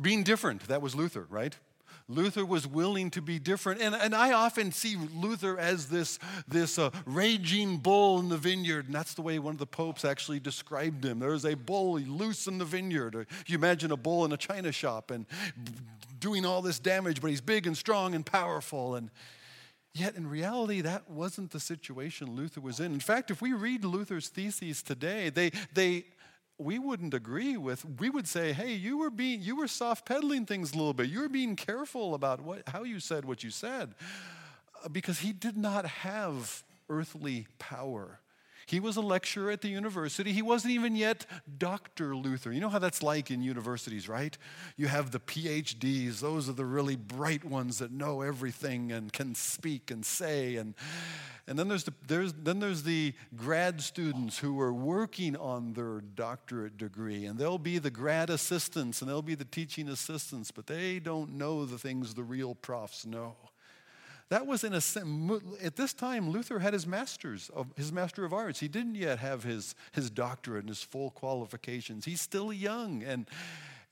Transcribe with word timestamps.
Being 0.00 0.24
different, 0.24 0.66
that 0.68 0.82
was 0.82 0.94
Luther, 0.94 1.26
right? 1.30 1.56
Luther 2.08 2.44
was 2.44 2.66
willing 2.66 3.10
to 3.12 3.22
be 3.22 3.38
different. 3.38 3.80
And, 3.80 3.94
and 3.94 4.14
I 4.14 4.32
often 4.32 4.72
see 4.72 4.96
Luther 5.14 5.58
as 5.58 5.86
this, 5.86 6.18
this 6.46 6.78
uh, 6.78 6.90
raging 7.06 7.78
bull 7.78 8.18
in 8.18 8.28
the 8.28 8.36
vineyard. 8.36 8.86
And 8.86 8.94
that's 8.94 9.14
the 9.14 9.22
way 9.22 9.38
one 9.38 9.54
of 9.54 9.58
the 9.58 9.66
popes 9.66 10.04
actually 10.04 10.38
described 10.38 11.04
him. 11.04 11.20
There's 11.20 11.46
a 11.46 11.54
bull 11.54 11.98
loose 11.98 12.46
in 12.46 12.58
the 12.58 12.64
vineyard. 12.64 13.14
Or 13.14 13.26
you 13.46 13.56
imagine 13.56 13.90
a 13.90 13.96
bull 13.96 14.24
in 14.26 14.32
a 14.32 14.36
china 14.36 14.70
shop 14.70 15.10
and 15.10 15.24
doing 16.18 16.44
all 16.44 16.60
this 16.60 16.78
damage, 16.78 17.20
but 17.22 17.30
he's 17.30 17.40
big 17.40 17.66
and 17.66 17.76
strong 17.76 18.14
and 18.14 18.26
powerful. 18.26 18.96
And 18.96 19.10
yet, 19.94 20.14
in 20.14 20.28
reality, 20.28 20.82
that 20.82 21.08
wasn't 21.08 21.52
the 21.52 21.60
situation 21.60 22.36
Luther 22.36 22.60
was 22.60 22.80
in. 22.80 22.92
In 22.92 23.00
fact, 23.00 23.30
if 23.30 23.40
we 23.40 23.54
read 23.54 23.82
Luther's 23.82 24.28
theses 24.28 24.82
today, 24.82 25.30
they, 25.30 25.52
they 25.72 26.04
we 26.58 26.78
wouldn't 26.78 27.14
agree 27.14 27.56
with 27.56 27.84
we 27.98 28.08
would 28.08 28.28
say 28.28 28.52
hey 28.52 28.72
you 28.72 28.98
were 28.98 29.10
being 29.10 29.42
you 29.42 29.56
were 29.56 29.66
soft 29.66 30.06
pedaling 30.06 30.46
things 30.46 30.72
a 30.72 30.76
little 30.76 30.94
bit. 30.94 31.08
You 31.08 31.20
were 31.20 31.28
being 31.28 31.56
careful 31.56 32.14
about 32.14 32.40
what, 32.40 32.62
how 32.68 32.84
you 32.84 33.00
said 33.00 33.24
what 33.24 33.42
you 33.42 33.50
said 33.50 33.94
uh, 34.84 34.88
because 34.88 35.20
he 35.20 35.32
did 35.32 35.56
not 35.56 35.84
have 35.86 36.62
earthly 36.88 37.46
power 37.58 38.20
he 38.66 38.80
was 38.80 38.96
a 38.96 39.00
lecturer 39.00 39.50
at 39.50 39.60
the 39.60 39.68
university. 39.68 40.32
He 40.32 40.42
wasn't 40.42 40.72
even 40.72 40.96
yet 40.96 41.26
Dr. 41.58 42.16
Luther. 42.16 42.52
You 42.52 42.60
know 42.60 42.68
how 42.68 42.78
that's 42.78 43.02
like 43.02 43.30
in 43.30 43.42
universities, 43.42 44.08
right? 44.08 44.36
You 44.76 44.88
have 44.88 45.10
the 45.10 45.20
PhDs, 45.20 46.20
those 46.20 46.48
are 46.48 46.52
the 46.52 46.64
really 46.64 46.96
bright 46.96 47.44
ones 47.44 47.78
that 47.78 47.92
know 47.92 48.22
everything 48.22 48.92
and 48.92 49.12
can 49.12 49.34
speak 49.34 49.90
and 49.90 50.04
say. 50.04 50.56
And, 50.56 50.74
and 51.46 51.58
then, 51.58 51.68
there's 51.68 51.84
the, 51.84 51.94
there's, 52.06 52.32
then 52.32 52.60
there's 52.60 52.82
the 52.82 53.12
grad 53.36 53.80
students 53.80 54.38
who 54.38 54.58
are 54.60 54.72
working 54.72 55.36
on 55.36 55.74
their 55.74 56.00
doctorate 56.00 56.78
degree, 56.78 57.26
and 57.26 57.38
they'll 57.38 57.58
be 57.58 57.78
the 57.78 57.90
grad 57.90 58.30
assistants 58.30 59.02
and 59.02 59.10
they'll 59.10 59.22
be 59.22 59.34
the 59.34 59.44
teaching 59.44 59.88
assistants, 59.88 60.50
but 60.50 60.66
they 60.66 60.98
don't 60.98 61.32
know 61.32 61.66
the 61.66 61.78
things 61.78 62.14
the 62.14 62.22
real 62.22 62.54
profs 62.54 63.04
know. 63.04 63.34
That 64.34 64.48
was 64.48 64.64
in 64.64 64.72
a 64.72 64.82
at 65.64 65.76
this 65.76 65.94
time 65.94 66.28
Luther 66.28 66.58
had 66.58 66.72
his 66.72 66.88
masters 66.88 67.52
of 67.54 67.68
his 67.76 67.92
master 67.92 68.24
of 68.24 68.32
arts. 68.32 68.58
He 68.58 68.66
didn't 68.66 68.96
yet 68.96 69.20
have 69.20 69.44
his 69.44 69.76
his 69.92 70.10
doctorate 70.10 70.62
and 70.62 70.70
his 70.70 70.82
full 70.82 71.12
qualifications. 71.12 72.04
He's 72.04 72.20
still 72.20 72.52
young 72.52 73.04
and 73.04 73.28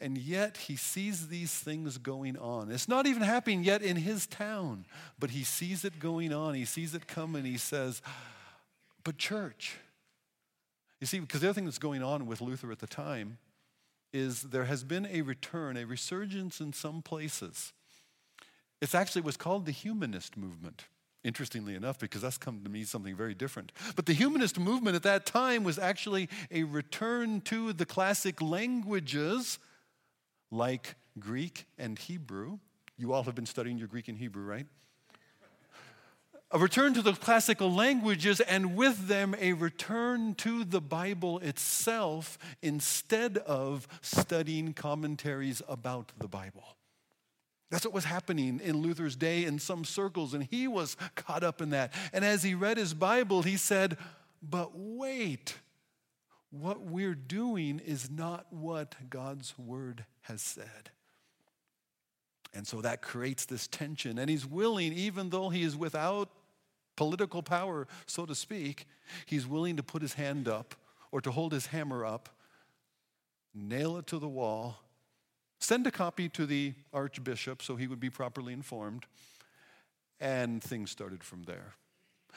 and 0.01 0.19
yet 0.19 0.57
he 0.57 0.75
sees 0.75 1.29
these 1.29 1.57
things 1.57 1.97
going 1.97 2.37
on. 2.37 2.73
It's 2.73 2.89
not 2.89 3.07
even 3.07 3.23
happening 3.23 3.63
yet 3.63 3.83
in 3.83 3.95
his 3.95 4.27
town, 4.27 4.85
but 5.17 5.31
he 5.31 5.45
sees 5.45 5.85
it 5.85 6.01
going 6.01 6.33
on. 6.33 6.55
He 6.55 6.65
sees 6.65 6.93
it 6.93 7.07
coming. 7.07 7.45
He 7.45 7.57
says, 7.57 8.03
"But 9.05 9.19
church, 9.19 9.77
you 11.01 11.07
see, 11.07 11.21
because 11.21 11.43
the 11.43 11.51
other 11.51 11.55
thing 11.55 11.67
that's 11.67 11.79
going 11.79 12.03
on 12.03 12.27
with 12.27 12.41
Luther 12.41 12.73
at 12.73 12.81
the 12.81 12.89
time 12.89 13.39
is 14.13 14.43
there 14.43 14.65
has 14.65 14.83
been 14.83 15.07
a 15.07 15.23
return, 15.23 15.77
a 15.77 15.85
resurgence 15.85 16.61
in 16.61 16.73
some 16.73 17.01
places 17.01 17.73
it's 18.83 18.97
actually 18.97 19.23
was 19.23 19.37
called 19.37 19.65
the 19.65 19.73
humanist 19.73 20.37
movement. 20.37 20.87
Interestingly 21.23 21.77
enough, 21.77 22.01
because 22.01 22.21
that's 22.21 22.37
come 22.37 22.63
to 22.65 22.69
mean 22.69 22.85
something 22.85 23.15
very 23.15 23.33
different. 23.33 23.71
But 23.95 24.07
the 24.07 24.13
humanist 24.13 24.59
movement 24.59 24.97
at 24.97 25.05
that 25.05 25.25
time 25.25 25.63
was 25.63 25.79
actually 25.79 26.29
a 26.51 26.65
return 26.65 27.43
to 27.43 27.73
the 27.73 27.87
classic 27.87 28.43
languages 28.43 29.61
like 30.51 30.97
Greek 31.21 31.67
and 31.79 31.97
Hebrew. 31.97 32.59
You 32.99 33.13
all 33.13 33.23
have 33.23 33.37
been 33.37 33.47
studying 33.47 33.79
your 33.79 33.87
Greek 33.87 34.09
and 34.09 34.19
Hebrew, 34.19 34.43
right? 34.45 34.67
a 36.51 36.59
return 36.59 36.93
to 36.93 37.03
the 37.03 37.13
classical 37.15 37.73
languages, 37.73 38.41
and 38.41 38.77
with 38.77 39.07
them 39.07 39.35
a 39.41 39.55
return 39.55 40.35
to 40.35 40.65
the 40.65 40.81
Bible 40.81 41.39
itself 41.39 42.37
instead 42.61 43.39
of 43.39 43.89
studying 44.03 44.75
commentaries 44.75 45.63
about 45.67 46.13
the 46.19 46.29
Bible. 46.29 46.77
That's 47.73 47.87
what 47.87 47.95
was 47.95 48.05
happening 48.05 48.61
in 48.63 48.83
Luther's 48.83 49.17
day 49.17 49.47
in 49.47 49.59
some 49.59 49.87
circles, 49.87 50.35
and 50.35 50.45
he 50.45 50.69
was 50.69 50.95
caught 51.15 51.43
up 51.43 51.63
in 51.63 51.71
that. 51.71 51.95
And 52.13 52.23
as 52.23 52.43
he 52.43 52.55
read 52.55 52.77
his 52.77 52.93
Bible, 52.93 53.41
he 53.41 53.57
said, 53.57 53.97
But 54.43 54.73
wait, 54.75 55.55
what 56.51 56.83
we're 56.83 57.15
doing 57.15 57.79
is 57.79 58.11
not 58.11 58.47
what 58.51 58.95
God's 59.09 59.59
word 59.59 60.05
has 60.21 60.43
said. 60.43 60.91
And 62.53 62.67
so 62.67 62.83
that 62.83 63.01
creates 63.01 63.47
this 63.47 63.67
tension. 63.69 64.19
And 64.19 64.29
he's 64.29 64.45
willing, 64.45 64.93
even 64.93 65.31
though 65.31 65.49
he 65.49 65.63
is 65.63 65.75
without 65.75 66.29
political 66.95 67.43
power, 67.43 67.89
so 68.05 68.27
to 68.27 68.35
speak, 68.35 68.87
he's 69.25 69.47
willing 69.47 69.79
to 69.79 69.83
put 69.83 70.03
his 70.03 70.13
hand 70.13 70.47
up 70.47 70.75
or 71.11 71.23
to 71.23 71.31
hold 71.31 71.53
his 71.53 71.65
hammer 71.65 72.05
up, 72.05 72.29
nail 73.55 73.97
it 73.97 74.07
to 74.09 74.19
the 74.19 74.29
wall, 74.29 74.77
Send 75.63 75.87
a 75.87 75.93
copy 75.93 76.29
to 76.31 76.45
the 76.45 76.75
archbishop 76.93 77.63
so 77.63 77.77
he 77.77 77.87
would 77.87 78.01
be 78.01 78.11
properly 78.11 78.53
informed. 78.53 79.07
And 80.21 80.63
things 80.63 80.91
started 80.91 81.23
from 81.23 81.45
there. 81.45 81.75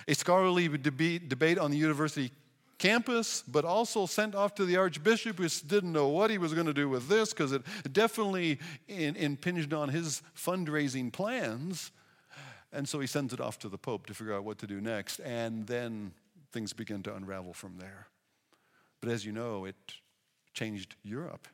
A 0.08 0.14
scholarly 0.14 0.68
debate 0.68 1.58
on 1.58 1.72
the 1.72 1.78
university 1.78 2.32
campus, 2.78 3.42
but 3.48 3.66
also 3.66 4.06
sent 4.06 4.36
off 4.36 4.54
to 4.56 4.66
the 4.66 4.78
archbishop 4.78 5.38
who 5.38 5.48
didn't 5.48 5.92
know 5.92 6.08
what 6.08 6.30
he 6.30 6.38
was 6.38 6.54
going 6.54 6.68
to 6.68 6.74
do 6.74 6.88
with 6.88 7.08
this 7.08 7.34
because 7.34 7.52
it 7.52 7.64
definitely 7.92 8.60
impinged 8.88 9.74
on 9.74 9.90
his 9.90 10.22
fundraising 10.38 11.12
plans. 11.12 11.92
And 12.72 12.88
so 12.88 13.00
he 13.00 13.08
sends 13.08 13.34
it 13.34 13.40
off 13.40 13.58
to 13.60 13.70
the 13.70 13.78
Pope 13.78 14.06
to 14.08 14.14
figure 14.14 14.36
out 14.36 14.44
what 14.44 14.60
to 14.60 14.68
do 14.68 14.82
next. 14.82 15.20
And 15.20 15.66
then 15.66 16.12
things 16.52 16.74
begin 16.74 17.02
to 17.04 17.16
unravel 17.16 17.54
from 17.54 17.78
there. 17.78 18.08
But 19.02 19.10
as 19.10 19.26
you 19.26 19.32
know, 19.32 19.66
it 19.66 19.76
changed 20.54 20.96
Europe. 21.04 21.48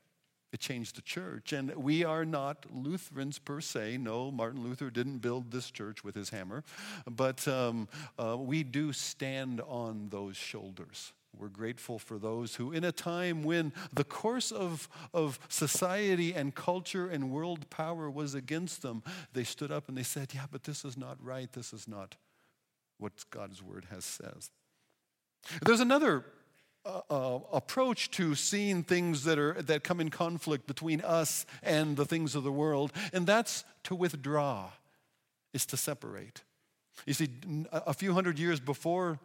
It 0.51 0.59
changed 0.59 0.97
the 0.97 1.01
church. 1.01 1.53
And 1.53 1.73
we 1.75 2.03
are 2.03 2.25
not 2.25 2.65
Lutherans 2.71 3.39
per 3.39 3.61
se. 3.61 3.97
No, 3.97 4.31
Martin 4.31 4.63
Luther 4.63 4.89
didn't 4.89 5.19
build 5.19 5.51
this 5.51 5.71
church 5.71 6.03
with 6.03 6.15
his 6.15 6.29
hammer. 6.29 6.63
But 7.09 7.47
um, 7.47 7.87
uh, 8.19 8.37
we 8.37 8.63
do 8.63 8.91
stand 8.91 9.61
on 9.61 10.09
those 10.09 10.35
shoulders. 10.35 11.13
We're 11.37 11.47
grateful 11.47 11.97
for 11.97 12.19
those 12.19 12.55
who, 12.55 12.73
in 12.73 12.83
a 12.83 12.91
time 12.91 13.43
when 13.43 13.71
the 13.93 14.03
course 14.03 14.51
of, 14.51 14.89
of 15.13 15.39
society 15.47 16.33
and 16.33 16.53
culture 16.53 17.07
and 17.07 17.31
world 17.31 17.69
power 17.69 18.09
was 18.09 18.35
against 18.35 18.81
them, 18.81 19.01
they 19.33 19.45
stood 19.45 19.71
up 19.71 19.87
and 19.87 19.97
they 19.97 20.03
said, 20.03 20.33
Yeah, 20.33 20.45
but 20.51 20.63
this 20.63 20.83
is 20.83 20.97
not 20.97 21.17
right. 21.23 21.51
This 21.51 21.71
is 21.71 21.87
not 21.87 22.17
what 22.97 23.13
God's 23.31 23.63
word 23.63 23.87
has 23.89 24.03
says. 24.03 24.51
There's 25.61 25.79
another 25.79 26.25
uh, 26.83 27.01
uh, 27.11 27.39
approach 27.53 28.09
to 28.11 28.33
seeing 28.33 28.83
things 28.83 29.23
that, 29.23 29.37
are, 29.37 29.53
that 29.61 29.83
come 29.83 29.99
in 29.99 30.09
conflict 30.09 30.65
between 30.65 30.99
us 31.01 31.45
and 31.61 31.95
the 31.95 32.05
things 32.05 32.33
of 32.33 32.43
the 32.43 32.51
world, 32.51 32.91
and 33.13 33.27
that's 33.27 33.63
to 33.83 33.93
withdraw, 33.93 34.71
is 35.53 35.65
to 35.67 35.77
separate. 35.77 36.41
You 37.05 37.13
see, 37.13 37.29
a 37.71 37.93
few 37.93 38.13
hundred 38.13 38.39
years 38.39 38.59
before, 38.59 39.19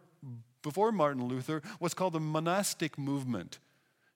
before 0.61 0.91
Martin 0.91 1.27
Luther, 1.27 1.63
what's 1.79 1.95
called 1.95 2.13
the 2.13 2.19
monastic 2.19 2.95
movement, 2.97 3.57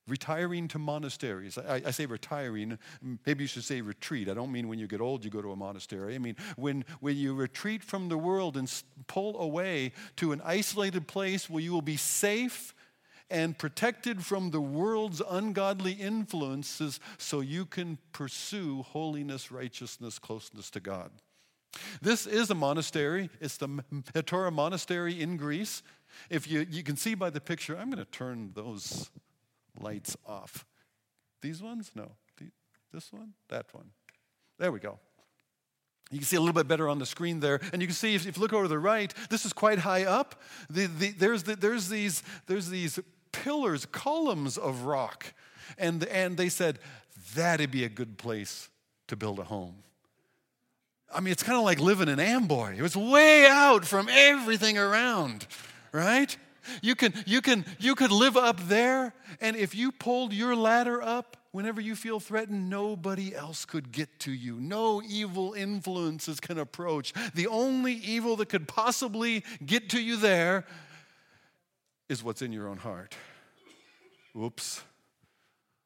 retiring 0.08 0.68
to 0.68 0.78
monasteries. 0.80 1.58
I, 1.58 1.82
I, 1.86 1.92
say 1.92 2.06
retiring, 2.06 2.78
maybe 3.26 3.44
you 3.44 3.48
should 3.48 3.64
say 3.64 3.82
retreat. 3.82 4.30
I 4.30 4.36
don't 4.36 4.52
mean 4.52 4.68
when 4.68 4.78
you 4.78 4.88
get 4.88 5.02
old 5.02 5.24
you 5.24 5.32
go 5.32 5.42
to 5.42 5.52
a 5.52 5.56
monastery. 5.56 6.14
I 6.14 6.18
mean 6.18 6.36
when, 6.58 6.86
when 7.00 7.18
you 7.18 7.34
retreat 7.34 7.84
from 7.84 8.10
the 8.10 8.18
world 8.18 8.58
and 8.58 8.72
pull 9.08 9.40
away 9.40 9.94
to 10.18 10.32
an 10.32 10.42
isolated 10.44 11.08
place 11.08 11.50
where 11.50 11.64
you 11.64 11.72
will 11.72 11.82
be 11.82 11.98
safe 11.98 12.74
and 13.32 13.58
protected 13.58 14.24
from 14.26 14.52
the 14.52 14.62
world's 14.62 15.22
ungodly 15.28 15.94
influences 15.94 17.00
so 17.18 17.40
you 17.40 17.66
can 17.66 17.98
pursue 18.12 18.84
holiness, 18.84 19.52
righteousness, 19.52 20.20
closeness 20.20 20.70
to 20.72 20.80
God. 20.80 21.12
This 22.02 22.28
is 22.28 22.50
a 22.50 22.56
monastery. 22.56 23.30
It's 23.40 23.58
the 23.58 23.70
Meteora 23.70 24.52
Monastery 24.52 25.22
in 25.22 25.38
Greece. 25.38 25.82
If 26.30 26.52
you, 26.52 26.68
you 26.70 26.84
can 26.84 26.98
see 26.98 27.16
by 27.16 27.30
the 27.30 27.40
picture, 27.40 27.78
I'm 27.78 27.90
going 27.90 28.04
to 28.04 28.12
turn 28.12 28.52
those 28.54 29.10
lights 29.80 30.18
off. 30.28 30.66
These 31.42 31.64
ones? 31.64 31.92
No. 31.96 32.12
This 32.94 33.14
one? 33.14 33.34
That 33.48 33.74
one. 33.74 33.92
There 34.60 34.72
we 34.72 34.80
go. 34.80 35.00
You 36.12 36.18
can 36.18 36.26
see 36.26 36.36
a 36.36 36.42
little 36.42 36.54
bit 36.54 36.68
better 36.68 36.90
on 36.90 37.00
the 37.00 37.06
screen 37.06 37.40
there. 37.40 37.62
And 37.72 37.82
you 37.82 37.88
can 37.88 37.96
see, 37.96 38.16
if, 38.16 38.28
if 38.28 38.36
you 38.36 38.42
look 38.42 38.52
over 38.52 38.64
to 38.64 38.68
the 38.68 38.78
right, 38.78 39.14
this 39.30 39.46
is 39.46 39.54
quite 39.54 39.80
high 39.80 40.04
up. 40.04 40.42
The, 40.70 40.88
the, 40.88 41.12
there's, 41.12 41.44
the, 41.44 41.56
there's, 41.56 41.88
these, 41.88 42.22
there's 42.48 42.68
these 42.68 43.00
pillars, 43.32 43.86
columns 43.86 44.58
of 44.58 44.84
rock. 44.84 45.34
And, 45.78 46.04
and 46.06 46.38
they 46.38 46.50
said, 46.50 46.80
that'd 47.36 47.72
be 47.72 47.84
a 47.84 47.90
good 47.90 48.18
place 48.18 48.70
to 49.08 49.16
build 49.16 49.40
a 49.40 49.44
home. 49.44 49.76
I 51.14 51.20
mean, 51.20 51.32
it's 51.32 51.44
kind 51.44 51.58
of 51.58 51.66
like 51.66 51.80
living 51.80 52.08
in 52.08 52.20
Amboy. 52.20 52.76
It 52.78 52.82
was 52.82 52.96
way 52.96 53.46
out 53.46 53.86
from 53.86 54.08
everything 54.10 54.78
around, 54.78 55.46
right? 55.92 56.36
You 56.82 56.96
can, 56.96 57.14
you 57.26 57.42
can, 57.42 57.66
you 57.80 57.96
could 57.96 58.12
live 58.12 58.38
up 58.38 58.68
there, 58.68 59.14
and 59.42 59.56
if 59.56 59.76
you 59.76 59.92
pulled 59.92 60.32
your 60.32 60.56
ladder 60.56 61.02
up, 61.02 61.38
whenever 61.52 61.82
you 61.82 61.96
feel 61.96 62.20
threatened, 62.20 62.70
nobody 62.70 63.36
else 63.36 63.66
could 63.66 63.92
get 63.92 64.20
to 64.20 64.32
you. 64.32 64.56
No 64.60 65.02
evil 65.02 65.54
influences 65.54 66.40
can 66.40 66.58
approach. 66.58 67.14
The 67.34 67.48
only 67.48 67.94
evil 67.94 68.36
that 68.38 68.50
could 68.50 68.68
possibly 68.68 69.44
get 69.66 69.90
to 69.90 70.02
you 70.02 70.18
there 70.18 70.66
is 72.12 72.24
what's 72.26 72.42
in 72.42 72.52
your 72.52 72.68
own 72.68 72.76
heart. 72.76 73.16
Oops. 74.38 74.84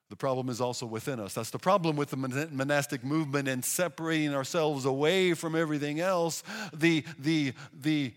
The 0.10 0.16
problem 0.16 0.50
is 0.50 0.60
also 0.60 0.88
within 0.88 1.20
us. 1.20 1.36
That's 1.36 1.52
the 1.52 1.60
problem 1.60 1.96
with 1.96 2.10
the 2.10 2.18
monastic 2.18 3.04
movement 3.04 3.48
and 3.48 3.64
separating 3.64 4.34
ourselves 4.34 4.86
away 4.86 5.36
from 5.36 5.56
everything 5.56 6.00
else. 6.00 6.44
The, 6.74 7.04
the, 7.20 7.54
the 7.74 8.14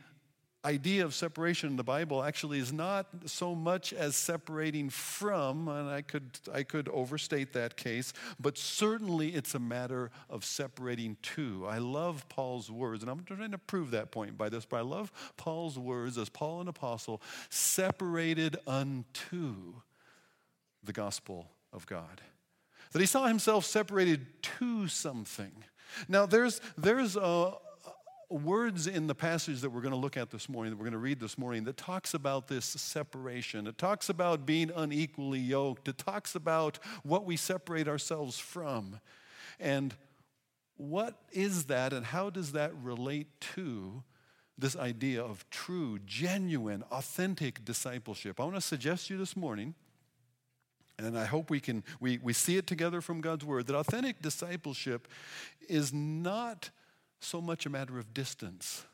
idea 0.69 1.03
of 1.03 1.15
separation 1.15 1.71
in 1.71 1.77
the 1.77 1.83
Bible 1.83 2.23
actually 2.23 2.59
is 2.59 2.75
not 2.75 3.07
so 3.25 3.55
much 3.55 3.95
as 3.95 4.17
separating 4.17 4.91
from, 4.91 5.67
and 5.67 5.89
I 5.89 6.03
could, 6.03 6.39
I 6.53 6.63
could 6.63 6.91
overstate 6.91 7.55
that 7.55 7.79
case, 7.79 8.13
but 8.39 8.59
certainly 8.59 9.29
it's 9.29 9.55
a 9.55 9.59
matter 9.59 10.11
of 10.29 10.45
separating 10.45 11.17
to. 11.23 11.67
I 11.67 11.79
love 11.79 12.29
Paul's 12.29 12.71
words, 12.71 13.03
and 13.03 13.11
I'm 13.11 13.25
trying 13.25 13.51
to 13.51 13.59
prove 13.59 13.93
that 13.93 14.11
point 14.11 14.37
by 14.37 14.51
this, 14.51 14.67
but 14.67 14.77
I 14.77 14.83
love 14.83 15.11
Paul's 15.39 15.79
words 15.79 16.19
as 16.19 16.29
Paul, 16.29 16.61
an 16.61 16.69
apostle, 16.69 17.23
separated 17.49 18.59
unto 18.67 19.73
the 20.85 20.93
gospel 20.93 21.51
of 21.73 21.87
God. 21.87 22.21
That 22.93 23.01
he 23.01 23.07
saw 23.07 23.27
himself 23.27 23.65
separated 23.65 24.27
to 24.59 24.87
something. 24.89 25.65
Now, 26.09 26.27
there's, 26.27 26.61
there's 26.77 27.17
a, 27.17 27.55
words 28.31 28.87
in 28.87 29.07
the 29.07 29.15
passage 29.15 29.61
that 29.63 29.71
we're 29.71 29.81
going 29.81 29.95
to 29.95 29.99
look 29.99 30.17
at 30.17 30.31
this 30.31 30.49
morning, 30.49 30.73
that 30.73 30.77
we're 30.77 30.85
going 30.85 30.93
to 30.93 30.99
read 30.99 31.21
this 31.21 31.39
morning, 31.39 31.65
that 31.65 31.77
talks 31.77 32.15
about 32.15 32.49
this 32.49 32.65
separation. 32.65 33.67
It 33.67 33.79
talks 33.79 34.09
about 34.09 34.45
being 34.45 34.71
unequally 34.75 35.41
yoked. 35.41 35.89
It 35.89 35.99
talks 35.99 36.35
about 36.35 36.79
what 37.03 37.25
we 37.25 37.37
separate 37.37 37.89
ourselves 37.89 38.39
from. 38.39 39.01
And 39.59 39.95
what 40.77 41.23
is 41.33 41.65
that, 41.65 41.93
and 41.93 42.07
how 42.07 42.31
does 42.31 42.53
that 42.53 42.73
relate 42.83 43.41
to 43.55 44.03
this 44.57 44.77
idea 44.77 45.23
of 45.23 45.49
true, 45.51 45.99
genuine, 46.05 46.85
authentic 46.91 47.65
discipleship? 47.65 48.39
I 48.41 48.45
want 48.45 48.57
to 48.57 48.61
suggest 48.61 49.07
to 49.09 49.15
you 49.15 49.19
this 49.19 49.37
morning. 49.37 49.75
And 51.01 51.17
I 51.17 51.27
hope 51.27 51.49
we 51.49 51.61
can 51.61 51.85
we, 52.01 52.19
we 52.19 52.33
see 52.33 52.57
it 52.57 52.67
together 52.67 53.01
from 53.01 53.21
God's 53.21 53.45
word 53.45 53.69
that 53.69 53.77
authentic 53.77 54.21
discipleship 54.21 55.07
is 55.69 55.93
not 55.95 56.71
so 57.21 57.41
much 57.41 57.67
a 57.67 57.71
matter 57.71 57.99
of 57.99 58.15
distance, 58.15 58.85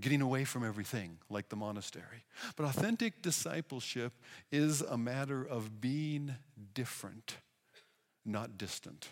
getting 0.00 0.20
away 0.20 0.44
from 0.44 0.64
everything 0.64 1.18
like 1.28 1.48
the 1.48 1.56
monastery. 1.56 2.24
But 2.56 2.64
authentic 2.64 3.22
discipleship 3.22 4.12
is 4.50 4.80
a 4.80 4.96
matter 4.96 5.44
of 5.44 5.80
being 5.80 6.36
different, 6.74 7.36
not 8.24 8.58
distant. 8.58 9.08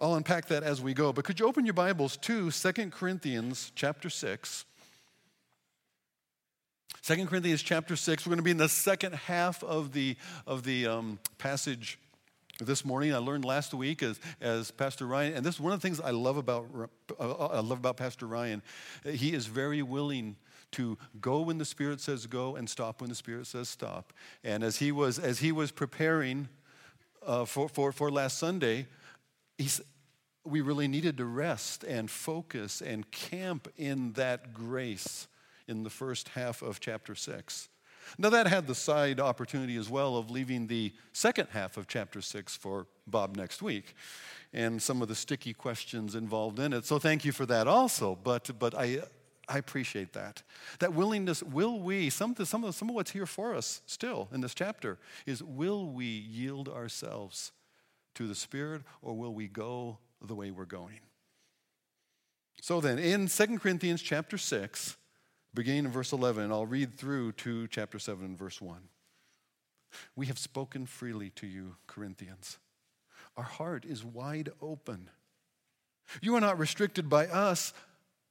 I'll 0.00 0.14
unpack 0.14 0.46
that 0.46 0.62
as 0.62 0.80
we 0.80 0.94
go. 0.94 1.12
But 1.12 1.24
could 1.24 1.40
you 1.40 1.46
open 1.46 1.66
your 1.66 1.74
Bibles 1.74 2.16
to 2.18 2.50
2 2.50 2.72
Corinthians 2.90 3.72
chapter 3.74 4.08
6? 4.08 4.64
2 7.02 7.26
Corinthians 7.26 7.62
chapter 7.62 7.96
6. 7.96 8.24
We're 8.24 8.30
going 8.30 8.36
to 8.36 8.44
be 8.44 8.52
in 8.52 8.58
the 8.58 8.68
second 8.68 9.14
half 9.14 9.64
of 9.64 9.92
the, 9.92 10.16
of 10.46 10.62
the 10.62 10.86
um, 10.86 11.18
passage 11.38 11.98
this 12.66 12.84
morning. 12.84 13.14
I 13.14 13.18
learned 13.18 13.44
last 13.44 13.74
week 13.74 14.02
as, 14.02 14.18
as 14.40 14.70
Pastor 14.70 15.06
Ryan, 15.06 15.34
and 15.34 15.44
this 15.44 15.56
is 15.56 15.60
one 15.60 15.72
of 15.72 15.80
the 15.80 15.86
things 15.86 16.00
I 16.00 16.10
love 16.10 16.36
about, 16.36 16.66
uh, 17.18 17.46
I 17.46 17.60
love 17.60 17.78
about 17.78 17.96
Pastor 17.96 18.26
Ryan. 18.26 18.62
He 19.04 19.32
is 19.32 19.46
very 19.46 19.82
willing 19.82 20.36
to 20.72 20.98
go 21.20 21.42
when 21.42 21.58
the 21.58 21.64
Spirit 21.64 22.00
says 22.00 22.26
go 22.26 22.56
and 22.56 22.68
stop 22.68 23.00
when 23.00 23.10
the 23.10 23.16
Spirit 23.16 23.46
says 23.46 23.68
stop. 23.68 24.12
And 24.42 24.64
as 24.64 24.78
he 24.78 24.90
was, 24.90 25.18
as 25.18 25.38
he 25.38 25.52
was 25.52 25.70
preparing 25.70 26.48
uh, 27.26 27.44
for, 27.44 27.68
for, 27.68 27.92
for 27.92 28.10
last 28.10 28.38
Sunday, 28.38 28.86
he's, 29.58 29.80
we 30.44 30.60
really 30.60 30.88
needed 30.88 31.16
to 31.18 31.24
rest 31.24 31.84
and 31.84 32.10
focus 32.10 32.80
and 32.80 33.10
camp 33.10 33.68
in 33.76 34.12
that 34.12 34.54
grace 34.54 35.28
in 35.68 35.84
the 35.84 35.90
first 35.90 36.30
half 36.30 36.62
of 36.62 36.80
chapter 36.80 37.14
6. 37.14 37.68
Now, 38.18 38.30
that 38.30 38.46
had 38.46 38.66
the 38.66 38.74
side 38.74 39.20
opportunity 39.20 39.76
as 39.76 39.88
well 39.88 40.16
of 40.16 40.30
leaving 40.30 40.66
the 40.66 40.92
second 41.12 41.48
half 41.50 41.76
of 41.76 41.86
chapter 41.86 42.20
six 42.20 42.56
for 42.56 42.86
Bob 43.06 43.36
next 43.36 43.62
week 43.62 43.94
and 44.52 44.82
some 44.82 45.00
of 45.02 45.08
the 45.08 45.14
sticky 45.14 45.54
questions 45.54 46.14
involved 46.14 46.58
in 46.58 46.72
it. 46.72 46.84
So, 46.84 46.98
thank 46.98 47.24
you 47.24 47.32
for 47.32 47.46
that 47.46 47.66
also. 47.66 48.18
But, 48.22 48.50
but 48.58 48.74
I, 48.76 49.00
I 49.48 49.58
appreciate 49.58 50.12
that. 50.12 50.42
That 50.78 50.94
willingness, 50.94 51.42
will 51.42 51.80
we, 51.80 52.10
some, 52.10 52.34
some, 52.44 52.64
of, 52.64 52.74
some 52.74 52.88
of 52.88 52.94
what's 52.94 53.10
here 53.10 53.26
for 53.26 53.54
us 53.54 53.82
still 53.86 54.28
in 54.32 54.40
this 54.40 54.54
chapter 54.54 54.98
is 55.26 55.42
will 55.42 55.90
we 55.90 56.06
yield 56.06 56.68
ourselves 56.68 57.52
to 58.14 58.26
the 58.26 58.34
Spirit 58.34 58.82
or 59.00 59.16
will 59.16 59.34
we 59.34 59.48
go 59.48 59.98
the 60.20 60.34
way 60.34 60.50
we're 60.50 60.64
going? 60.64 61.00
So 62.60 62.80
then, 62.80 62.98
in 62.98 63.26
2 63.26 63.58
Corinthians 63.58 64.00
chapter 64.00 64.38
6, 64.38 64.96
beginning 65.54 65.84
in 65.86 65.90
verse 65.90 66.12
11, 66.12 66.44
and 66.44 66.52
I'll 66.52 66.66
read 66.66 66.94
through 66.94 67.32
to 67.32 67.66
chapter 67.68 67.98
7 67.98 68.24
and 68.24 68.38
verse 68.38 68.60
1. 68.60 68.78
We 70.16 70.26
have 70.26 70.38
spoken 70.38 70.86
freely 70.86 71.30
to 71.30 71.46
you, 71.46 71.76
Corinthians. 71.86 72.58
Our 73.36 73.44
heart 73.44 73.84
is 73.84 74.04
wide 74.04 74.50
open. 74.60 75.10
You 76.20 76.34
are 76.36 76.40
not 76.40 76.58
restricted 76.58 77.08
by 77.08 77.26
us, 77.26 77.72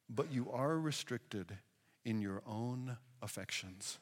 but 0.09 0.31
you 0.31 0.51
are 0.51 0.77
restricted 0.77 1.57
in 2.03 2.21
your 2.21 2.41
own 2.45 2.97
affections. 3.21 3.99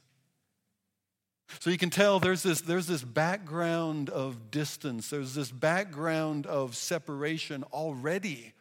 So 1.59 1.69
you 1.69 1.77
can 1.77 1.89
tell 1.89 2.19
there's 2.19 2.43
this, 2.43 2.61
there's 2.61 2.87
this 2.87 3.03
background 3.03 4.09
of 4.09 4.51
distance, 4.51 5.09
there's 5.09 5.33
this 5.33 5.51
background 5.51 6.45
of 6.45 6.75
separation 6.75 7.63
already 7.73 8.53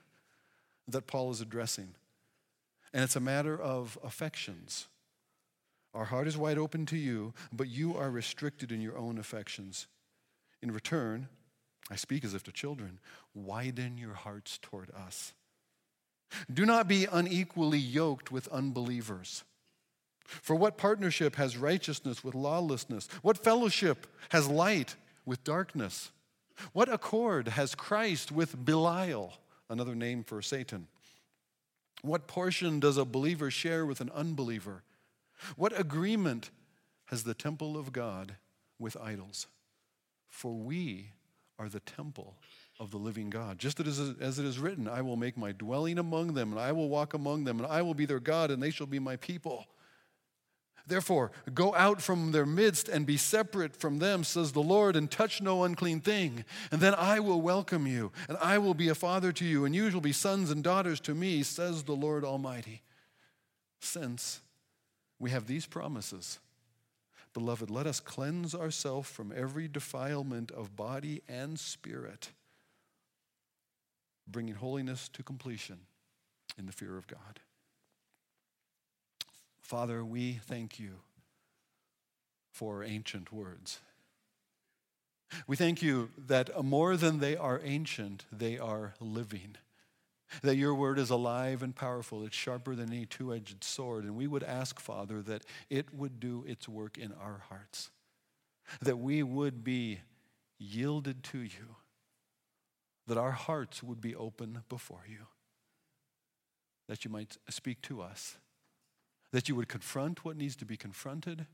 that 0.89 1.07
Paul 1.07 1.31
is 1.31 1.41
addressing. 1.41 1.95
And 2.93 3.05
it's 3.05 3.17
a 3.17 3.21
matter 3.21 3.61
of 3.61 3.99
affections. 4.03 4.89
Our 5.95 6.07
heart 6.07 6.29
is 6.29 6.37
wide 6.37 6.59
open 6.59 6.87
to 6.87 6.97
you, 6.97 7.35
but 7.53 7.69
you 7.69 7.97
are 7.97 8.11
restricted 8.11 8.71
in 8.71 8.81
your 8.81 8.97
own 8.97 9.19
affections. 9.19 9.87
In 10.63 10.71
return, 10.71 11.29
I 11.91 11.97
speak 11.97 12.25
as 12.25 12.35
if 12.35 12.43
to 12.45 12.53
children, 12.53 13.01
widen 13.35 13.99
your 13.99 14.15
hearts 14.15 14.59
toward 14.59 14.91
us. 14.91 15.33
Do 16.53 16.67
not 16.67 16.89
be 16.89 17.07
unequally 17.11 17.79
yoked 17.79 18.31
with 18.31 18.49
unbelievers. 18.49 19.45
For 20.25 20.55
what 20.55 20.77
partnership 20.77 21.37
has 21.37 21.57
righteousness 21.57 22.23
with 22.23 22.35
lawlessness? 22.35 23.09
What 23.23 23.43
fellowship 23.43 24.07
has 24.29 24.47
light 24.47 24.97
with 25.25 25.43
darkness? 25.43 26.11
What 26.75 26.93
accord 26.93 27.49
has 27.49 27.75
Christ 27.75 28.31
with 28.31 28.63
Belial, 28.63 29.33
another 29.71 29.95
name 29.95 30.23
for 30.23 30.43
Satan? 30.43 30.87
What 32.03 32.27
portion 32.27 32.81
does 32.81 32.97
a 32.97 33.05
believer 33.05 33.51
share 33.51 33.85
with 33.85 34.01
an 34.01 34.11
unbeliever? 34.15 34.83
What 35.57 35.79
agreement 35.79 36.51
has 37.07 37.25
the 37.25 37.35
temple 37.35 37.77
of 37.77 37.93
God 37.93 38.37
with 38.79 38.97
idols? 38.97 39.47
For 40.29 40.55
we 40.55 41.13
are 41.59 41.69
the 41.69 41.81
temple 41.81 42.37
of 42.79 42.91
the 42.93 42.99
living 42.99 43.31
God. 43.31 43.59
Just 43.59 43.81
as 43.81 43.99
it 44.39 44.45
is 44.45 44.59
written, 44.59 44.87
I 44.87 45.03
will 45.03 45.17
make 45.17 45.37
my 45.37 45.51
dwelling 45.53 45.99
among 45.99 46.35
them, 46.35 46.53
and 46.53 46.61
I 46.61 46.71
will 46.71 46.89
walk 46.89 47.15
among 47.15 47.45
them, 47.45 47.59
and 47.59 47.67
I 47.67 47.83
will 47.83 47.95
be 47.95 48.07
their 48.07 48.21
God, 48.21 48.51
and 48.51 48.63
they 48.63 48.71
shall 48.71 48.87
be 48.87 49.01
my 49.01 49.17
people. 49.17 49.67
Therefore, 50.89 51.31
go 51.53 51.75
out 51.75 52.01
from 52.01 52.33
their 52.33 52.47
midst 52.47 52.89
and 52.89 53.05
be 53.05 53.19
separate 53.19 53.77
from 53.77 53.99
them, 53.99 54.25
says 54.25 54.53
the 54.53 54.63
Lord, 54.63 54.97
and 54.97 55.11
touch 55.11 55.43
no 55.43 55.65
unclean 55.65 56.01
thing. 56.01 56.47
And 56.73 56.81
then 56.81 56.95
I 56.95 57.21
will 57.21 57.43
welcome 57.43 57.87
you, 57.87 58.11
and 58.27 58.39
I 58.39 58.57
will 58.57 58.73
be 58.73 58.89
a 58.89 58.95
father 58.95 59.31
to 59.33 59.45
you, 59.45 59.67
and 59.67 59.75
you 59.75 59.91
shall 59.91 60.01
be 60.01 60.13
sons 60.13 60.51
and 60.51 60.65
daughters 60.65 60.99
to 61.01 61.15
me, 61.15 61.43
says 61.43 61.83
the 61.83 61.95
Lord 61.95 62.25
Almighty. 62.25 62.81
Since 63.81 64.41
we 65.19 65.31
have 65.31 65.47
these 65.47 65.67
promises, 65.67 66.39
beloved, 67.35 67.71
let 67.71 67.87
us 67.87 68.01
cleanse 68.01 68.55
ourselves 68.55 69.11
from 69.11 69.33
every 69.37 69.69
defilement 69.69 70.51
of 70.51 70.75
body 70.75 71.21
and 71.29 71.61
spirit, 71.61 72.31
bringing 74.27 74.55
holiness 74.55 75.09
to 75.11 75.23
completion 75.23 75.81
in 76.59 76.65
the 76.65 76.73
fear 76.73 76.97
of 76.97 77.07
God. 77.07 77.41
Father, 79.69 80.03
we 80.03 80.41
thank 80.47 80.79
you 80.79 81.01
for 82.51 82.83
ancient 82.83 83.31
words. 83.31 83.81
We 85.47 85.57
thank 85.57 85.83
you 85.83 86.09
that 86.17 86.65
more 86.65 86.97
than 86.97 87.19
they 87.19 87.37
are 87.37 87.61
ancient, 87.63 88.25
they 88.33 88.57
are 88.57 88.95
living. 88.99 89.57
That 90.41 90.57
your 90.57 90.75
word 90.75 90.99
is 90.99 91.11
alive 91.11 91.63
and 91.63 91.77
powerful. 91.77 92.25
It's 92.25 92.35
sharper 92.35 92.75
than 92.75 92.91
any 92.91 93.05
two 93.05 93.35
edged 93.35 93.63
sword. 93.63 94.05
And 94.05 94.17
we 94.17 94.27
would 94.27 94.43
ask, 94.43 94.81
Father, 94.81 95.21
that 95.21 95.45
it 95.69 95.93
would 95.93 96.19
do 96.19 96.45
its 96.47 96.67
work 96.67 96.97
in 96.97 97.13
our 97.13 97.43
hearts. 97.51 97.91
That 98.81 98.97
we 98.97 99.23
would 99.23 99.65
be 99.65 100.01
yielded 100.59 101.23
to 101.25 101.41
you. 101.41 101.77
That 103.07 103.19
our 103.19 103.33
hearts 103.33 103.83
would 103.83 104.01
be 104.01 104.17
open 104.17 104.63
before 104.71 105.05
you. 105.07 105.27
That 106.89 107.05
you 107.05 107.11
might 107.11 107.37
speak 107.51 107.83
to 107.83 108.01
us 108.01 108.39
that 109.33 109.49
you 109.49 109.55
would 109.55 109.69
confront 109.69 110.25
what 110.25 110.37
needs 110.37 110.57
to 110.57 110.65
be 110.65 110.77
confronted. 110.77 111.47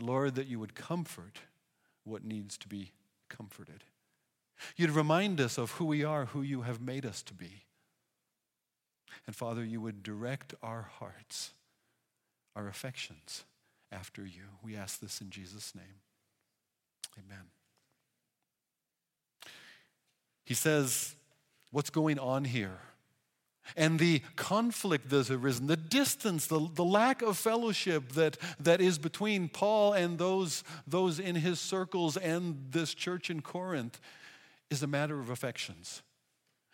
Lord, 0.00 0.34
that 0.34 0.46
you 0.46 0.58
would 0.58 0.74
comfort 0.74 1.40
what 2.04 2.24
needs 2.24 2.58
to 2.58 2.68
be 2.68 2.92
comforted. 3.28 3.84
You'd 4.76 4.90
remind 4.90 5.40
us 5.40 5.58
of 5.58 5.72
who 5.72 5.84
we 5.84 6.04
are, 6.04 6.26
who 6.26 6.42
you 6.42 6.62
have 6.62 6.80
made 6.80 7.06
us 7.06 7.22
to 7.24 7.34
be. 7.34 7.64
And 9.26 9.34
Father, 9.34 9.64
you 9.64 9.80
would 9.80 10.02
direct 10.02 10.54
our 10.62 10.88
hearts, 10.98 11.52
our 12.54 12.68
affections 12.68 13.44
after 13.90 14.24
you. 14.24 14.42
We 14.62 14.76
ask 14.76 15.00
this 15.00 15.20
in 15.20 15.30
Jesus' 15.30 15.74
name. 15.74 16.00
Amen. 17.16 17.44
he 20.44 20.54
says, 20.54 21.14
What's 21.70 21.90
going 21.90 22.18
on 22.18 22.44
here? 22.44 22.78
And 23.76 23.98
the 23.98 24.20
conflict 24.36 25.08
that 25.10 25.16
has 25.16 25.30
arisen, 25.30 25.66
the 25.66 25.76
distance, 25.76 26.46
the, 26.46 26.68
the 26.74 26.84
lack 26.84 27.22
of 27.22 27.36
fellowship 27.36 28.12
that, 28.12 28.36
that 28.60 28.80
is 28.80 28.98
between 28.98 29.48
Paul 29.48 29.92
and 29.94 30.18
those, 30.18 30.64
those 30.86 31.18
in 31.18 31.36
his 31.36 31.60
circles 31.60 32.16
and 32.16 32.66
this 32.70 32.94
church 32.94 33.30
in 33.30 33.40
Corinth 33.40 34.00
is 34.70 34.82
a 34.82 34.86
matter 34.86 35.18
of 35.18 35.30
affections. 35.30 36.02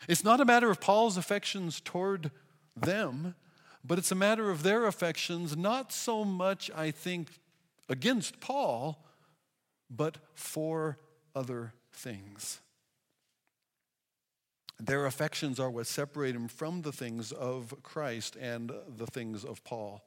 It's 0.08 0.24
not 0.24 0.40
a 0.40 0.44
matter 0.44 0.70
of 0.70 0.80
Paul's 0.80 1.16
affections 1.16 1.80
toward 1.80 2.30
them, 2.76 3.34
but 3.84 3.98
it's 3.98 4.12
a 4.12 4.16
matter 4.16 4.50
of 4.50 4.62
their 4.62 4.86
affections, 4.86 5.56
not 5.56 5.92
so 5.92 6.24
much, 6.24 6.70
I 6.74 6.90
think, 6.90 7.28
against 7.88 8.40
Paul, 8.40 9.04
but 9.90 10.18
for 10.34 10.98
other 11.34 11.72
things. 11.92 12.60
Their 14.80 15.06
affections 15.06 15.60
are 15.60 15.70
what 15.70 15.86
separate 15.86 16.32
them 16.32 16.48
from 16.48 16.82
the 16.82 16.92
things 16.92 17.32
of 17.32 17.74
Christ 17.82 18.36
and 18.40 18.72
the 18.96 19.06
things 19.06 19.44
of 19.44 19.62
Paul. 19.62 20.02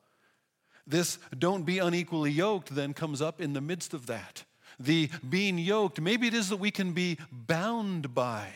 This 0.85 1.19
don't 1.37 1.63
be 1.63 1.79
unequally 1.79 2.31
yoked 2.31 2.73
then 2.73 2.93
comes 2.93 3.21
up 3.21 3.39
in 3.39 3.53
the 3.53 3.61
midst 3.61 3.93
of 3.93 4.07
that. 4.07 4.43
The 4.79 5.09
being 5.27 5.57
yoked, 5.57 6.01
maybe 6.01 6.27
it 6.27 6.33
is 6.33 6.49
that 6.49 6.57
we 6.57 6.71
can 6.71 6.93
be 6.93 7.17
bound 7.31 8.15
by 8.15 8.47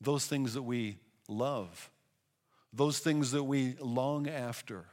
those 0.00 0.26
things 0.26 0.54
that 0.54 0.62
we 0.62 0.96
love, 1.28 1.90
those 2.72 2.98
things 2.98 3.30
that 3.32 3.44
we 3.44 3.76
long 3.80 4.28
after, 4.28 4.86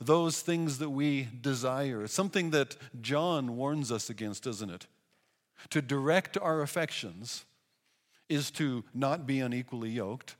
those 0.00 0.40
things 0.40 0.78
that 0.78 0.90
we 0.90 1.28
desire. 1.40 2.04
It's 2.04 2.12
something 2.12 2.50
that 2.50 2.76
John 3.00 3.56
warns 3.56 3.90
us 3.90 4.10
against, 4.10 4.46
isn't 4.46 4.70
it? 4.70 4.86
To 5.70 5.80
direct 5.80 6.36
our 6.36 6.60
affections 6.60 7.46
is 8.28 8.50
to 8.52 8.84
not 8.94 9.26
be 9.26 9.40
unequally 9.40 9.90
yoked. 9.90 10.36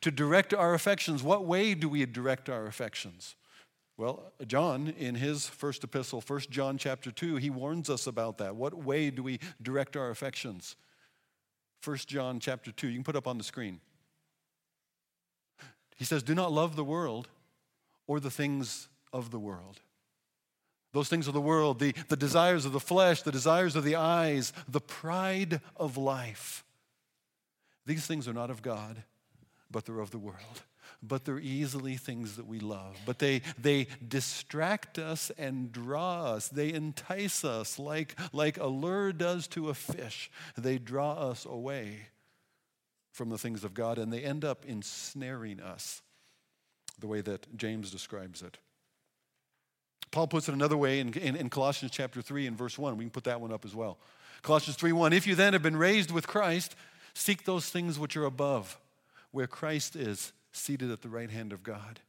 To 0.00 0.10
direct 0.10 0.52
our 0.52 0.74
affections, 0.74 1.22
what 1.22 1.44
way 1.44 1.74
do 1.74 1.88
we 1.88 2.04
direct 2.06 2.48
our 2.48 2.66
affections? 2.66 3.36
Well, 3.96 4.32
John, 4.46 4.92
in 4.98 5.14
his 5.14 5.46
first 5.46 5.82
epistle, 5.82 6.22
1 6.26 6.40
John 6.50 6.76
chapter 6.76 7.10
2, 7.10 7.36
he 7.36 7.48
warns 7.48 7.88
us 7.88 8.06
about 8.06 8.38
that. 8.38 8.56
What 8.56 8.74
way 8.74 9.10
do 9.10 9.22
we 9.22 9.38
direct 9.62 9.96
our 9.96 10.10
affections? 10.10 10.76
1 11.82 11.96
John 12.06 12.40
chapter 12.40 12.72
2, 12.72 12.88
you 12.88 12.94
can 12.94 13.04
put 13.04 13.16
up 13.16 13.26
on 13.26 13.38
the 13.38 13.44
screen. 13.44 13.80
He 15.96 16.04
says, 16.04 16.22
Do 16.22 16.34
not 16.34 16.52
love 16.52 16.76
the 16.76 16.84
world 16.84 17.28
or 18.06 18.20
the 18.20 18.30
things 18.30 18.88
of 19.12 19.30
the 19.30 19.38
world. 19.38 19.80
Those 20.92 21.08
things 21.08 21.26
of 21.26 21.34
the 21.34 21.40
world, 21.40 21.78
the, 21.78 21.94
the 22.08 22.16
desires 22.16 22.64
of 22.64 22.72
the 22.72 22.80
flesh, 22.80 23.22
the 23.22 23.32
desires 23.32 23.76
of 23.76 23.84
the 23.84 23.96
eyes, 23.96 24.52
the 24.68 24.80
pride 24.80 25.60
of 25.76 25.96
life. 25.96 26.64
These 27.86 28.06
things 28.06 28.26
are 28.28 28.32
not 28.32 28.50
of 28.50 28.62
God, 28.62 29.02
but 29.70 29.84
they're 29.84 30.00
of 30.00 30.10
the 30.10 30.18
world. 30.18 30.62
But 31.02 31.24
they're 31.24 31.38
easily 31.38 31.96
things 31.96 32.36
that 32.36 32.46
we 32.46 32.58
love. 32.58 32.96
But 33.04 33.18
they, 33.18 33.42
they 33.58 33.86
distract 34.06 34.98
us 34.98 35.30
and 35.36 35.70
draw 35.70 36.24
us. 36.24 36.48
They 36.48 36.72
entice 36.72 37.44
us 37.44 37.78
like, 37.78 38.16
like 38.32 38.58
a 38.58 38.66
lure 38.66 39.12
does 39.12 39.46
to 39.48 39.68
a 39.68 39.74
fish. 39.74 40.30
They 40.56 40.78
draw 40.78 41.12
us 41.12 41.44
away 41.44 42.08
from 43.12 43.30
the 43.30 43.38
things 43.38 43.64
of 43.64 43.74
God 43.74 43.98
and 43.98 44.12
they 44.12 44.20
end 44.20 44.44
up 44.44 44.64
ensnaring 44.66 45.60
us, 45.60 46.02
the 46.98 47.06
way 47.06 47.20
that 47.22 47.56
James 47.56 47.90
describes 47.90 48.42
it. 48.42 48.58
Paul 50.10 50.28
puts 50.28 50.48
it 50.48 50.54
another 50.54 50.76
way 50.76 51.00
in, 51.00 51.12
in, 51.14 51.36
in 51.36 51.50
Colossians 51.50 51.92
chapter 51.92 52.22
3 52.22 52.46
and 52.46 52.56
verse 52.56 52.78
1. 52.78 52.96
We 52.96 53.04
can 53.04 53.10
put 53.10 53.24
that 53.24 53.40
one 53.40 53.52
up 53.52 53.64
as 53.64 53.74
well. 53.74 53.98
Colossians 54.42 54.76
3 54.76 54.92
1. 54.92 55.12
If 55.12 55.26
you 55.26 55.34
then 55.34 55.52
have 55.52 55.62
been 55.62 55.76
raised 55.76 56.10
with 56.10 56.26
Christ, 56.26 56.76
Seek 57.18 57.46
those 57.46 57.70
things 57.70 57.98
which 57.98 58.14
are 58.14 58.26
above, 58.26 58.78
where 59.30 59.46
Christ 59.46 59.96
is 59.96 60.34
seated 60.52 60.90
at 60.90 61.00
the 61.00 61.08
right 61.08 61.30
hand 61.30 61.50
of 61.50 61.62
God. 61.62 62.00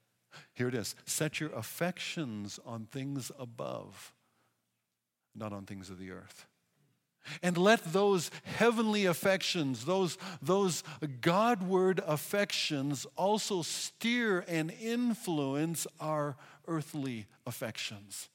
Here 0.54 0.68
it 0.68 0.76
is 0.76 0.96
set 1.06 1.40
your 1.40 1.50
affections 1.54 2.60
on 2.66 2.88
things 2.88 3.32
above, 3.40 4.12
not 5.34 5.54
on 5.54 5.66
things 5.66 5.90
of 5.90 5.98
the 5.98 6.12
earth. 6.12 6.46
And 7.42 7.58
let 7.58 7.94
those 7.94 8.32
heavenly 8.44 9.06
affections, 9.06 9.86
those, 9.86 10.18
those 10.42 10.84
Godward 11.22 12.02
affections, 12.06 13.08
also 13.16 13.62
steer 13.62 14.44
and 14.46 14.72
influence 14.72 15.88
our 16.02 16.36
earthly 16.68 17.28
affections. 17.46 18.28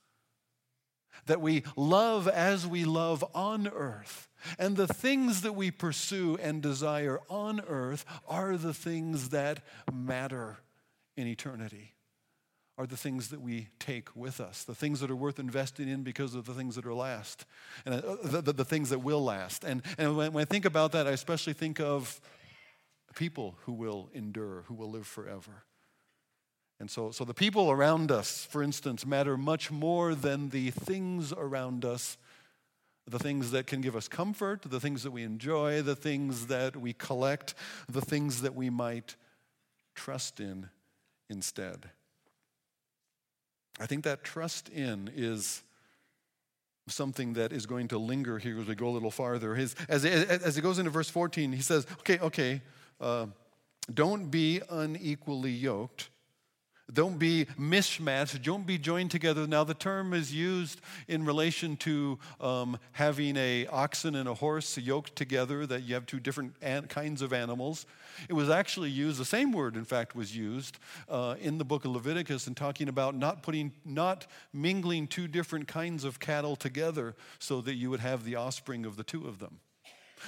That 1.27 1.41
we 1.41 1.63
love 1.77 2.27
as 2.27 2.67
we 2.67 2.85
love 2.85 3.25
on 3.35 3.69
earth 3.69 4.29
and 4.59 4.77
the 4.77 4.87
things 4.87 5.43
that 5.43 5.55
we 5.55 5.71
pursue 5.71 6.37
and 6.43 6.63
desire 6.63 7.21
on 7.29 7.61
earth 7.69 8.05
are 8.27 8.57
the 8.57 8.75
things 8.75 9.31
that 9.31 9.61
matter 9.93 10.59
in 11.17 11.27
eternity, 11.27 11.95
are 12.77 12.87
the 12.87 12.97
things 12.97 13.29
that 13.29 13.41
we 13.41 13.69
take 13.79 14.15
with 14.17 14.41
us, 14.41 14.65
the 14.65 14.75
things 14.75 15.01
that 15.01 15.11
are 15.11 15.17
worth 15.17 15.39
investing 15.39 15.89
in 15.89 16.03
because 16.03 16.35
of 16.35 16.47
the 16.47 16.55
things 16.55 16.75
that 16.75 16.87
are 16.87 16.95
last, 16.95 17.45
and 17.85 17.95
uh, 17.95 18.17
the, 18.25 18.41
the, 18.41 18.53
the 18.53 18.65
things 18.65 18.91
that 18.91 19.01
will 19.01 19.23
last. 19.23 19.65
And, 19.65 19.83
and 19.99 20.17
when, 20.17 20.33
when 20.33 20.43
I 20.43 20.47
think 20.47 20.65
about 20.65 20.93
that, 20.93 21.07
I 21.07 21.11
especially 21.11 21.53
think 21.53 21.81
of 21.81 22.21
people 23.15 23.57
who 23.65 23.73
will 23.73 24.11
endure, 24.15 24.65
who 24.67 24.75
will 24.75 24.91
live 24.91 25.07
forever. 25.07 25.65
And 26.83 26.91
so, 26.91 27.13
so 27.13 27.25
the 27.25 27.33
people 27.33 27.71
around 27.71 28.11
us, 28.11 28.45
for 28.45 28.61
instance, 28.61 29.07
matter 29.07 29.37
much 29.37 29.71
more 29.71 30.17
than 30.17 30.49
the 30.49 30.73
things 30.73 31.33
around 31.33 31.85
us 31.85 32.19
the 33.07 33.21
things 33.21 33.53
that 33.53 33.69
can 33.69 33.81
give 33.81 33.95
us 33.95 34.09
comfort, 34.09 34.63
the 34.63 34.81
things 34.81 35.05
that 35.05 35.13
we 35.13 35.23
enjoy, 35.23 35.81
the 35.81 35.95
things 35.95 36.49
that 36.49 36.77
we 36.77 36.93
collect, 36.93 37.55
the 37.89 38.01
things 38.01 38.43
that 38.43 38.57
we 38.57 38.69
might 38.69 39.15
trust 39.95 40.41
in 40.41 40.71
instead. 41.31 41.91
I 43.79 43.87
think 43.87 44.03
that 44.03 44.25
trust 44.25 44.69
in 44.69 45.09
is 45.15 45.63
something 46.89 47.35
that 47.35 47.53
is 47.53 47.65
going 47.65 47.89
to 47.89 47.99
linger 47.99 48.39
here 48.39 48.59
as 48.61 48.67
we 48.67 48.75
go 48.75 48.89
a 48.89 48.91
little 48.91 49.13
farther. 49.13 49.55
His, 49.55 49.77
as, 49.89 50.05
as 50.05 50.59
it 50.59 50.63
goes 50.63 50.81
into 50.81 50.91
verse 50.91 51.09
14, 51.09 51.53
he 51.53 51.63
says, 51.63 51.87
okay, 52.01 52.19
okay, 52.19 52.61
uh, 53.01 53.27
don't 53.93 54.31
be 54.31 54.61
unequally 54.69 55.53
yoked 55.53 56.09
don't 56.93 57.19
be 57.19 57.47
mismatched. 57.57 58.43
Don't 58.43 58.67
be 58.67 58.79
joined 58.79 59.11
together. 59.11 59.47
Now, 59.47 59.65
the 59.65 59.75
term 59.75 60.13
is 60.13 60.35
used 60.35 60.81
in 61.09 61.25
relation 61.25 61.77
to 61.79 62.19
um, 62.41 62.79
having 62.93 63.37
a 63.37 63.67
oxen 63.69 64.15
and 64.15 64.29
a 64.29 64.35
horse 64.35 64.77
yoked 64.77 65.17
together, 65.17 65.67
that 65.67 65.83
you 65.83 65.95
have 65.95 66.07
two 66.07 66.21
different 66.21 66.55
an- 66.61 66.87
kinds 66.89 67.23
of 67.23 67.33
animals. 67.33 67.87
It 68.29 68.35
was 68.35 68.51
actually 68.51 68.91
used, 68.91 69.19
the 69.19 69.25
same 69.25 69.53
word, 69.53 69.77
in 69.77 69.85
fact, 69.85 70.15
was 70.15 70.37
used 70.37 70.79
uh, 71.09 71.37
in 71.41 71.59
the 71.59 71.65
book 71.65 71.85
of 71.85 71.93
Leviticus 71.93 72.47
and 72.47 72.57
talking 72.57 72.89
about 72.89 73.15
not 73.15 73.43
putting, 73.43 73.73
not 73.85 74.27
mingling 74.53 75.07
two 75.07 75.29
different 75.29 75.69
kinds 75.69 76.05
of 76.05 76.21
cattle 76.21 76.57
together 76.57 77.15
so 77.39 77.61
that 77.63 77.75
you 77.75 77.91
would 77.91 78.01
have 78.01 78.25
the 78.25 78.37
offspring 78.37 78.85
of 78.85 78.97
the 78.97 79.05
two 79.05 79.27
of 79.27 79.39
them. 79.39 79.61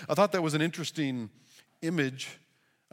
I 0.08 0.14
thought 0.14 0.32
that 0.32 0.42
was 0.42 0.54
an 0.54 0.62
interesting 0.62 1.30
image 1.82 2.38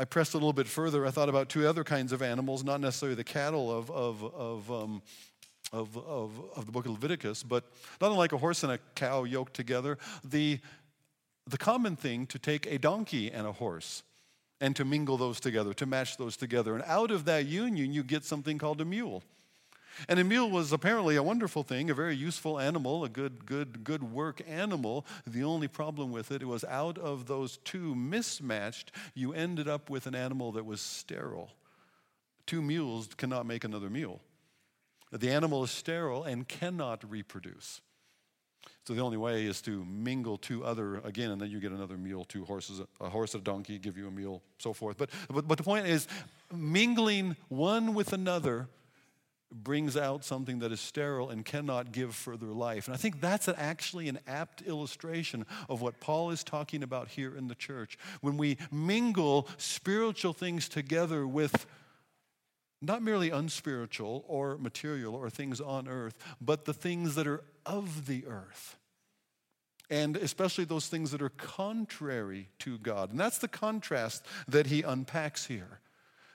I 0.02 0.04
pressed 0.04 0.34
a 0.34 0.38
little 0.38 0.52
bit 0.52 0.66
further. 0.66 1.06
I 1.06 1.12
thought 1.12 1.30
about 1.30 1.48
two 1.48 1.68
other 1.68 1.84
kinds 1.84 2.12
of 2.12 2.24
animals, 2.24 2.64
not 2.64 2.82
necessarily 2.82 3.14
the 3.14 3.24
cattle 3.24 3.72
of, 3.72 3.92
of, 3.92 4.24
of, 4.34 4.72
um, 4.72 5.04
of, 5.72 5.96
of, 5.96 6.32
of, 6.56 6.66
the 6.66 6.72
book 6.72 6.86
of 6.88 6.94
Leviticus, 6.94 7.44
but 7.44 7.66
not 8.02 8.10
unlike 8.10 8.32
a 8.32 8.38
horse 8.40 8.64
and 8.64 8.72
a 8.72 8.80
cow 8.96 9.26
yoked 9.26 9.54
together, 9.54 10.00
the, 10.24 10.58
the 11.46 11.58
common 11.60 11.96
thing 11.96 12.26
to 12.26 12.40
take 12.40 12.66
a 12.66 12.80
donkey 12.80 13.32
and 13.32 13.46
a 13.46 13.52
horse 13.52 14.02
and 14.60 14.76
to 14.76 14.84
mingle 14.84 15.18
those 15.18 15.40
together, 15.40 15.72
to 15.76 15.86
match 15.86 16.18
those 16.18 16.36
together. 16.36 16.74
And 16.74 16.84
out 16.88 17.12
of 17.12 17.26
that 17.26 17.46
union, 17.46 17.94
you 17.94 18.02
get 18.02 18.26
something 18.26 18.58
called 18.58 18.82
a 18.82 18.86
mule. 18.86 19.22
And 20.08 20.20
a 20.20 20.24
mule 20.24 20.50
was 20.50 20.72
apparently 20.72 21.16
a 21.16 21.24
wonderful 21.24 21.64
thing, 21.64 21.90
a 21.90 21.94
very 21.94 22.16
useful 22.16 22.60
animal, 22.60 23.04
a 23.04 23.10
good, 23.10 23.46
good, 23.46 23.84
good 23.84 24.04
work 24.04 24.42
animal. 24.48 25.06
The 25.26 25.44
only 25.44 25.68
problem 25.68 26.12
with 26.12 26.32
it, 26.32 26.42
it 26.42 26.48
was 26.48 26.64
out 26.66 26.98
of 26.98 27.28
those 27.28 27.58
two 27.58 27.96
mismatched, 27.96 28.92
you 29.14 29.34
ended 29.34 29.68
up 29.68 29.90
with 29.90 30.08
an 30.08 30.16
animal 30.16 30.52
that 30.54 30.66
was 30.66 30.82
sterile. 30.82 31.52
Two 32.46 32.62
mules 32.62 33.08
cannot 33.18 33.46
make 33.46 33.64
another 33.64 33.90
mule. 33.90 34.22
The 35.12 35.30
animal 35.30 35.64
is 35.64 35.72
sterile 35.72 36.24
and 36.24 36.48
cannot 36.48 37.10
reproduce. 37.10 37.82
So 38.86 38.94
the 38.94 39.02
only 39.02 39.18
way 39.18 39.46
is 39.46 39.62
to 39.64 39.86
mingle 39.86 40.38
two 40.38 40.64
other 40.64 40.98
again, 41.00 41.32
and 41.32 41.40
then 41.40 41.52
you 41.52 41.60
get 41.60 41.72
another 41.72 41.98
mule, 41.98 42.26
two 42.26 42.46
horses, 42.46 42.82
a 43.00 43.10
horse 43.10 43.36
a 43.36 43.40
donkey 43.40 43.78
give 43.78 43.98
you 43.98 44.08
a 44.08 44.12
mule, 44.12 44.42
so 44.58 44.74
forth. 44.74 44.98
But, 44.98 45.12
but, 45.30 45.48
but 45.48 45.58
the 45.58 45.64
point 45.64 45.86
is, 45.86 46.08
mingling 46.52 47.36
one 47.48 47.94
with 47.94 48.14
another 48.14 48.68
brings 49.52 49.98
out 49.98 50.24
something 50.24 50.60
that 50.60 50.72
is 50.72 50.80
sterile 50.80 51.30
and 51.30 51.44
cannot 51.44 51.92
give 51.92 52.16
further 52.16 52.48
life. 52.48 52.88
And 52.88 52.96
I 52.96 52.98
think 52.98 53.20
that's 53.20 53.48
actually 53.48 54.08
an 54.08 54.20
apt 54.26 54.62
illustration 54.62 55.46
of 55.70 55.82
what 55.82 56.00
Paul 56.00 56.32
is 56.32 56.44
talking 56.44 56.84
about 56.84 57.10
here 57.10 57.36
in 57.36 57.48
the 57.48 57.56
church. 57.56 57.98
When 58.22 58.38
we 58.38 58.58
mingle 58.72 59.48
spiritual 59.58 60.34
things 60.34 60.70
together 60.70 61.28
with 61.28 61.66
not 62.82 63.04
merely 63.04 63.30
unspiritual 63.30 64.26
or 64.28 64.58
material 64.58 65.14
or 65.14 65.30
things 65.30 65.62
on 65.62 65.88
earth, 65.88 66.16
but 66.40 66.66
the 66.66 66.74
things 66.74 67.16
that 67.16 67.28
are 67.28 67.44
of 67.66 68.08
the 68.08 68.26
earth. 68.26 68.78
and 69.92 70.16
especially 70.16 70.64
those 70.64 70.88
things 70.88 71.12
that 71.12 71.22
are 71.22 71.30
contrary 71.30 72.48
to 72.60 72.78
God. 72.78 73.12
And 73.12 73.20
that's 73.20 73.40
the 73.40 73.50
contrast 73.50 74.26
that 74.48 74.68
he 74.68 74.82
unpacks 74.82 75.46
here. 75.46 75.82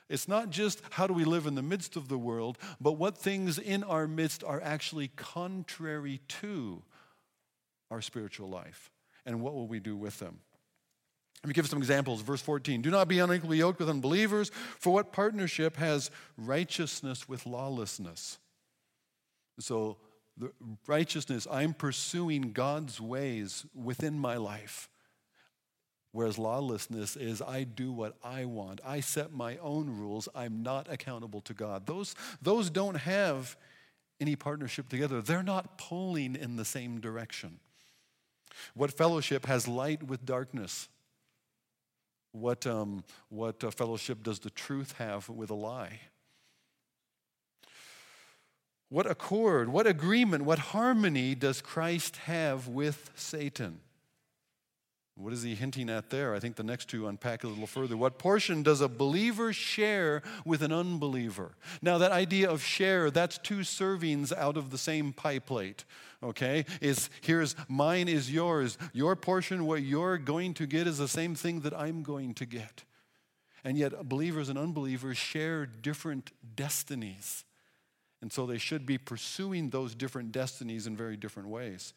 It's 0.09 0.27
not 0.27 0.49
just 0.49 0.81
how 0.91 1.07
do 1.07 1.13
we 1.13 1.25
live 1.25 1.47
in 1.47 1.55
the 1.55 1.61
midst 1.61 1.95
of 1.95 2.07
the 2.07 2.17
world, 2.17 2.57
but 2.79 2.93
what 2.93 3.17
things 3.17 3.59
in 3.59 3.83
our 3.83 4.07
midst 4.07 4.43
are 4.43 4.61
actually 4.61 5.09
contrary 5.15 6.21
to 6.27 6.81
our 7.91 8.01
spiritual 8.01 8.49
life, 8.49 8.91
and 9.25 9.41
what 9.41 9.53
will 9.53 9.67
we 9.67 9.79
do 9.79 9.95
with 9.95 10.19
them? 10.19 10.39
Let 11.43 11.49
me 11.49 11.53
give 11.53 11.67
some 11.67 11.79
examples. 11.79 12.21
Verse 12.21 12.41
14 12.41 12.81
Do 12.81 12.89
not 12.89 13.07
be 13.07 13.19
unequally 13.19 13.57
yoked 13.57 13.79
with 13.79 13.89
unbelievers, 13.89 14.49
for 14.79 14.93
what 14.93 15.11
partnership 15.11 15.77
has 15.77 16.09
righteousness 16.37 17.29
with 17.29 17.45
lawlessness? 17.45 18.39
So, 19.59 19.97
righteousness, 20.87 21.47
I'm 21.49 21.73
pursuing 21.73 22.53
God's 22.53 23.01
ways 23.01 23.65
within 23.73 24.19
my 24.19 24.37
life. 24.37 24.89
Whereas 26.17 26.39
lawlessness 26.39 27.15
is 27.15 27.43
I 27.43 27.63
do 27.63 27.91
what 27.91 28.17
I 28.23 28.45
want. 28.45 28.81
I 28.83 29.01
set 29.01 29.31
my 29.31 29.57
own 29.57 29.99
rules. 29.99 30.27
I'm 30.33 30.63
not 30.63 30.91
accountable 30.91 31.41
to 31.41 31.53
God. 31.53 31.85
Those, 31.85 32.15
those 32.41 32.71
don't 32.71 32.95
have 32.95 33.55
any 34.19 34.35
partnership 34.35 34.89
together. 34.89 35.21
They're 35.21 35.43
not 35.43 35.77
pulling 35.77 36.35
in 36.35 36.55
the 36.55 36.65
same 36.65 36.99
direction. 36.99 37.59
What 38.73 38.97
fellowship 38.97 39.45
has 39.45 39.67
light 39.67 40.01
with 40.01 40.25
darkness? 40.25 40.89
What, 42.31 42.65
um, 42.65 43.03
what 43.29 43.63
uh, 43.63 43.69
fellowship 43.69 44.23
does 44.23 44.39
the 44.39 44.49
truth 44.49 44.93
have 44.93 45.29
with 45.29 45.51
a 45.51 45.53
lie? 45.53 45.99
What 48.89 49.05
accord, 49.05 49.69
what 49.69 49.85
agreement, 49.85 50.45
what 50.45 50.57
harmony 50.57 51.35
does 51.35 51.61
Christ 51.61 52.15
have 52.25 52.67
with 52.67 53.11
Satan? 53.13 53.81
What 55.17 55.33
is 55.33 55.41
he 55.41 55.55
hinting 55.55 55.89
at 55.89 56.11
there? 56.11 56.35
I 56.35 56.39
think 56.39 56.57
the 56.57 56.63
next 56.63 56.89
two 56.89 57.07
unpack 57.07 57.43
a 57.43 57.47
little 57.47 57.65
further. 57.65 57.97
What 57.97 58.19
portion 58.19 58.61
does 58.61 58.81
a 58.81 58.87
believer 58.87 59.51
share 59.51 60.21
with 60.45 60.61
an 60.61 60.71
unbeliever? 60.71 61.55
Now, 61.81 61.97
that 61.97 62.11
idea 62.11 62.47
of 62.49 62.61
share, 62.61 63.09
that's 63.09 63.39
two 63.39 63.59
servings 63.59 64.31
out 64.31 64.57
of 64.57 64.69
the 64.69 64.77
same 64.77 65.13
pie 65.13 65.39
plate. 65.39 65.85
Okay? 66.21 66.65
Is 66.81 67.09
here's 67.21 67.55
mine 67.67 68.07
is 68.07 68.31
yours. 68.31 68.77
Your 68.93 69.15
portion, 69.15 69.65
what 69.65 69.81
you're 69.81 70.19
going 70.19 70.53
to 70.55 70.67
get, 70.67 70.85
is 70.85 70.99
the 70.99 71.07
same 71.07 71.33
thing 71.33 71.61
that 71.61 71.73
I'm 71.73 72.03
going 72.03 72.35
to 72.35 72.45
get. 72.45 72.83
And 73.63 73.75
yet, 73.75 74.07
believers 74.07 74.49
and 74.49 74.57
unbelievers 74.57 75.17
share 75.17 75.65
different 75.65 76.31
destinies. 76.55 77.43
And 78.21 78.31
so 78.31 78.45
they 78.45 78.57
should 78.57 78.85
be 78.85 78.97
pursuing 78.97 79.69
those 79.71 79.95
different 79.95 80.31
destinies 80.31 80.85
in 80.85 80.95
very 80.95 81.17
different 81.17 81.49
ways. 81.49 81.93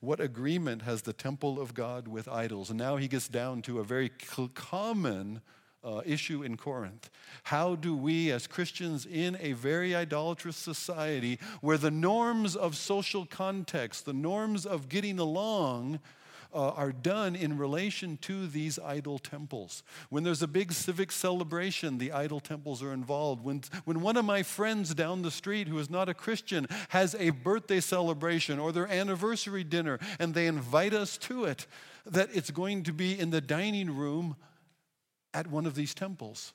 What 0.00 0.20
agreement 0.20 0.82
has 0.82 1.02
the 1.02 1.12
temple 1.12 1.60
of 1.60 1.74
God 1.74 2.08
with 2.08 2.28
idols? 2.28 2.70
And 2.70 2.78
now 2.78 2.96
he 2.96 3.08
gets 3.08 3.28
down 3.28 3.62
to 3.62 3.80
a 3.80 3.84
very 3.84 4.10
common 4.54 5.40
uh, 5.84 6.00
issue 6.04 6.42
in 6.42 6.56
Corinth. 6.56 7.10
How 7.44 7.74
do 7.74 7.96
we, 7.96 8.30
as 8.30 8.46
Christians 8.46 9.04
in 9.04 9.36
a 9.40 9.52
very 9.52 9.94
idolatrous 9.94 10.56
society, 10.56 11.38
where 11.60 11.78
the 11.78 11.90
norms 11.90 12.54
of 12.54 12.76
social 12.76 13.26
context, 13.26 14.04
the 14.04 14.12
norms 14.12 14.64
of 14.64 14.88
getting 14.88 15.18
along, 15.18 15.98
uh, 16.54 16.70
are 16.70 16.92
done 16.92 17.34
in 17.34 17.58
relation 17.58 18.16
to 18.18 18.46
these 18.46 18.78
idol 18.78 19.18
temples. 19.18 19.82
When 20.10 20.22
there's 20.22 20.42
a 20.42 20.48
big 20.48 20.72
civic 20.72 21.12
celebration, 21.12 21.98
the 21.98 22.12
idol 22.12 22.40
temples 22.40 22.82
are 22.82 22.92
involved. 22.92 23.44
When, 23.44 23.62
when 23.84 24.00
one 24.00 24.16
of 24.16 24.24
my 24.24 24.42
friends 24.42 24.94
down 24.94 25.22
the 25.22 25.30
street 25.30 25.68
who 25.68 25.78
is 25.78 25.90
not 25.90 26.08
a 26.08 26.14
Christian 26.14 26.66
has 26.90 27.14
a 27.14 27.30
birthday 27.30 27.80
celebration 27.80 28.58
or 28.58 28.72
their 28.72 28.88
anniversary 28.88 29.64
dinner 29.64 29.98
and 30.18 30.34
they 30.34 30.46
invite 30.46 30.94
us 30.94 31.16
to 31.18 31.44
it, 31.44 31.66
that 32.06 32.28
it's 32.32 32.50
going 32.50 32.82
to 32.84 32.92
be 32.92 33.18
in 33.18 33.30
the 33.30 33.40
dining 33.40 33.94
room 33.94 34.36
at 35.34 35.46
one 35.46 35.66
of 35.66 35.74
these 35.74 35.94
temples 35.94 36.52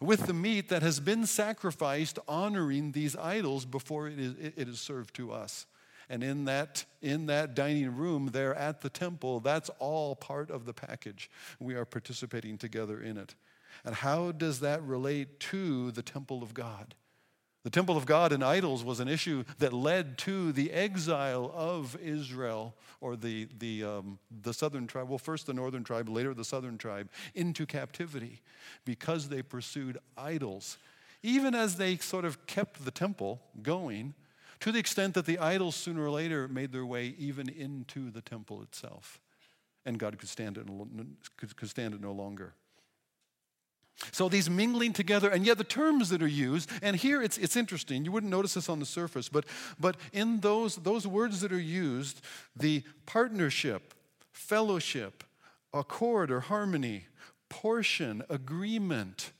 with 0.00 0.26
the 0.26 0.32
meat 0.32 0.68
that 0.68 0.82
has 0.82 1.00
been 1.00 1.26
sacrificed 1.26 2.18
honoring 2.26 2.92
these 2.92 3.16
idols 3.16 3.64
before 3.64 4.08
it 4.08 4.18
is, 4.18 4.34
it 4.38 4.68
is 4.68 4.80
served 4.80 5.14
to 5.14 5.32
us. 5.32 5.66
And 6.08 6.22
in 6.22 6.44
that, 6.44 6.84
in 7.02 7.26
that 7.26 7.54
dining 7.54 7.96
room 7.96 8.30
there 8.32 8.54
at 8.54 8.80
the 8.80 8.90
temple, 8.90 9.40
that's 9.40 9.70
all 9.78 10.14
part 10.14 10.50
of 10.50 10.66
the 10.66 10.74
package. 10.74 11.30
We 11.58 11.74
are 11.74 11.84
participating 11.84 12.58
together 12.58 13.00
in 13.00 13.16
it. 13.16 13.34
And 13.84 13.94
how 13.94 14.32
does 14.32 14.60
that 14.60 14.82
relate 14.82 15.40
to 15.40 15.90
the 15.90 16.02
temple 16.02 16.42
of 16.42 16.54
God? 16.54 16.94
The 17.64 17.70
temple 17.70 17.96
of 17.96 18.04
God 18.04 18.32
and 18.32 18.44
idols 18.44 18.84
was 18.84 19.00
an 19.00 19.08
issue 19.08 19.44
that 19.58 19.72
led 19.72 20.18
to 20.18 20.52
the 20.52 20.70
exile 20.70 21.50
of 21.54 21.96
Israel, 22.02 22.74
or 23.00 23.16
the, 23.16 23.48
the, 23.58 23.84
um, 23.84 24.18
the 24.42 24.52
southern 24.52 24.86
tribe, 24.86 25.08
well, 25.08 25.18
first 25.18 25.46
the 25.46 25.54
northern 25.54 25.82
tribe, 25.82 26.10
later 26.10 26.34
the 26.34 26.44
southern 26.44 26.76
tribe, 26.76 27.08
into 27.34 27.64
captivity 27.64 28.42
because 28.84 29.30
they 29.30 29.40
pursued 29.40 29.96
idols. 30.16 30.76
Even 31.22 31.54
as 31.54 31.76
they 31.76 31.96
sort 31.96 32.26
of 32.26 32.46
kept 32.46 32.84
the 32.84 32.90
temple 32.90 33.40
going, 33.62 34.12
to 34.64 34.72
the 34.72 34.78
extent 34.78 35.12
that 35.12 35.26
the 35.26 35.38
idols 35.38 35.76
sooner 35.76 36.02
or 36.02 36.10
later 36.10 36.48
made 36.48 36.72
their 36.72 36.86
way 36.86 37.14
even 37.18 37.50
into 37.50 38.10
the 38.10 38.22
temple 38.22 38.62
itself. 38.62 39.20
And 39.84 39.98
God 39.98 40.18
could 40.18 40.30
stand 40.30 40.56
it, 40.56 40.66
could 41.36 41.68
stand 41.68 41.92
it 41.92 42.00
no 42.00 42.12
longer. 42.12 42.54
So 44.10 44.30
these 44.30 44.48
mingling 44.48 44.94
together, 44.94 45.28
and 45.28 45.44
yet 45.44 45.58
the 45.58 45.64
terms 45.64 46.08
that 46.08 46.22
are 46.22 46.26
used, 46.26 46.70
and 46.80 46.96
here 46.96 47.20
it's, 47.22 47.36
it's 47.36 47.56
interesting, 47.56 48.06
you 48.06 48.10
wouldn't 48.10 48.30
notice 48.30 48.54
this 48.54 48.70
on 48.70 48.80
the 48.80 48.86
surface, 48.86 49.28
but, 49.28 49.44
but 49.78 49.98
in 50.14 50.40
those, 50.40 50.76
those 50.76 51.06
words 51.06 51.42
that 51.42 51.52
are 51.52 51.60
used, 51.60 52.22
the 52.56 52.82
partnership, 53.04 53.92
fellowship, 54.32 55.24
accord 55.74 56.30
or 56.30 56.40
harmony, 56.40 57.04
portion, 57.50 58.22
agreement, 58.30 59.32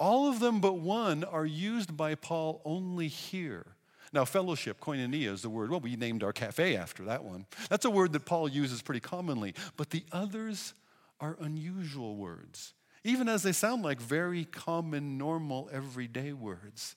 all 0.00 0.28
of 0.28 0.40
them 0.40 0.60
but 0.60 0.72
one 0.72 1.22
are 1.22 1.46
used 1.46 1.96
by 1.96 2.16
Paul 2.16 2.60
only 2.64 3.06
here. 3.06 3.71
Now, 4.12 4.26
fellowship, 4.26 4.78
koinonia, 4.78 5.32
is 5.32 5.42
the 5.42 5.48
word. 5.48 5.70
Well, 5.70 5.80
we 5.80 5.96
named 5.96 6.22
our 6.22 6.32
cafe 6.32 6.76
after 6.76 7.04
that 7.04 7.24
one. 7.24 7.46
That's 7.70 7.86
a 7.86 7.90
word 7.90 8.12
that 8.12 8.26
Paul 8.26 8.48
uses 8.48 8.82
pretty 8.82 9.00
commonly. 9.00 9.54
But 9.76 9.90
the 9.90 10.04
others 10.12 10.74
are 11.18 11.36
unusual 11.40 12.16
words, 12.16 12.74
even 13.04 13.28
as 13.28 13.42
they 13.42 13.52
sound 13.52 13.82
like 13.82 14.00
very 14.00 14.44
common, 14.44 15.16
normal, 15.16 15.70
everyday 15.72 16.32
words. 16.32 16.96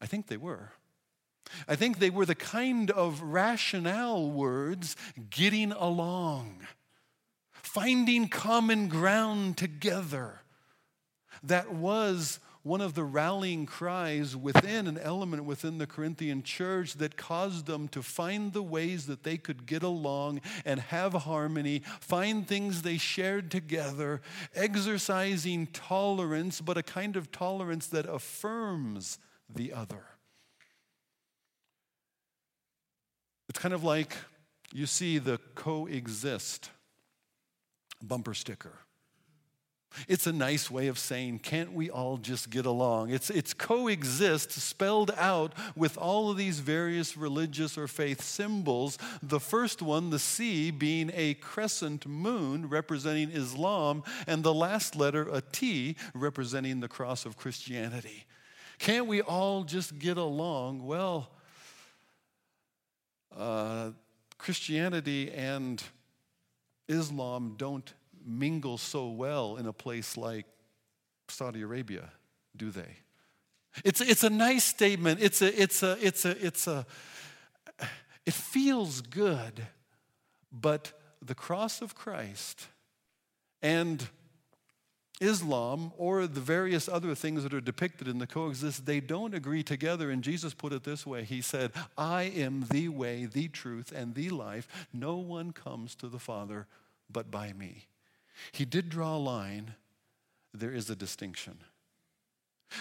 I 0.00 0.06
think 0.06 0.28
they 0.28 0.36
were. 0.36 0.70
I 1.66 1.74
think 1.76 1.98
they 1.98 2.10
were 2.10 2.26
the 2.26 2.34
kind 2.34 2.90
of 2.90 3.20
rationale 3.20 4.30
words 4.30 4.96
getting 5.30 5.72
along, 5.72 6.60
finding 7.52 8.28
common 8.28 8.88
ground 8.88 9.56
together 9.56 10.40
that 11.42 11.72
was 11.72 12.38
one 12.64 12.80
of 12.80 12.94
the 12.94 13.04
rallying 13.04 13.66
cries 13.66 14.34
within 14.34 14.86
an 14.86 14.96
element 14.96 15.44
within 15.44 15.76
the 15.76 15.86
Corinthian 15.86 16.42
church 16.42 16.94
that 16.94 17.14
caused 17.14 17.66
them 17.66 17.88
to 17.88 18.02
find 18.02 18.54
the 18.54 18.62
ways 18.62 19.06
that 19.06 19.22
they 19.22 19.36
could 19.36 19.66
get 19.66 19.82
along 19.82 20.40
and 20.64 20.80
have 20.80 21.12
harmony, 21.12 21.82
find 22.00 22.48
things 22.48 22.80
they 22.80 22.96
shared 22.96 23.50
together, 23.50 24.22
exercising 24.54 25.66
tolerance, 25.68 26.62
but 26.62 26.78
a 26.78 26.82
kind 26.82 27.16
of 27.16 27.30
tolerance 27.30 27.86
that 27.88 28.06
affirms 28.06 29.18
the 29.54 29.70
other. 29.70 30.06
It's 33.50 33.58
kind 33.58 33.74
of 33.74 33.84
like 33.84 34.16
you 34.72 34.86
see 34.86 35.18
the 35.18 35.38
coexist 35.54 36.70
bumper 38.02 38.32
sticker. 38.32 38.83
It's 40.08 40.26
a 40.26 40.32
nice 40.32 40.70
way 40.70 40.88
of 40.88 40.98
saying, 40.98 41.40
can't 41.40 41.72
we 41.72 41.90
all 41.90 42.16
just 42.16 42.50
get 42.50 42.66
along? 42.66 43.10
It's, 43.10 43.30
it's 43.30 43.54
coexist 43.54 44.52
spelled 44.52 45.10
out 45.16 45.52
with 45.76 45.96
all 45.96 46.30
of 46.30 46.36
these 46.36 46.60
various 46.60 47.16
religious 47.16 47.78
or 47.78 47.86
faith 47.86 48.20
symbols. 48.20 48.98
The 49.22 49.40
first 49.40 49.82
one, 49.82 50.10
the 50.10 50.18
C, 50.18 50.70
being 50.70 51.10
a 51.14 51.34
crescent 51.34 52.06
moon 52.06 52.68
representing 52.68 53.30
Islam, 53.30 54.02
and 54.26 54.42
the 54.42 54.54
last 54.54 54.96
letter, 54.96 55.28
a 55.30 55.40
T, 55.40 55.96
representing 56.14 56.80
the 56.80 56.88
cross 56.88 57.24
of 57.24 57.36
Christianity. 57.36 58.24
Can't 58.78 59.06
we 59.06 59.22
all 59.22 59.64
just 59.64 59.98
get 59.98 60.16
along? 60.16 60.84
Well, 60.84 61.30
uh, 63.36 63.90
Christianity 64.38 65.30
and 65.32 65.82
Islam 66.88 67.54
don't 67.56 67.92
mingle 68.24 68.78
so 68.78 69.08
well 69.08 69.56
in 69.56 69.66
a 69.66 69.72
place 69.72 70.16
like 70.16 70.46
Saudi 71.28 71.62
Arabia, 71.62 72.10
do 72.56 72.70
they? 72.70 72.98
It's, 73.84 74.00
it's 74.00 74.22
a 74.22 74.30
nice 74.30 74.64
statement. 74.64 75.20
It's 75.20 75.42
a, 75.42 75.60
it's 75.60 75.82
a, 75.82 75.98
it's 76.00 76.24
a, 76.24 76.46
it's 76.46 76.66
a, 76.66 76.86
it 78.26 78.34
feels 78.34 79.00
good, 79.00 79.66
but 80.52 80.92
the 81.20 81.34
cross 81.34 81.82
of 81.82 81.94
Christ 81.94 82.68
and 83.62 84.08
Islam 85.20 85.92
or 85.96 86.26
the 86.26 86.40
various 86.40 86.88
other 86.88 87.14
things 87.14 87.42
that 87.42 87.54
are 87.54 87.60
depicted 87.60 88.08
in 88.08 88.18
the 88.18 88.26
coexist, 88.26 88.86
they 88.86 89.00
don't 89.00 89.34
agree 89.34 89.62
together. 89.62 90.10
And 90.10 90.22
Jesus 90.22 90.54
put 90.54 90.72
it 90.72 90.84
this 90.84 91.06
way 91.06 91.24
He 91.24 91.40
said, 91.40 91.72
I 91.96 92.24
am 92.24 92.66
the 92.70 92.88
way, 92.88 93.26
the 93.26 93.48
truth, 93.48 93.92
and 93.94 94.14
the 94.14 94.30
life. 94.30 94.86
No 94.92 95.16
one 95.16 95.52
comes 95.52 95.94
to 95.96 96.08
the 96.08 96.18
Father 96.18 96.66
but 97.10 97.30
by 97.30 97.52
me. 97.52 97.86
He 98.52 98.64
did 98.64 98.88
draw 98.88 99.16
a 99.16 99.18
line, 99.18 99.74
there 100.52 100.72
is 100.72 100.90
a 100.90 100.96
distinction. 100.96 101.58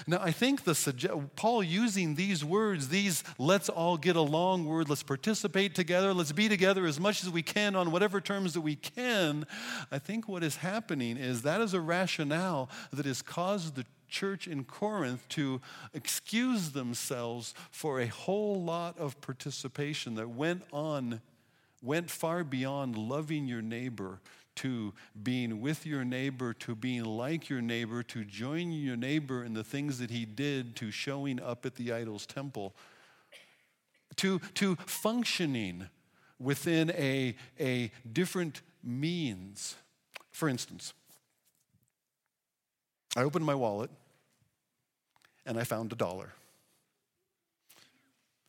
Now, 0.08 0.20
I 0.22 0.32
think 0.32 0.64
the 0.64 0.72
suge- 0.72 1.30
Paul 1.36 1.64
using 1.64 2.16
these 2.16 2.44
words, 2.44 2.90
these 2.90 3.24
let's 3.38 3.70
all 3.70 3.98
get 3.98 4.16
along 4.16 4.66
word, 4.66 4.90
let's 4.90 5.04
participate 5.04 5.76
together, 5.76 6.14
let's 6.14 6.32
be 6.32 6.50
together 6.50 6.86
as 6.86 7.00
much 7.00 7.24
as 7.24 7.30
we 7.30 7.44
can 7.44 7.76
on 7.76 7.92
whatever 7.92 8.20
terms 8.20 8.54
that 8.54 8.62
we 8.62 8.76
can. 8.76 9.46
I 9.92 10.00
think 10.00 10.28
what 10.28 10.44
is 10.44 10.58
happening 10.58 11.18
is 11.18 11.44
that 11.44 11.62
is 11.62 11.74
a 11.74 11.82
rationale 11.82 12.70
that 12.92 13.06
has 13.06 13.22
caused 13.22 13.76
the 13.76 13.86
church 14.08 14.48
in 14.48 14.64
Corinth 14.64 15.28
to 15.30 15.62
excuse 15.94 16.72
themselves 16.72 17.54
for 17.72 18.00
a 18.00 18.08
whole 18.08 18.64
lot 18.64 18.98
of 18.98 19.20
participation 19.22 20.16
that 20.16 20.30
went 20.30 20.64
on, 20.72 21.22
went 21.82 22.10
far 22.10 22.44
beyond 22.44 22.98
loving 22.98 23.48
your 23.48 23.62
neighbor 23.62 24.20
to 24.56 24.94
being 25.22 25.62
with 25.62 25.86
your 25.86 26.06
neighbor, 26.06 26.54
to 26.54 26.76
being 26.76 27.04
like 27.04 27.50
your 27.50 27.62
neighbor, 27.62 28.04
to 28.04 28.24
joining 28.24 28.72
your 28.72 28.96
neighbor 28.96 29.44
in 29.44 29.54
the 29.54 29.64
things 29.64 30.00
that 30.00 30.12
he 30.12 30.26
did, 30.26 30.76
to 30.78 30.92
showing 30.92 31.42
up 31.42 31.66
at 31.66 31.76
the 31.76 31.92
idol's 31.92 32.26
temple, 32.26 32.76
to, 34.18 34.40
to 34.56 34.76
functioning 34.86 35.88
within 36.40 36.92
a, 36.92 37.36
a 37.60 37.92
different 38.12 38.62
means. 38.84 39.76
For 40.32 40.50
instance, 40.50 40.94
I 43.16 43.24
opened 43.24 43.46
my 43.46 43.56
wallet 43.56 43.92
and 45.46 45.60
I 45.60 45.64
found 45.64 45.92
a 45.92 45.96
dollar. 45.96 46.34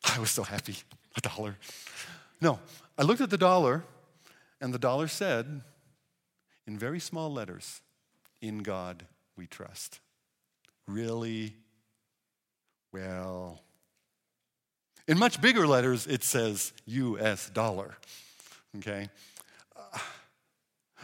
I 0.15 0.19
was 0.19 0.31
so 0.31 0.43
happy. 0.43 0.75
A 1.17 1.21
dollar. 1.21 1.55
No, 2.41 2.59
I 2.97 3.03
looked 3.03 3.21
at 3.21 3.29
the 3.29 3.37
dollar 3.37 3.83
and 4.59 4.73
the 4.73 4.79
dollar 4.79 5.07
said, 5.07 5.61
in 6.67 6.77
very 6.77 6.99
small 6.99 7.31
letters, 7.31 7.81
in 8.41 8.59
God 8.59 9.05
we 9.35 9.47
trust. 9.47 9.99
Really? 10.87 11.55
Well, 12.91 13.59
in 15.07 15.19
much 15.19 15.41
bigger 15.41 15.67
letters, 15.67 16.07
it 16.07 16.23
says 16.23 16.73
US 16.85 17.49
dollar. 17.49 17.95
Okay? 18.77 19.09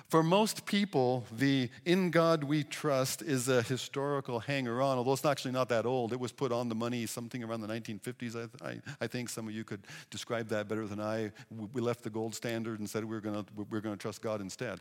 For 0.10 0.24
most 0.24 0.66
people, 0.66 1.26
the 1.32 1.70
in 1.86 2.12
God 2.12 2.44
we 2.44 2.64
trust 2.64 3.22
is 3.22 3.48
a 3.48 3.62
historical 3.62 4.40
hanger 4.40 4.82
on, 4.82 4.98
although 4.98 5.14
it's 5.14 5.26
actually 5.26 5.52
not 5.52 5.70
that 5.70 5.86
old. 5.86 6.14
It 6.14 6.20
was 6.20 6.32
put 6.32 6.52
on 6.52 6.70
the 6.70 6.76
money 6.76 7.06
something 7.06 7.44
around 7.44 7.62
the 7.62 7.68
1950s. 7.68 8.36
I, 8.36 8.68
I, 8.68 8.82
I 9.02 9.08
think 9.08 9.30
some 9.30 9.48
of 9.48 9.54
you 9.54 9.64
could 9.64 9.82
describe 10.10 10.48
that 10.50 10.68
better 10.68 10.88
than 10.88 11.00
I. 11.00 11.32
We 11.74 11.82
left 11.82 12.04
the 12.04 12.10
gold 12.10 12.36
standard 12.36 12.80
and 12.80 12.90
said 12.90 13.06
we 13.06 13.16
are 13.16 13.22
going 13.22 13.46
we 13.70 13.82
to 13.82 13.98
trust 13.98 14.22
God 14.22 14.42
instead. 14.42 14.80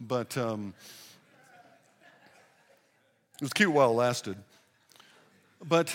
But 0.00 0.36
um, 0.36 0.74
it 3.36 3.42
was 3.42 3.52
cute 3.52 3.72
while 3.72 3.90
it 3.90 3.94
lasted. 3.94 4.36
But 5.64 5.94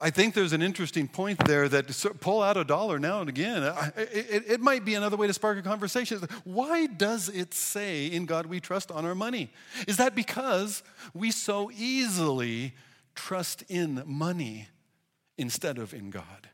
I 0.00 0.10
think 0.10 0.34
there's 0.34 0.52
an 0.52 0.62
interesting 0.62 1.08
point 1.08 1.44
there 1.44 1.68
that 1.68 2.16
pull 2.20 2.40
out 2.40 2.56
a 2.56 2.62
dollar 2.62 3.00
now 3.00 3.20
and 3.20 3.28
again. 3.28 3.64
It, 3.96 4.44
it, 4.46 4.60
might 4.60 4.84
be 4.84 4.94
another 4.94 5.16
way 5.16 5.26
to 5.26 5.32
spark 5.32 5.58
a 5.58 5.62
conversation. 5.62 6.20
Why 6.44 6.86
does 6.86 7.28
it 7.28 7.52
say, 7.52 8.06
in 8.06 8.24
God 8.24 8.46
we 8.46 8.60
trust 8.60 8.92
on 8.92 9.04
our 9.04 9.16
money? 9.16 9.50
Is 9.88 9.96
that 9.96 10.14
because 10.14 10.84
we 11.14 11.32
so 11.32 11.72
easily 11.76 12.74
trust 13.16 13.64
in 13.68 14.04
money 14.06 14.68
instead 15.36 15.78
of 15.78 15.92
in 15.92 16.10
God? 16.10 16.48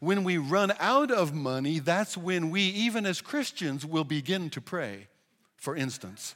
When 0.00 0.24
we 0.24 0.36
run 0.36 0.72
out 0.80 1.12
of 1.12 1.32
money, 1.32 1.78
that's 1.78 2.16
when 2.16 2.50
we, 2.50 2.62
even 2.62 3.06
as 3.06 3.20
Christians, 3.20 3.86
will 3.86 4.04
begin 4.04 4.50
to 4.50 4.60
pray, 4.60 5.06
for 5.56 5.76
instance. 5.76 6.34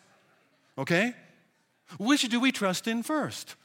Okay? 0.77 1.15
Which 1.99 2.23
do 2.29 2.39
we 2.39 2.53
trust 2.53 2.87
in 2.87 3.03
first? 3.03 3.57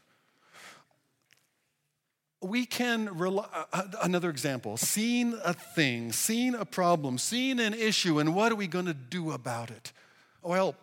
We 2.44 2.66
can 2.66 3.18
rely, 3.18 3.48
uh, 3.54 3.66
uh, 3.72 3.84
another 4.04 4.30
example, 4.30 4.78
seeing 4.78 5.40
a 5.44 5.54
thing, 5.54 6.12
seeing 6.12 6.56
a 6.56 6.66
problem, 6.66 7.18
seeing 7.18 7.60
an 7.60 7.74
issue, 7.74 8.20
and 8.20 8.36
what 8.36 8.52
are 8.52 8.56
we 8.56 8.68
going 8.68 8.86
to 8.86 8.94
do 8.94 9.32
about 9.32 9.72
it? 9.72 9.94
Well, 10.42 10.76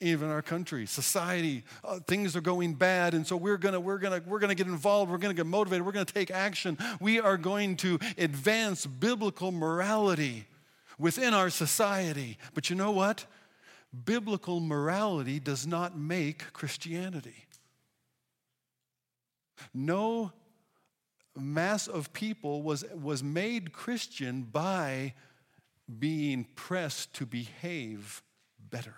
even 0.00 0.28
our 0.28 0.42
country, 0.42 0.84
society, 0.84 1.64
uh, 1.82 2.00
things 2.00 2.36
are 2.36 2.40
going 2.40 2.74
bad, 2.74 3.14
and 3.14 3.26
so 3.26 3.36
we're 3.36 3.56
gonna, 3.56 3.80
we're 3.80 3.98
gonna, 3.98 4.20
we're 4.26 4.40
gonna 4.40 4.54
get 4.54 4.66
involved, 4.66 5.10
we're 5.10 5.16
gonna 5.18 5.32
get 5.32 5.46
motivated, 5.46 5.86
we're 5.86 5.92
gonna 5.92 6.04
take 6.04 6.30
action. 6.30 6.76
We 7.00 7.18
are 7.18 7.38
going 7.38 7.76
to 7.78 7.98
advance 8.18 8.84
biblical 8.84 9.52
morality 9.52 10.46
within 10.98 11.32
our 11.32 11.48
society. 11.48 12.36
But 12.52 12.68
you 12.68 12.76
know 12.76 12.90
what? 12.90 13.24
Biblical 14.04 14.60
morality 14.60 15.40
does 15.40 15.66
not 15.66 15.96
make 15.96 16.52
Christianity. 16.52 17.46
No 19.72 20.32
mass 21.36 21.86
of 21.86 22.12
people 22.12 22.62
was, 22.62 22.84
was 22.94 23.22
made 23.22 23.72
Christian 23.72 24.42
by 24.42 25.14
being 25.98 26.46
pressed 26.54 27.14
to 27.14 27.26
behave 27.26 28.22
better. 28.70 28.94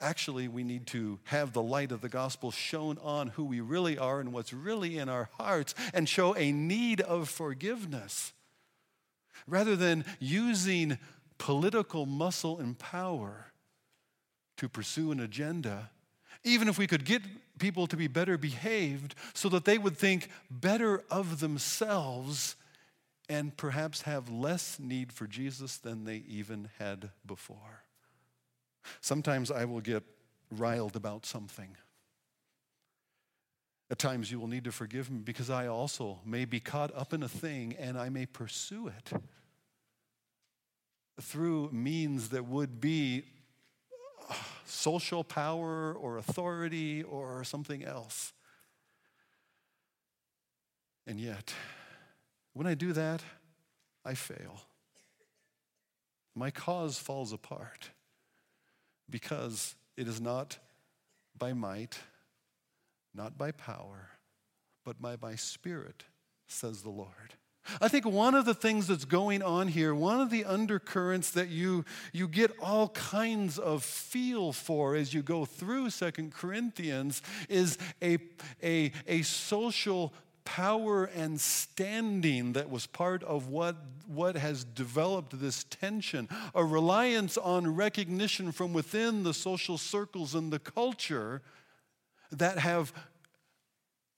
Actually, 0.00 0.48
we 0.48 0.64
need 0.64 0.86
to 0.86 1.18
have 1.24 1.52
the 1.52 1.62
light 1.62 1.92
of 1.92 2.00
the 2.00 2.08
gospel 2.08 2.50
shown 2.50 2.96
on 3.02 3.28
who 3.28 3.44
we 3.44 3.60
really 3.60 3.98
are 3.98 4.18
and 4.18 4.32
what's 4.32 4.52
really 4.52 4.96
in 4.96 5.10
our 5.10 5.28
hearts 5.38 5.74
and 5.92 6.08
show 6.08 6.34
a 6.36 6.52
need 6.52 7.02
of 7.02 7.28
forgiveness. 7.28 8.32
Rather 9.46 9.76
than 9.76 10.04
using 10.18 10.98
political 11.36 12.06
muscle 12.06 12.58
and 12.58 12.78
power 12.78 13.52
to 14.56 14.68
pursue 14.68 15.12
an 15.12 15.20
agenda, 15.20 15.90
even 16.44 16.68
if 16.68 16.78
we 16.78 16.86
could 16.86 17.04
get 17.04 17.22
people 17.58 17.86
to 17.86 17.96
be 17.96 18.08
better 18.08 18.38
behaved 18.38 19.14
so 19.34 19.48
that 19.50 19.64
they 19.64 19.78
would 19.78 19.96
think 19.96 20.28
better 20.50 21.04
of 21.10 21.40
themselves 21.40 22.56
and 23.28 23.56
perhaps 23.56 24.02
have 24.02 24.28
less 24.28 24.78
need 24.80 25.12
for 25.12 25.26
Jesus 25.26 25.76
than 25.76 26.04
they 26.04 26.24
even 26.26 26.68
had 26.78 27.10
before. 27.24 27.84
Sometimes 29.00 29.50
I 29.50 29.66
will 29.66 29.80
get 29.80 30.02
riled 30.50 30.96
about 30.96 31.26
something. 31.26 31.76
At 33.90 33.98
times 33.98 34.30
you 34.30 34.40
will 34.40 34.48
need 34.48 34.64
to 34.64 34.72
forgive 34.72 35.10
me 35.10 35.20
because 35.20 35.50
I 35.50 35.66
also 35.66 36.20
may 36.24 36.44
be 36.44 36.60
caught 36.60 36.94
up 36.94 37.12
in 37.12 37.22
a 37.22 37.28
thing 37.28 37.76
and 37.78 37.98
I 37.98 38.08
may 38.08 38.26
pursue 38.26 38.88
it 38.88 39.12
through 41.20 41.70
means 41.70 42.30
that 42.30 42.46
would 42.46 42.80
be 42.80 43.24
social 44.70 45.24
power 45.24 45.92
or 45.92 46.18
authority 46.18 47.02
or 47.02 47.44
something 47.44 47.84
else. 47.84 48.32
And 51.06 51.20
yet, 51.20 51.52
when 52.52 52.66
I 52.66 52.74
do 52.74 52.92
that, 52.92 53.22
I 54.04 54.14
fail. 54.14 54.62
My 56.34 56.50
cause 56.50 56.98
falls 56.98 57.32
apart 57.32 57.90
because 59.08 59.74
it 59.96 60.06
is 60.06 60.20
not 60.20 60.58
by 61.36 61.52
might, 61.52 61.98
not 63.14 63.36
by 63.36 63.50
power, 63.50 64.10
but 64.84 65.02
by 65.02 65.16
my 65.20 65.34
spirit, 65.34 66.04
says 66.46 66.82
the 66.82 66.90
Lord. 66.90 67.34
I 67.80 67.88
think 67.88 68.04
one 68.04 68.34
of 68.34 68.44
the 68.44 68.54
things 68.54 68.86
that's 68.86 69.04
going 69.04 69.42
on 69.42 69.68
here, 69.68 69.94
one 69.94 70.20
of 70.20 70.30
the 70.30 70.44
undercurrents 70.44 71.30
that 71.32 71.48
you, 71.48 71.84
you 72.12 72.26
get 72.26 72.52
all 72.60 72.88
kinds 72.88 73.58
of 73.58 73.84
feel 73.84 74.52
for 74.52 74.96
as 74.96 75.14
you 75.14 75.22
go 75.22 75.44
through 75.44 75.90
Second 75.90 76.32
Corinthians 76.32 77.22
is 77.48 77.78
a, 78.02 78.18
a, 78.62 78.92
a 79.06 79.22
social 79.22 80.12
power 80.44 81.04
and 81.04 81.40
standing 81.40 82.54
that 82.54 82.70
was 82.70 82.86
part 82.86 83.22
of 83.24 83.48
what, 83.48 83.76
what 84.06 84.36
has 84.36 84.64
developed 84.64 85.38
this 85.38 85.64
tension, 85.64 86.28
a 86.54 86.64
reliance 86.64 87.36
on 87.36 87.76
recognition 87.76 88.50
from 88.50 88.72
within 88.72 89.22
the 89.22 89.34
social 89.34 89.78
circles 89.78 90.34
and 90.34 90.52
the 90.52 90.58
culture 90.58 91.42
that 92.32 92.58
have 92.58 92.92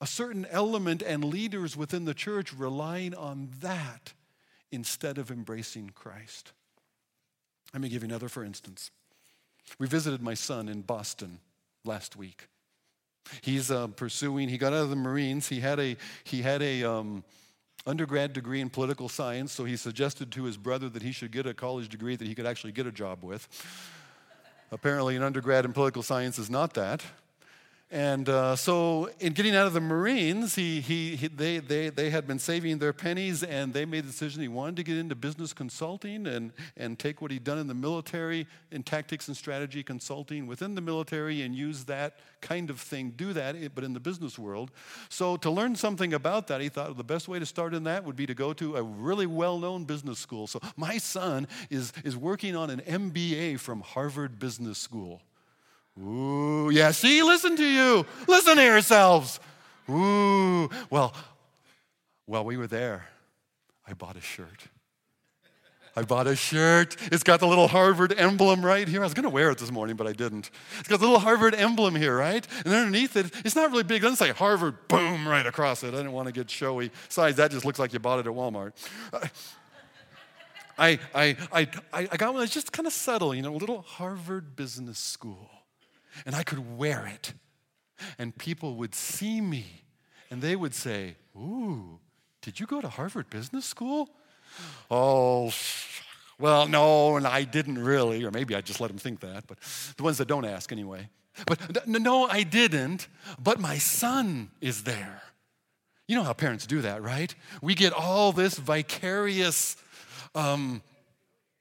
a 0.02 0.06
certain 0.06 0.44
element 0.50 1.00
and 1.00 1.22
leaders 1.22 1.76
within 1.76 2.06
the 2.06 2.12
church 2.12 2.52
relying 2.52 3.14
on 3.14 3.48
that 3.60 4.12
instead 4.72 5.16
of 5.16 5.30
embracing 5.30 5.90
Christ. 5.94 6.50
Let 7.72 7.80
me 7.80 7.88
give 7.88 8.02
you 8.02 8.08
another 8.08 8.28
for 8.28 8.42
instance. 8.42 8.90
We 9.78 9.86
visited 9.86 10.20
my 10.20 10.34
son 10.34 10.68
in 10.68 10.82
Boston 10.82 11.38
last 11.84 12.16
week. 12.16 12.48
He's 13.42 13.70
uh, 13.70 13.86
pursuing, 13.86 14.48
he 14.48 14.58
got 14.58 14.72
out 14.72 14.82
of 14.82 14.90
the 14.90 14.96
Marines. 14.96 15.48
He 15.48 15.60
had 15.60 15.78
a, 15.78 15.96
he 16.24 16.42
had 16.42 16.62
a 16.62 16.82
um, 16.82 17.22
undergrad 17.86 18.32
degree 18.32 18.60
in 18.60 18.70
political 18.70 19.08
science, 19.08 19.52
so 19.52 19.64
he 19.64 19.76
suggested 19.76 20.32
to 20.32 20.42
his 20.42 20.56
brother 20.56 20.88
that 20.88 21.02
he 21.02 21.12
should 21.12 21.30
get 21.30 21.46
a 21.46 21.54
college 21.54 21.88
degree 21.88 22.16
that 22.16 22.26
he 22.26 22.34
could 22.34 22.46
actually 22.46 22.72
get 22.72 22.88
a 22.88 22.92
job 22.92 23.22
with. 23.22 23.46
Apparently, 24.72 25.14
an 25.14 25.22
undergrad 25.22 25.64
in 25.64 25.72
political 25.72 26.02
science 26.02 26.40
is 26.40 26.50
not 26.50 26.74
that. 26.74 27.04
And 27.92 28.26
uh, 28.30 28.56
so, 28.56 29.10
in 29.20 29.34
getting 29.34 29.54
out 29.54 29.66
of 29.66 29.74
the 29.74 29.80
Marines, 29.80 30.54
he, 30.54 30.80
he, 30.80 31.14
he, 31.14 31.28
they, 31.28 31.58
they, 31.58 31.90
they 31.90 32.08
had 32.08 32.26
been 32.26 32.38
saving 32.38 32.78
their 32.78 32.94
pennies 32.94 33.42
and 33.42 33.74
they 33.74 33.84
made 33.84 34.04
the 34.04 34.08
decision 34.08 34.40
he 34.40 34.48
wanted 34.48 34.76
to 34.76 34.82
get 34.82 34.96
into 34.96 35.14
business 35.14 35.52
consulting 35.52 36.26
and, 36.26 36.52
and 36.78 36.98
take 36.98 37.20
what 37.20 37.30
he'd 37.30 37.44
done 37.44 37.58
in 37.58 37.66
the 37.66 37.74
military 37.74 38.46
in 38.70 38.82
tactics 38.82 39.28
and 39.28 39.36
strategy 39.36 39.82
consulting 39.82 40.46
within 40.46 40.74
the 40.74 40.80
military 40.80 41.42
and 41.42 41.54
use 41.54 41.84
that 41.84 42.20
kind 42.40 42.70
of 42.70 42.80
thing, 42.80 43.12
do 43.14 43.34
that, 43.34 43.56
eh, 43.56 43.68
but 43.74 43.84
in 43.84 43.92
the 43.92 44.00
business 44.00 44.38
world. 44.38 44.70
So, 45.10 45.36
to 45.36 45.50
learn 45.50 45.76
something 45.76 46.14
about 46.14 46.46
that, 46.46 46.62
he 46.62 46.70
thought 46.70 46.96
the 46.96 47.04
best 47.04 47.28
way 47.28 47.40
to 47.40 47.46
start 47.46 47.74
in 47.74 47.84
that 47.84 48.04
would 48.04 48.16
be 48.16 48.24
to 48.24 48.34
go 48.34 48.54
to 48.54 48.76
a 48.76 48.82
really 48.82 49.26
well 49.26 49.58
known 49.58 49.84
business 49.84 50.18
school. 50.18 50.46
So, 50.46 50.60
my 50.78 50.96
son 50.96 51.46
is, 51.68 51.92
is 52.04 52.16
working 52.16 52.56
on 52.56 52.70
an 52.70 52.80
MBA 52.80 53.60
from 53.60 53.82
Harvard 53.82 54.38
Business 54.38 54.78
School. 54.78 55.20
Ooh, 56.00 56.70
yeah, 56.70 56.90
see, 56.90 57.22
listen 57.22 57.56
to 57.56 57.66
you. 57.66 58.06
Listen 58.26 58.56
to 58.56 58.62
yourselves. 58.62 59.40
Ooh, 59.90 60.70
well, 60.90 61.14
while 62.26 62.44
we 62.44 62.56
were 62.56 62.66
there, 62.66 63.08
I 63.86 63.92
bought 63.92 64.16
a 64.16 64.20
shirt. 64.20 64.68
I 65.94 66.02
bought 66.02 66.26
a 66.26 66.34
shirt. 66.34 66.96
It's 67.12 67.22
got 67.22 67.40
the 67.40 67.46
little 67.46 67.68
Harvard 67.68 68.18
emblem 68.18 68.64
right 68.64 68.88
here. 68.88 69.02
I 69.02 69.04
was 69.04 69.12
going 69.12 69.24
to 69.24 69.30
wear 69.30 69.50
it 69.50 69.58
this 69.58 69.70
morning, 69.70 69.94
but 69.94 70.06
I 70.06 70.12
didn't. 70.12 70.50
It's 70.78 70.88
got 70.88 71.00
the 71.00 71.04
little 71.04 71.20
Harvard 71.20 71.54
emblem 71.54 71.94
here, 71.94 72.16
right? 72.16 72.46
And 72.64 72.72
underneath 72.72 73.14
it, 73.16 73.26
it's 73.44 73.54
not 73.54 73.70
really 73.70 73.82
big. 73.82 73.98
It 73.98 74.04
doesn't 74.04 74.16
say 74.16 74.32
Harvard, 74.32 74.88
boom, 74.88 75.28
right 75.28 75.44
across 75.44 75.82
it. 75.82 75.88
I 75.88 75.98
didn't 75.98 76.12
want 76.12 76.28
to 76.28 76.32
get 76.32 76.48
showy. 76.48 76.90
Besides, 77.08 77.36
that 77.36 77.50
just 77.50 77.66
looks 77.66 77.78
like 77.78 77.92
you 77.92 77.98
bought 77.98 78.20
it 78.20 78.26
at 78.26 78.32
Walmart. 78.32 78.72
I, 80.78 80.98
I, 81.14 81.36
I, 81.52 81.68
I 81.92 82.16
got 82.16 82.32
one 82.32 82.40
that's 82.40 82.54
just 82.54 82.72
kind 82.72 82.86
of 82.86 82.94
subtle, 82.94 83.34
you 83.34 83.42
know, 83.42 83.54
a 83.54 83.58
little 83.58 83.82
Harvard 83.82 84.56
Business 84.56 84.98
School 84.98 85.50
and 86.26 86.34
I 86.34 86.42
could 86.42 86.78
wear 86.78 87.06
it. 87.06 87.34
And 88.18 88.36
people 88.36 88.76
would 88.76 88.94
see 88.94 89.40
me 89.40 89.84
and 90.30 90.42
they 90.42 90.56
would 90.56 90.74
say, 90.74 91.16
Ooh, 91.36 91.98
did 92.40 92.58
you 92.58 92.66
go 92.66 92.80
to 92.80 92.88
Harvard 92.88 93.30
Business 93.30 93.64
School? 93.64 94.10
Oh, 94.90 95.52
well, 96.38 96.66
no, 96.66 97.16
and 97.16 97.26
I 97.26 97.44
didn't 97.44 97.78
really, 97.78 98.24
or 98.24 98.30
maybe 98.30 98.54
I 98.54 98.60
just 98.60 98.80
let 98.80 98.88
them 98.88 98.98
think 98.98 99.20
that, 99.20 99.46
but 99.46 99.58
the 99.96 100.02
ones 100.02 100.18
that 100.18 100.28
don't 100.28 100.44
ask 100.44 100.72
anyway. 100.72 101.08
But 101.46 101.86
no, 101.86 102.26
I 102.26 102.42
didn't, 102.42 103.08
but 103.42 103.58
my 103.58 103.78
son 103.78 104.50
is 104.60 104.84
there. 104.84 105.22
You 106.08 106.16
know 106.16 106.24
how 106.24 106.32
parents 106.32 106.66
do 106.66 106.82
that, 106.82 107.02
right? 107.02 107.34
We 107.62 107.74
get 107.74 107.92
all 107.92 108.32
this 108.32 108.58
vicarious 108.58 109.76
um, 110.34 110.82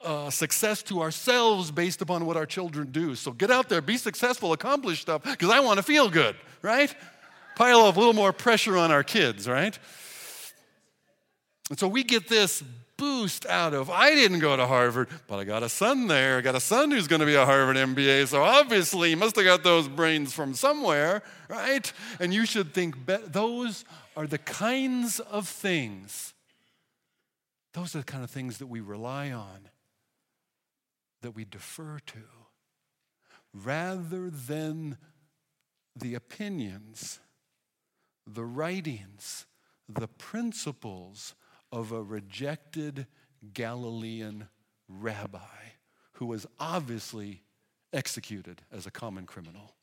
uh, 0.03 0.29
success 0.29 0.83
to 0.83 1.01
ourselves 1.01 1.71
based 1.71 2.01
upon 2.01 2.25
what 2.25 2.37
our 2.37 2.45
children 2.45 2.91
do. 2.91 3.15
So 3.15 3.31
get 3.31 3.51
out 3.51 3.69
there, 3.69 3.81
be 3.81 3.97
successful, 3.97 4.53
accomplish 4.53 5.01
stuff, 5.01 5.23
because 5.23 5.49
I 5.49 5.59
want 5.59 5.77
to 5.77 5.83
feel 5.83 6.09
good, 6.09 6.35
right? 6.61 6.93
Pile 7.55 7.81
of 7.81 7.95
a 7.95 7.99
little 7.99 8.13
more 8.13 8.33
pressure 8.33 8.77
on 8.77 8.91
our 8.91 9.03
kids, 9.03 9.47
right? 9.47 9.77
And 11.69 11.79
so 11.79 11.87
we 11.87 12.03
get 12.03 12.27
this 12.27 12.63
boost 12.97 13.47
out 13.47 13.73
of 13.73 13.89
I 13.89 14.13
didn't 14.13 14.39
go 14.39 14.55
to 14.55 14.67
Harvard, 14.67 15.09
but 15.27 15.39
I 15.39 15.43
got 15.43 15.63
a 15.63 15.69
son 15.69 16.07
there. 16.07 16.37
I 16.37 16.41
got 16.41 16.53
a 16.53 16.59
son 16.59 16.91
who's 16.91 17.07
going 17.07 17.21
to 17.21 17.25
be 17.25 17.33
a 17.33 17.45
Harvard 17.45 17.75
MBA. 17.75 18.27
So 18.27 18.43
obviously, 18.43 19.09
he 19.09 19.15
must 19.15 19.35
have 19.37 19.45
got 19.45 19.63
those 19.63 19.87
brains 19.87 20.33
from 20.33 20.53
somewhere, 20.53 21.23
right? 21.49 21.91
And 22.19 22.31
you 22.31 22.45
should 22.45 22.73
think 22.75 22.95
those 23.07 23.85
are 24.15 24.27
the 24.27 24.37
kinds 24.37 25.19
of 25.19 25.47
things, 25.47 26.33
those 27.73 27.95
are 27.95 27.99
the 27.99 28.05
kind 28.05 28.23
of 28.23 28.29
things 28.29 28.59
that 28.59 28.67
we 28.67 28.81
rely 28.81 29.31
on 29.31 29.70
that 31.21 31.31
we 31.31 31.45
defer 31.45 31.99
to 32.07 32.19
rather 33.53 34.29
than 34.29 34.97
the 35.95 36.15
opinions, 36.15 37.19
the 38.25 38.45
writings, 38.45 39.45
the 39.89 40.07
principles 40.07 41.35
of 41.71 41.91
a 41.91 42.01
rejected 42.01 43.07
Galilean 43.53 44.47
rabbi 44.87 45.39
who 46.13 46.25
was 46.25 46.45
obviously 46.59 47.43
executed 47.93 48.61
as 48.71 48.85
a 48.85 48.91
common 48.91 49.25
criminal. 49.25 49.75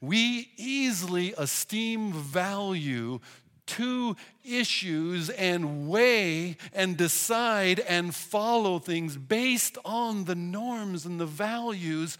We 0.00 0.50
easily 0.56 1.34
esteem 1.36 2.12
value 2.12 3.20
two 3.66 4.16
issues 4.44 5.30
and 5.30 5.88
weigh 5.88 6.56
and 6.72 6.96
decide 6.96 7.80
and 7.80 8.14
follow 8.14 8.78
things 8.78 9.16
based 9.16 9.78
on 9.84 10.24
the 10.24 10.34
norms 10.34 11.06
and 11.06 11.20
the 11.20 11.26
values 11.26 12.18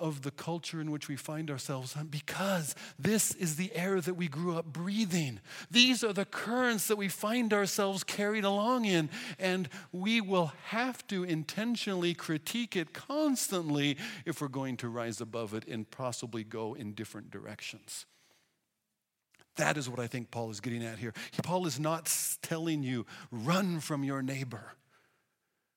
of 0.00 0.22
the 0.22 0.30
culture 0.30 0.80
in 0.80 0.90
which 0.90 1.08
we 1.08 1.16
find 1.16 1.50
ourselves 1.50 1.94
because 2.10 2.74
this 2.98 3.34
is 3.34 3.56
the 3.56 3.74
air 3.74 4.00
that 4.00 4.14
we 4.14 4.28
grew 4.28 4.56
up 4.56 4.66
breathing. 4.66 5.40
These 5.70 6.04
are 6.04 6.12
the 6.12 6.24
currents 6.24 6.86
that 6.88 6.96
we 6.96 7.08
find 7.08 7.52
ourselves 7.52 8.04
carried 8.04 8.44
along 8.44 8.84
in, 8.84 9.10
and 9.38 9.68
we 9.92 10.20
will 10.20 10.52
have 10.66 11.06
to 11.08 11.24
intentionally 11.24 12.14
critique 12.14 12.76
it 12.76 12.92
constantly 12.92 13.96
if 14.24 14.40
we're 14.40 14.48
going 14.48 14.76
to 14.78 14.88
rise 14.88 15.20
above 15.20 15.54
it 15.54 15.66
and 15.66 15.90
possibly 15.90 16.44
go 16.44 16.74
in 16.74 16.92
different 16.92 17.30
directions. 17.30 18.06
That 19.58 19.76
is 19.76 19.88
what 19.88 19.98
I 19.98 20.06
think 20.06 20.30
Paul 20.30 20.50
is 20.50 20.60
getting 20.60 20.84
at 20.84 20.98
here. 20.98 21.12
Paul 21.42 21.66
is 21.66 21.78
not 21.78 22.12
telling 22.42 22.82
you, 22.82 23.04
run 23.30 23.80
from 23.80 24.04
your 24.04 24.22
neighbor. 24.22 24.72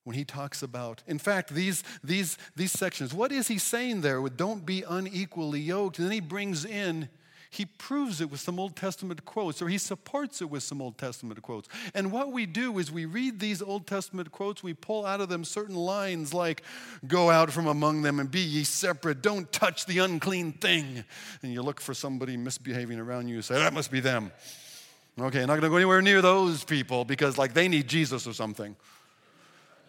When 0.04 0.16
he 0.16 0.24
talks 0.24 0.62
about, 0.62 1.02
in 1.06 1.18
fact, 1.18 1.50
these, 1.50 1.84
these, 2.02 2.38
these 2.56 2.72
sections, 2.72 3.12
what 3.12 3.30
is 3.30 3.48
he 3.48 3.58
saying 3.58 4.00
there 4.00 4.20
with 4.20 4.36
don't 4.36 4.64
be 4.64 4.82
unequally 4.88 5.60
yoked? 5.60 5.98
And 5.98 6.06
then 6.06 6.12
he 6.12 6.20
brings 6.20 6.64
in 6.64 7.08
he 7.52 7.66
proves 7.66 8.22
it 8.22 8.30
with 8.30 8.40
some 8.40 8.58
Old 8.58 8.76
Testament 8.76 9.26
quotes, 9.26 9.60
or 9.60 9.68
he 9.68 9.76
supports 9.76 10.40
it 10.40 10.48
with 10.48 10.62
some 10.62 10.80
Old 10.80 10.96
Testament 10.96 11.42
quotes. 11.42 11.68
And 11.94 12.10
what 12.10 12.32
we 12.32 12.46
do 12.46 12.78
is 12.78 12.90
we 12.90 13.04
read 13.04 13.40
these 13.40 13.60
Old 13.60 13.86
Testament 13.86 14.32
quotes, 14.32 14.62
we 14.62 14.72
pull 14.72 15.04
out 15.04 15.20
of 15.20 15.28
them 15.28 15.44
certain 15.44 15.76
lines 15.76 16.32
like, 16.32 16.62
Go 17.06 17.28
out 17.28 17.52
from 17.52 17.66
among 17.66 18.00
them 18.00 18.20
and 18.20 18.30
be 18.30 18.40
ye 18.40 18.64
separate, 18.64 19.20
don't 19.20 19.52
touch 19.52 19.84
the 19.84 19.98
unclean 19.98 20.52
thing. 20.52 21.04
And 21.42 21.52
you 21.52 21.60
look 21.60 21.78
for 21.78 21.92
somebody 21.92 22.38
misbehaving 22.38 22.98
around 22.98 23.28
you, 23.28 23.36
you 23.36 23.42
say, 23.42 23.56
That 23.56 23.74
must 23.74 23.90
be 23.90 24.00
them. 24.00 24.32
Okay, 25.20 25.40
not 25.40 25.56
gonna 25.56 25.68
go 25.68 25.76
anywhere 25.76 26.00
near 26.00 26.22
those 26.22 26.64
people 26.64 27.04
because, 27.04 27.36
like, 27.36 27.52
they 27.52 27.68
need 27.68 27.86
Jesus 27.86 28.26
or 28.26 28.32
something. 28.32 28.74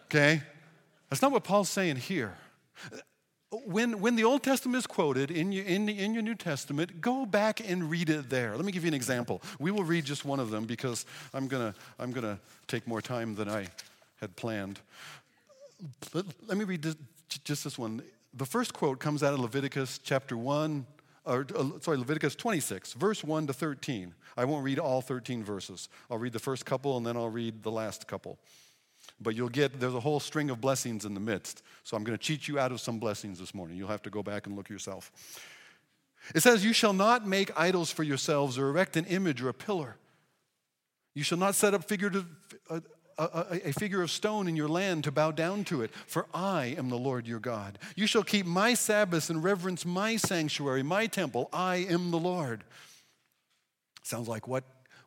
Okay? 0.04 0.42
That's 1.08 1.22
not 1.22 1.32
what 1.32 1.44
Paul's 1.44 1.70
saying 1.70 1.96
here 1.96 2.34
when, 3.66 4.00
when 4.00 4.16
the 4.16 4.24
Old 4.24 4.42
Testament 4.42 4.78
is 4.78 4.86
quoted 4.86 5.30
in 5.30 5.52
your, 5.52 5.64
in, 5.64 5.88
in 5.88 6.14
your 6.14 6.22
New 6.22 6.34
Testament, 6.34 7.00
go 7.00 7.26
back 7.26 7.60
and 7.68 7.90
read 7.90 8.10
it 8.10 8.30
there. 8.30 8.56
Let 8.56 8.64
me 8.64 8.72
give 8.72 8.84
you 8.84 8.88
an 8.88 8.94
example. 8.94 9.42
We 9.58 9.70
will 9.70 9.84
read 9.84 10.04
just 10.04 10.24
one 10.24 10.40
of 10.40 10.50
them 10.50 10.64
because 10.64 11.06
I'm 11.32 11.48
going 11.48 11.72
to 11.72 11.78
I'm 11.98 12.12
gonna 12.12 12.38
take 12.66 12.86
more 12.86 13.00
time 13.00 13.34
than 13.34 13.48
I 13.48 13.68
had 14.20 14.34
planned. 14.36 14.80
Let, 16.12 16.24
let 16.46 16.58
me 16.58 16.64
read 16.64 16.82
this, 16.82 16.96
just 17.44 17.64
this 17.64 17.78
one. 17.78 18.02
The 18.34 18.46
first 18.46 18.72
quote 18.72 18.98
comes 18.98 19.22
out 19.22 19.34
of 19.34 19.40
Leviticus 19.40 19.98
chapter 19.98 20.36
1, 20.36 20.86
or 21.26 21.46
uh, 21.56 21.64
sorry, 21.80 21.98
Leviticus 21.98 22.34
26, 22.34 22.94
verse 22.94 23.22
1 23.22 23.46
to 23.46 23.52
13. 23.52 24.14
I 24.36 24.44
won't 24.44 24.64
read 24.64 24.78
all 24.78 25.00
13 25.00 25.44
verses. 25.44 25.88
I'll 26.10 26.18
read 26.18 26.32
the 26.32 26.38
first 26.38 26.66
couple 26.66 26.96
and 26.96 27.06
then 27.06 27.16
I'll 27.16 27.30
read 27.30 27.62
the 27.62 27.70
last 27.70 28.06
couple. 28.08 28.38
But 29.20 29.34
you'll 29.34 29.48
get, 29.48 29.80
there's 29.80 29.94
a 29.94 30.00
whole 30.00 30.20
string 30.20 30.50
of 30.50 30.60
blessings 30.60 31.04
in 31.04 31.14
the 31.14 31.20
midst. 31.20 31.62
So 31.84 31.96
I'm 31.96 32.04
going 32.04 32.16
to 32.16 32.22
cheat 32.22 32.48
you 32.48 32.58
out 32.58 32.72
of 32.72 32.80
some 32.80 32.98
blessings 32.98 33.38
this 33.38 33.54
morning. 33.54 33.76
You'll 33.76 33.88
have 33.88 34.02
to 34.02 34.10
go 34.10 34.22
back 34.22 34.46
and 34.46 34.56
look 34.56 34.68
yourself. 34.68 35.12
It 36.34 36.42
says, 36.42 36.64
You 36.64 36.72
shall 36.72 36.92
not 36.92 37.26
make 37.26 37.58
idols 37.58 37.90
for 37.90 38.02
yourselves 38.02 38.58
or 38.58 38.68
erect 38.68 38.96
an 38.96 39.04
image 39.06 39.42
or 39.42 39.48
a 39.48 39.54
pillar. 39.54 39.96
You 41.14 41.22
shall 41.22 41.38
not 41.38 41.54
set 41.54 41.74
up 41.74 41.84
figurative, 41.84 42.26
a, 42.68 42.82
a, 43.18 43.60
a, 43.66 43.72
figure 43.72 44.02
of 44.02 44.10
stone 44.10 44.48
in 44.48 44.56
your 44.56 44.68
land 44.68 45.04
to 45.04 45.12
bow 45.12 45.30
down 45.30 45.62
to 45.64 45.82
it, 45.82 45.92
for 46.06 46.26
I 46.34 46.74
am 46.76 46.88
the 46.88 46.98
Lord 46.98 47.28
your 47.28 47.38
God. 47.38 47.78
You 47.94 48.08
shall 48.08 48.24
keep 48.24 48.46
my 48.46 48.74
Sabbaths 48.74 49.30
and 49.30 49.44
reverence 49.44 49.86
my 49.86 50.16
sanctuary, 50.16 50.82
my 50.82 51.06
temple. 51.06 51.48
I 51.52 51.76
am 51.76 52.10
the 52.10 52.18
Lord. 52.18 52.64
Sounds 54.02 54.26
like 54.26 54.48
what 54.48 54.64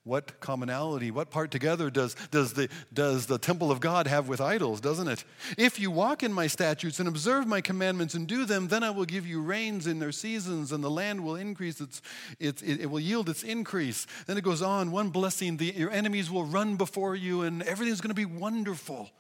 what 0.08 0.40
commonality, 0.40 1.12
what 1.12 1.30
part 1.30 1.52
together 1.52 1.90
does, 1.90 2.16
does, 2.32 2.54
the, 2.54 2.70
does 2.94 3.26
the 3.26 3.38
temple 3.38 3.72
of 3.72 3.80
God 3.80 4.08
have 4.08 4.28
with 4.28 4.40
idols, 4.40 4.80
doesn't 4.80 5.08
it? 5.08 5.24
If 5.58 5.80
you 5.80 5.92
walk 5.92 6.24
in 6.24 6.32
my 6.32 6.48
statutes 6.48 7.00
and 7.00 7.08
observe 7.08 7.46
my 7.46 7.62
commandments 7.62 8.14
and 8.14 8.28
do 8.28 8.46
them, 8.46 8.70
then 8.70 8.84
I 8.84 8.90
will 8.90 9.06
give 9.06 9.28
you 9.28 9.42
rains 9.42 9.86
in 9.86 10.00
their 10.00 10.12
seasons, 10.12 10.72
and 10.72 10.84
the 10.84 10.90
land 10.90 11.24
will 11.24 11.36
increase 11.36 11.82
its, 11.82 12.02
its 12.40 12.62
it, 12.62 12.82
it 12.82 12.86
will 12.90 13.00
yield 13.00 13.30
its 13.30 13.44
increase. 13.44 14.08
Then 14.26 14.38
it 14.38 14.44
goes 14.44 14.62
on, 14.62 14.92
one 14.92 15.10
blessing, 15.10 15.58
the, 15.58 15.66
your 15.66 15.92
enemies 15.92 16.32
will 16.32 16.46
run 16.46 16.78
before 16.78 17.16
you, 17.16 17.42
and 17.42 17.62
everything's 17.64 18.02
going 18.02 18.10
to 18.10 18.16
be 18.16 18.26
wonderful. 18.26 19.12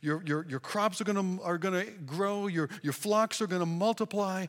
Your, 0.00 0.22
your, 0.24 0.46
your 0.48 0.60
crops 0.60 1.00
are 1.00 1.04
going 1.04 1.38
to 1.38 1.44
are 1.44 1.58
gonna 1.58 1.84
grow, 1.84 2.46
your, 2.46 2.70
your 2.82 2.92
flocks 2.92 3.42
are 3.42 3.46
going 3.46 3.60
to 3.60 3.66
multiply. 3.66 4.46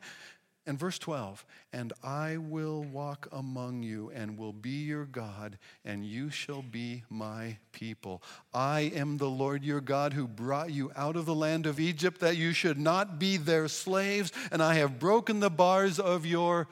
And 0.66 0.78
verse 0.78 0.98
12, 0.98 1.44
and 1.74 1.92
I 2.02 2.38
will 2.38 2.84
walk 2.84 3.28
among 3.30 3.82
you 3.82 4.10
and 4.14 4.38
will 4.38 4.54
be 4.54 4.84
your 4.84 5.04
God, 5.04 5.58
and 5.84 6.06
you 6.06 6.30
shall 6.30 6.62
be 6.62 7.02
my 7.10 7.58
people. 7.72 8.22
I 8.54 8.90
am 8.94 9.18
the 9.18 9.28
Lord 9.28 9.62
your 9.62 9.82
God 9.82 10.14
who 10.14 10.26
brought 10.26 10.70
you 10.72 10.90
out 10.96 11.16
of 11.16 11.26
the 11.26 11.34
land 11.34 11.66
of 11.66 11.78
Egypt 11.78 12.18
that 12.20 12.38
you 12.38 12.54
should 12.54 12.78
not 12.78 13.18
be 13.18 13.36
their 13.36 13.68
slaves, 13.68 14.32
and 14.50 14.62
I 14.62 14.74
have 14.76 14.98
broken 14.98 15.40
the 15.40 15.50
bars 15.50 16.00
of 16.00 16.24
your 16.24 16.66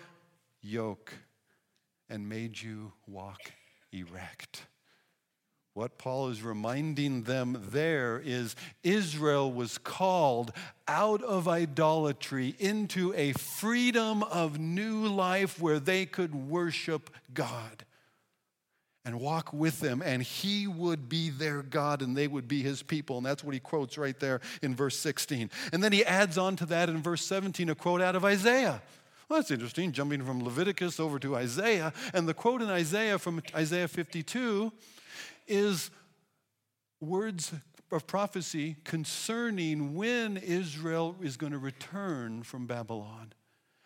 yoke 0.62 1.12
and 2.08 2.30
made 2.30 2.62
you 2.62 2.92
walk 3.06 3.52
erect. 3.92 4.62
What 5.74 5.96
Paul 5.96 6.28
is 6.28 6.42
reminding 6.42 7.22
them 7.22 7.68
there 7.70 8.20
is 8.22 8.54
Israel 8.82 9.50
was 9.50 9.78
called 9.78 10.52
out 10.86 11.22
of 11.22 11.48
idolatry 11.48 12.54
into 12.58 13.14
a 13.14 13.32
freedom 13.32 14.22
of 14.24 14.58
new 14.58 15.06
life 15.06 15.58
where 15.58 15.80
they 15.80 16.04
could 16.04 16.34
worship 16.34 17.08
God 17.32 17.86
and 19.04 19.18
walk 19.18 19.52
with 19.52 19.80
them, 19.80 20.02
and 20.04 20.22
he 20.22 20.66
would 20.66 21.08
be 21.08 21.30
their 21.30 21.62
God 21.62 22.02
and 22.02 22.14
they 22.16 22.28
would 22.28 22.46
be 22.46 22.62
his 22.62 22.82
people. 22.82 23.16
And 23.16 23.26
that's 23.26 23.42
what 23.42 23.54
he 23.54 23.58
quotes 23.58 23.96
right 23.96 24.18
there 24.20 24.40
in 24.60 24.76
verse 24.76 24.96
16. 24.98 25.50
And 25.72 25.82
then 25.82 25.92
he 25.92 26.04
adds 26.04 26.36
on 26.36 26.54
to 26.56 26.66
that 26.66 26.90
in 26.90 27.02
verse 27.02 27.24
17 27.24 27.70
a 27.70 27.74
quote 27.74 28.02
out 28.02 28.14
of 28.14 28.24
Isaiah. 28.24 28.82
Well, 29.28 29.40
that's 29.40 29.50
interesting, 29.50 29.92
jumping 29.92 30.22
from 30.22 30.44
Leviticus 30.44 31.00
over 31.00 31.18
to 31.18 31.34
Isaiah. 31.34 31.94
And 32.12 32.28
the 32.28 32.34
quote 32.34 32.60
in 32.60 32.68
Isaiah 32.68 33.18
from 33.18 33.42
Isaiah 33.56 33.88
52 33.88 34.70
is 35.46 35.90
words 37.00 37.52
of 37.90 38.06
prophecy 38.06 38.76
concerning 38.84 39.94
when 39.94 40.36
Israel 40.36 41.16
is 41.20 41.36
going 41.36 41.52
to 41.52 41.58
return 41.58 42.42
from 42.42 42.66
Babylon. 42.66 43.32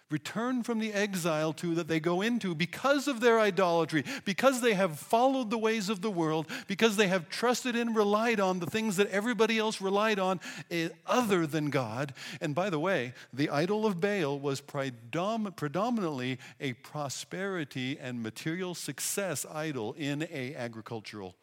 Return 0.09 0.63
from 0.63 0.79
the 0.79 0.93
exile 0.93 1.53
to 1.55 1.75
that 1.75 1.89
they 1.89 1.99
go 1.99 2.23
into 2.23 2.55
because 2.55 3.09
of 3.09 3.19
their 3.19 3.41
idolatry, 3.41 4.05
because 4.25 4.61
they 4.61 4.75
have 4.75 5.01
followed 5.01 5.51
the 5.51 5.59
ways 5.59 5.89
of 5.89 6.01
the 6.01 6.11
world, 6.13 6.47
because 6.69 6.95
they 6.95 7.09
have 7.09 7.29
trusted 7.29 7.75
and 7.75 7.97
relied 7.97 8.39
on 8.39 8.61
the 8.61 8.71
things 8.71 8.97
that 8.97 9.11
everybody 9.11 9.59
else 9.59 9.81
relied 9.81 10.21
on 10.21 10.39
eh, 10.71 10.91
other 11.07 11.45
than 11.45 11.71
God. 11.71 12.15
And 12.41 12.55
by 12.55 12.71
the 12.71 12.79
way, 12.79 13.15
the 13.33 13.51
idol 13.51 13.85
of 13.85 14.01
Baal 14.01 14.39
was 14.39 14.61
predominantly 14.61 16.39
a 16.61 16.75
prosperity 16.75 17.99
and 17.99 18.23
material 18.23 18.77
success 18.77 19.45
idol 19.51 19.95
in 19.99 20.29
a 20.31 20.55
agricultural 20.55 21.35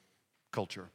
culture. 0.54 0.90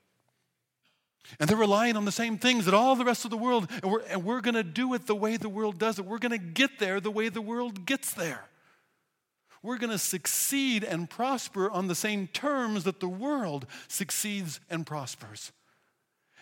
And 1.38 1.48
they're 1.48 1.58
relying 1.58 1.96
on 1.96 2.06
the 2.06 2.12
same 2.12 2.38
things 2.38 2.64
that 2.64 2.72
all 2.72 2.96
the 2.96 3.04
rest 3.04 3.26
of 3.26 3.30
the 3.30 3.36
world, 3.36 3.68
and 3.82 3.92
we're, 3.92 4.00
and 4.08 4.24
we're 4.24 4.40
going 4.40 4.54
to 4.54 4.62
do 4.62 4.94
it 4.94 5.06
the 5.06 5.14
way 5.14 5.36
the 5.36 5.48
world 5.48 5.78
does 5.78 5.98
it. 5.98 6.06
We're 6.06 6.18
going 6.18 6.32
to 6.32 6.38
get 6.38 6.78
there 6.78 7.00
the 7.00 7.10
way 7.10 7.28
the 7.28 7.42
world 7.42 7.84
gets 7.84 8.14
there. 8.14 8.44
We're 9.62 9.76
going 9.76 9.90
to 9.90 9.98
succeed 9.98 10.84
and 10.84 11.10
prosper 11.10 11.70
on 11.70 11.88
the 11.88 11.94
same 11.94 12.28
terms 12.28 12.84
that 12.84 13.00
the 13.00 13.08
world 13.08 13.66
succeeds 13.88 14.60
and 14.70 14.86
prospers. 14.86 15.52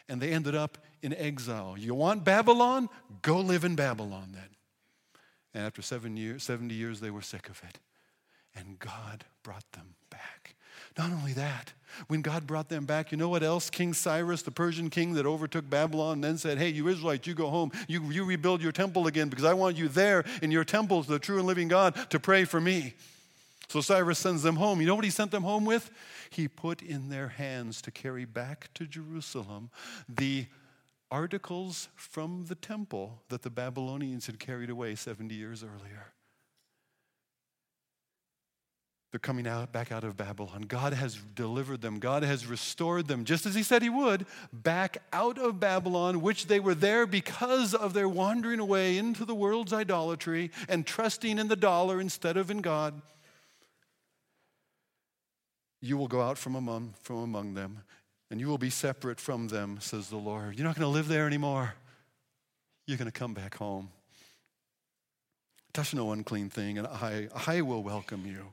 And 0.09 0.21
they 0.21 0.31
ended 0.31 0.55
up 0.55 0.79
in 1.03 1.13
exile. 1.15 1.75
You 1.77 1.95
want 1.95 2.25
Babylon? 2.25 2.89
Go 3.23 3.41
live 3.41 3.65
in 3.65 3.75
Babylon 3.75 4.29
then. 4.33 4.51
And 5.55 5.65
after 5.65 5.83
seven 5.83 6.17
years, 6.17 6.45
70 6.45 6.75
years, 6.75 7.01
they 7.01 7.11
were 7.11 7.23
sick 7.23 7.49
of 7.49 7.61
it. 7.69 7.81
And 8.55 8.79
God 8.79 9.25
brought 9.43 9.65
them. 9.73 9.95
Not 10.99 11.13
only 11.13 11.33
that, 11.35 11.73
when 12.09 12.23
God 12.23 12.47
brought 12.47 12.69
them 12.69 12.85
back, 12.85 13.11
you 13.11 13.19
know 13.19 13.29
what 13.29 13.43
else? 13.43 13.71
King 13.71 13.93
Cyrus, 13.93 14.43
the 14.43 14.51
Persian 14.51 14.91
king 14.91 15.15
that 15.15 15.27
overtook 15.27 15.69
Babylon, 15.69 16.21
then 16.21 16.39
said, 16.39 16.59
Hey, 16.59 16.69
you 16.69 16.89
Israelites, 16.89 17.27
you 17.27 17.35
go 17.35 17.49
home. 17.49 17.73
You, 17.89 18.03
you 18.11 18.25
rebuild 18.25 18.63
your 18.63 18.73
temple 18.73 19.07
again 19.07 19.29
because 19.29 19.45
I 19.45 19.55
want 19.55 19.77
you 19.77 19.89
there 19.89 20.25
in 20.43 20.51
your 20.51 20.65
temples, 20.65 21.07
the 21.07 21.19
true 21.19 21.39
and 21.39 21.47
living 21.47 21.69
God, 21.69 21.95
to 22.11 22.21
pray 22.21 22.45
for 22.45 22.61
me. 22.61 22.95
So 23.69 23.81
Cyrus 23.81 24.19
sends 24.19 24.43
them 24.43 24.57
home. 24.57 24.81
You 24.81 24.87
know 24.87 24.95
what 24.95 25.05
he 25.05 25.11
sent 25.11 25.31
them 25.31 25.43
home 25.43 25.65
with? 25.65 25.91
He 26.31 26.49
put 26.49 26.83
in 26.83 27.09
their 27.09 27.29
hands 27.29 27.83
to 27.83 27.91
carry 27.91 28.25
back 28.25 28.69
to 28.75 28.87
Jerusalem 28.87 29.71
the 30.09 30.47
articles 31.11 31.89
from 31.95 32.47
the 32.47 32.55
temple 32.55 33.23
that 33.29 33.43
the 33.43 33.51
Babylonians 33.51 34.27
had 34.27 34.39
carried 34.39 34.71
away 34.71 34.95
70 34.95 35.35
years 35.35 35.63
earlier. 35.63 36.13
They're 39.13 39.21
coming 39.21 39.47
out 39.47 39.73
back 39.73 39.93
out 39.93 40.05
of 40.05 40.17
Babylon. 40.17 40.63
God 40.63 40.93
has 40.93 41.17
delivered 41.35 41.81
them. 41.81 42.01
God 42.01 42.23
has 42.23 42.47
restored 42.47 43.07
them, 43.07 43.25
just 43.25 43.47
as 43.47 43.55
He 43.55 43.63
said 43.63 43.83
He 43.83 43.89
would, 43.89 44.27
back 44.53 44.99
out 45.13 45.39
of 45.39 45.61
Babylon, 45.61 46.21
which 46.21 46.47
they 46.47 46.61
were 46.61 46.75
there 46.75 47.07
because 47.07 47.73
of 47.73 47.95
their 47.95 48.09
wandering 48.09 48.61
away 48.61 48.99
into 48.99 49.25
the 49.25 49.35
world's 49.35 49.73
idolatry 49.73 50.51
and 50.69 50.87
trusting 50.87 51.39
in 51.39 51.49
the 51.49 51.57
dollar 51.57 52.01
instead 52.01 52.37
of 52.37 52.51
in 52.51 52.61
God. 52.61 53.01
You 55.81 55.97
will 55.97 56.09
go 56.09 56.21
out 56.21 56.37
from 56.37 56.57
among, 56.57 56.95
from 57.01 57.19
among 57.19 57.55
them, 57.55 57.83
and 58.31 58.41
you 58.41 58.49
will 58.49 58.59
be 58.59 58.71
separate 58.71 59.21
from 59.21 59.49
them, 59.49 59.79
says 59.81 60.09
the 60.09 60.17
Lord. 60.17 60.57
You're 60.57 60.67
not 60.67 60.75
going 60.75 60.87
to 60.87 60.93
live 60.93 61.07
there 61.07 61.27
anymore. 61.27 61.75
You're 62.87 62.99
going 62.99 63.11
to 63.11 63.19
come 63.19 63.35
back 63.35 63.55
home. 63.55 63.91
Touch 65.73 65.95
no 65.95 66.11
unclean 66.11 66.51
thing, 66.51 66.79
and 66.79 66.87
I, 66.87 67.29
I 67.47 67.61
will 67.61 67.83
welcome 67.83 68.27
you. 68.27 68.47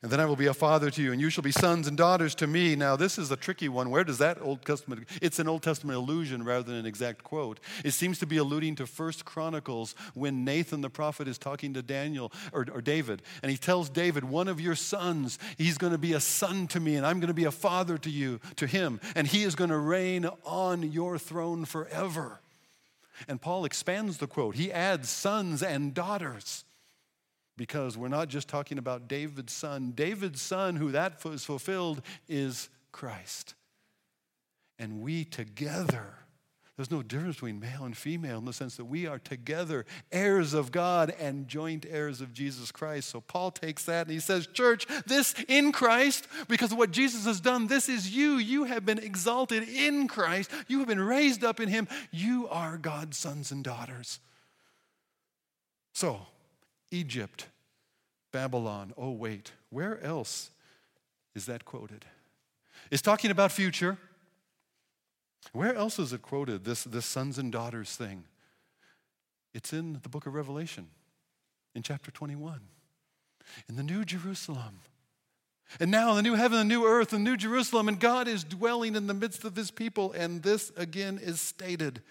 And 0.00 0.12
then 0.12 0.20
I 0.20 0.26
will 0.26 0.36
be 0.36 0.46
a 0.46 0.54
father 0.54 0.90
to 0.90 1.02
you, 1.02 1.10
and 1.10 1.20
you 1.20 1.28
shall 1.28 1.42
be 1.42 1.50
sons 1.50 1.88
and 1.88 1.96
daughters 1.96 2.36
to 2.36 2.46
me. 2.46 2.76
Now, 2.76 2.94
this 2.94 3.18
is 3.18 3.32
a 3.32 3.36
tricky 3.36 3.68
one. 3.68 3.90
Where 3.90 4.04
does 4.04 4.18
that 4.18 4.40
Old 4.40 4.64
Testament? 4.64 5.08
It's 5.20 5.40
an 5.40 5.48
Old 5.48 5.64
Testament 5.64 5.96
allusion 5.96 6.44
rather 6.44 6.62
than 6.62 6.76
an 6.76 6.86
exact 6.86 7.24
quote. 7.24 7.58
It 7.84 7.90
seems 7.90 8.20
to 8.20 8.26
be 8.26 8.36
alluding 8.36 8.76
to 8.76 8.86
First 8.86 9.24
Chronicles 9.24 9.96
when 10.14 10.44
Nathan 10.44 10.82
the 10.82 10.90
prophet 10.90 11.26
is 11.26 11.36
talking 11.36 11.74
to 11.74 11.82
Daniel 11.82 12.32
or, 12.52 12.64
or 12.72 12.80
David, 12.80 13.22
and 13.42 13.50
he 13.50 13.58
tells 13.58 13.88
David, 13.88 14.22
"One 14.22 14.46
of 14.46 14.60
your 14.60 14.76
sons, 14.76 15.36
he's 15.56 15.78
going 15.78 15.92
to 15.92 15.98
be 15.98 16.12
a 16.12 16.20
son 16.20 16.68
to 16.68 16.78
me, 16.78 16.94
and 16.94 17.04
I'm 17.04 17.18
going 17.18 17.28
to 17.28 17.34
be 17.34 17.44
a 17.44 17.50
father 17.50 17.98
to 17.98 18.10
you, 18.10 18.40
to 18.54 18.68
him, 18.68 19.00
and 19.16 19.26
he 19.26 19.42
is 19.42 19.56
going 19.56 19.70
to 19.70 19.78
reign 19.78 20.26
on 20.44 20.92
your 20.92 21.18
throne 21.18 21.64
forever." 21.64 22.40
And 23.26 23.40
Paul 23.40 23.64
expands 23.64 24.18
the 24.18 24.28
quote. 24.28 24.54
He 24.54 24.70
adds 24.70 25.08
sons 25.10 25.60
and 25.60 25.92
daughters 25.92 26.64
because 27.58 27.98
we're 27.98 28.08
not 28.08 28.28
just 28.28 28.48
talking 28.48 28.78
about 28.78 29.08
David's 29.08 29.52
son. 29.52 29.92
David's 29.94 30.40
son, 30.40 30.76
who 30.76 30.92
that 30.92 31.22
was 31.24 31.44
fulfilled, 31.44 32.00
is 32.28 32.70
Christ. 32.92 33.54
And 34.78 35.02
we 35.02 35.24
together, 35.24 36.14
there's 36.76 36.92
no 36.92 37.02
difference 37.02 37.34
between 37.34 37.58
male 37.58 37.84
and 37.84 37.96
female 37.96 38.38
in 38.38 38.44
the 38.44 38.52
sense 38.52 38.76
that 38.76 38.84
we 38.84 39.08
are 39.08 39.18
together 39.18 39.84
heirs 40.12 40.54
of 40.54 40.70
God 40.70 41.12
and 41.18 41.48
joint 41.48 41.84
heirs 41.90 42.20
of 42.20 42.32
Jesus 42.32 42.70
Christ. 42.70 43.08
So 43.08 43.20
Paul 43.20 43.50
takes 43.50 43.84
that 43.86 44.06
and 44.06 44.12
he 44.12 44.20
says, 44.20 44.46
Church, 44.46 44.86
this 45.04 45.34
in 45.48 45.72
Christ, 45.72 46.28
because 46.46 46.70
of 46.70 46.78
what 46.78 46.92
Jesus 46.92 47.24
has 47.26 47.40
done, 47.40 47.66
this 47.66 47.88
is 47.88 48.14
you. 48.14 48.36
You 48.36 48.64
have 48.64 48.86
been 48.86 49.00
exalted 49.00 49.68
in 49.68 50.06
Christ, 50.06 50.52
you 50.68 50.78
have 50.78 50.88
been 50.88 51.00
raised 51.00 51.42
up 51.42 51.58
in 51.58 51.68
Him. 51.68 51.88
You 52.12 52.46
are 52.48 52.78
God's 52.78 53.18
sons 53.18 53.50
and 53.50 53.64
daughters. 53.64 54.20
So, 55.92 56.20
Egypt, 56.90 57.46
Babylon. 58.32 58.92
Oh, 58.96 59.10
wait, 59.10 59.52
where 59.70 60.02
else 60.02 60.50
is 61.34 61.46
that 61.46 61.64
quoted? 61.64 62.04
It's 62.90 63.02
talking 63.02 63.30
about 63.30 63.52
future. 63.52 63.98
Where 65.52 65.74
else 65.74 65.98
is 65.98 66.12
it 66.12 66.22
quoted, 66.22 66.64
this, 66.64 66.84
this 66.84 67.06
sons 67.06 67.38
and 67.38 67.50
daughters 67.50 67.96
thing? 67.96 68.24
It's 69.54 69.72
in 69.72 69.98
the 70.02 70.08
book 70.08 70.26
of 70.26 70.34
Revelation, 70.34 70.88
in 71.74 71.82
chapter 71.82 72.10
21, 72.10 72.60
in 73.68 73.76
the 73.76 73.82
New 73.82 74.04
Jerusalem. 74.04 74.80
And 75.80 75.90
now 75.90 76.14
the 76.14 76.22
new 76.22 76.34
heaven, 76.34 76.58
the 76.58 76.64
new 76.64 76.86
earth, 76.86 77.10
the 77.10 77.18
new 77.18 77.36
Jerusalem, 77.36 77.88
and 77.88 78.00
God 78.00 78.26
is 78.26 78.42
dwelling 78.42 78.94
in 78.94 79.06
the 79.06 79.14
midst 79.14 79.44
of 79.44 79.54
his 79.54 79.70
people. 79.70 80.12
And 80.12 80.42
this 80.42 80.72
again 80.76 81.18
is 81.22 81.40
stated 81.40 82.02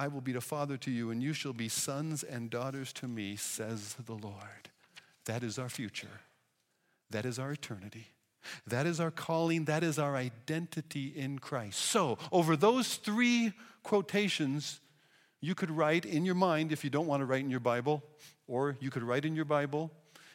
I 0.00 0.08
will 0.08 0.22
be 0.22 0.32
the 0.32 0.40
father 0.40 0.78
to 0.78 0.90
you, 0.90 1.10
and 1.10 1.22
you 1.22 1.34
shall 1.34 1.52
be 1.52 1.68
sons 1.68 2.22
and 2.22 2.48
daughters 2.48 2.90
to 2.94 3.06
me, 3.06 3.36
says 3.36 3.96
the 4.06 4.14
Lord. 4.14 4.70
That 5.26 5.42
is 5.42 5.58
our 5.58 5.68
future. 5.68 6.22
That 7.10 7.26
is 7.26 7.38
our 7.38 7.52
eternity. 7.52 8.06
That 8.66 8.86
is 8.86 8.98
our 8.98 9.10
calling. 9.10 9.66
That 9.66 9.84
is 9.84 9.98
our 9.98 10.16
identity 10.16 11.12
in 11.14 11.38
Christ. 11.38 11.80
So, 11.80 12.16
over 12.32 12.56
those 12.56 12.96
three 12.96 13.52
quotations, 13.82 14.80
you 15.42 15.54
could 15.54 15.70
write 15.70 16.06
in 16.06 16.24
your 16.24 16.34
mind 16.34 16.72
if 16.72 16.82
you 16.82 16.88
don't 16.88 17.06
want 17.06 17.20
to 17.20 17.26
write 17.26 17.44
in 17.44 17.50
your 17.50 17.60
Bible, 17.60 18.02
or 18.48 18.78
you 18.80 18.88
could 18.88 19.02
write 19.02 19.26
in 19.26 19.36
your 19.36 19.44
Bible. 19.44 19.90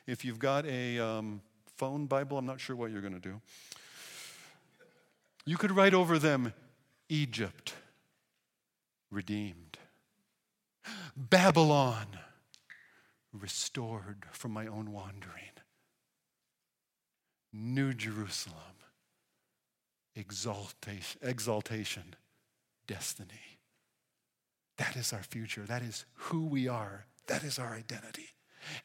If 0.05 0.23
you've 0.23 0.37
got 0.37 0.67
a 0.67 0.99
um, 0.99 1.41
phone 1.75 2.05
Bible, 2.05 2.37
I'm 2.37 2.45
not 2.45 2.59
sure 2.59 2.75
what 2.75 2.91
you're 2.91 3.01
going 3.01 3.19
to 3.19 3.19
do. 3.19 3.41
You 5.43 5.57
could 5.57 5.71
write 5.71 5.95
over 5.95 6.19
them 6.19 6.53
Egypt 7.09 7.73
redeemed. 9.15 9.77
Babylon, 11.15 12.05
restored 13.33 14.25
from 14.31 14.51
my 14.51 14.67
own 14.67 14.91
wandering. 14.91 15.43
New 17.51 17.93
Jerusalem, 17.93 18.57
exaltation, 20.15 21.19
exaltation, 21.23 22.15
destiny. 22.85 23.59
That 24.77 24.97
is 24.97 25.13
our 25.13 25.23
future. 25.23 25.63
That 25.63 25.81
is 25.81 26.05
who 26.13 26.45
we 26.45 26.67
are. 26.67 27.05
That 27.27 27.43
is 27.43 27.57
our 27.57 27.73
identity. 27.73 28.29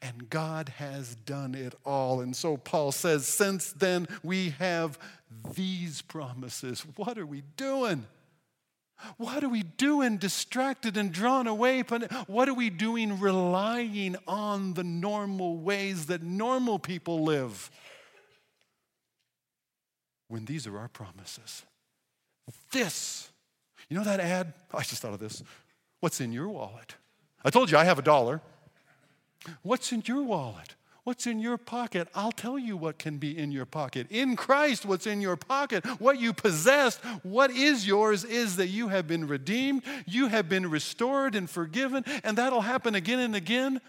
And 0.00 0.30
God 0.30 0.68
has 0.76 1.16
done 1.16 1.54
it 1.54 1.74
all. 1.84 2.20
And 2.20 2.36
so 2.36 2.56
Paul 2.56 2.92
says, 2.92 3.26
since 3.26 3.72
then 3.72 4.06
we 4.22 4.50
have 4.50 4.98
these 5.54 6.02
promises. 6.02 6.86
What 6.96 7.18
are 7.18 7.26
we 7.26 7.42
doing? 7.56 8.06
What 9.16 9.42
are 9.44 9.48
we 9.48 9.62
doing 9.62 10.16
distracted 10.16 10.96
and 10.96 11.12
drawn 11.12 11.46
away? 11.46 11.82
What 12.26 12.48
are 12.48 12.54
we 12.54 12.70
doing 12.70 13.20
relying 13.20 14.16
on 14.26 14.74
the 14.74 14.84
normal 14.84 15.58
ways 15.58 16.06
that 16.06 16.22
normal 16.22 16.78
people 16.78 17.22
live? 17.24 17.70
When 20.28 20.44
these 20.44 20.66
are 20.66 20.78
our 20.78 20.88
promises. 20.88 21.64
This, 22.72 23.30
you 23.88 23.96
know 23.96 24.04
that 24.04 24.20
ad? 24.20 24.54
Oh, 24.72 24.78
I 24.78 24.82
just 24.82 25.02
thought 25.02 25.12
of 25.12 25.20
this. 25.20 25.42
What's 26.00 26.20
in 26.20 26.32
your 26.32 26.48
wallet? 26.48 26.94
I 27.44 27.50
told 27.50 27.70
you 27.70 27.78
I 27.78 27.84
have 27.84 27.98
a 27.98 28.02
dollar. 28.02 28.40
What's 29.62 29.92
in 29.92 30.02
your 30.06 30.22
wallet? 30.22 30.74
What's 31.10 31.26
in 31.26 31.40
your 31.40 31.58
pocket? 31.58 32.06
I'll 32.14 32.30
tell 32.30 32.56
you 32.56 32.76
what 32.76 33.00
can 33.00 33.18
be 33.18 33.36
in 33.36 33.50
your 33.50 33.66
pocket. 33.66 34.06
In 34.10 34.36
Christ, 34.36 34.86
what's 34.86 35.08
in 35.08 35.20
your 35.20 35.34
pocket, 35.34 35.84
what 36.00 36.20
you 36.20 36.32
possessed, 36.32 37.04
what 37.24 37.50
is 37.50 37.84
yours 37.84 38.22
is 38.22 38.54
that 38.58 38.68
you 38.68 38.86
have 38.90 39.08
been 39.08 39.26
redeemed, 39.26 39.82
you 40.06 40.28
have 40.28 40.48
been 40.48 40.70
restored 40.70 41.34
and 41.34 41.50
forgiven, 41.50 42.04
and 42.22 42.38
that'll 42.38 42.60
happen 42.60 42.94
again 42.94 43.18
and 43.18 43.34
again. 43.34 43.80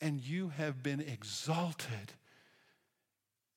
And 0.00 0.18
you 0.18 0.48
have 0.48 0.82
been 0.82 1.00
exalted 1.00 2.14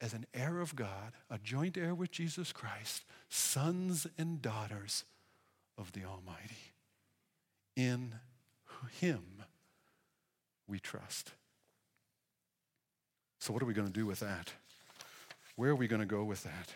as 0.01 0.13
an 0.13 0.25
heir 0.33 0.59
of 0.59 0.75
God, 0.75 1.13
a 1.29 1.37
joint 1.37 1.77
heir 1.77 1.95
with 1.95 2.11
Jesus 2.11 2.51
Christ, 2.51 3.05
sons 3.29 4.07
and 4.17 4.41
daughters 4.41 5.05
of 5.77 5.93
the 5.93 6.03
Almighty. 6.03 6.73
In 7.77 8.15
Him 8.99 9.45
we 10.67 10.79
trust. 10.79 11.31
So, 13.39 13.53
what 13.53 13.63
are 13.63 13.65
we 13.65 13.73
going 13.73 13.87
to 13.87 13.93
do 13.93 14.05
with 14.05 14.19
that? 14.19 14.51
Where 15.55 15.71
are 15.71 15.75
we 15.75 15.87
going 15.87 16.01
to 16.01 16.05
go 16.05 16.23
with 16.23 16.43
that? 16.43 16.73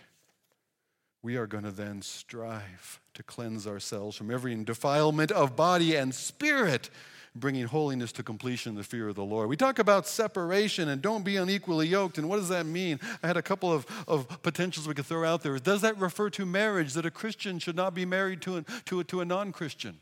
We 1.21 1.37
are 1.37 1.47
going 1.47 1.63
to 1.63 1.71
then 1.71 2.01
strive 2.01 2.99
to 3.13 3.23
cleanse 3.23 3.65
ourselves 3.65 4.17
from 4.17 4.29
every 4.29 4.55
defilement 4.63 5.31
of 5.31 5.55
body 5.55 5.95
and 5.95 6.13
spirit, 6.13 6.89
bringing 7.33 7.65
holiness 7.65 8.11
to 8.13 8.23
completion 8.23 8.71
in 8.71 8.75
the 8.75 8.83
fear 8.83 9.07
of 9.07 9.15
the 9.15 9.23
Lord. 9.23 9.47
We 9.47 9.55
talk 9.55 9.79
about 9.79 10.05
separation 10.05 10.89
and 10.89 11.01
don't 11.01 11.23
be 11.23 11.37
unequally 11.37 11.87
yoked. 11.87 12.17
And 12.17 12.27
what 12.27 12.37
does 12.37 12.49
that 12.49 12.65
mean? 12.65 12.99
I 13.21 13.27
had 13.27 13.37
a 13.37 13.41
couple 13.41 13.71
of, 13.71 13.85
of 14.05 14.41
potentials 14.41 14.87
we 14.87 14.93
could 14.93 15.05
throw 15.05 15.25
out 15.25 15.43
there. 15.43 15.57
Does 15.59 15.81
that 15.81 15.97
refer 15.97 16.29
to 16.31 16.45
marriage, 16.45 16.93
that 16.93 17.05
a 17.05 17.11
Christian 17.11 17.59
should 17.59 17.77
not 17.77 17.93
be 17.93 18.05
married 18.05 18.41
to, 18.41 18.57
a, 18.57 18.65
to, 18.85 18.99
a, 18.99 19.03
to 19.05 19.21
a 19.21 19.25
non 19.25 19.53
Christian? 19.53 19.99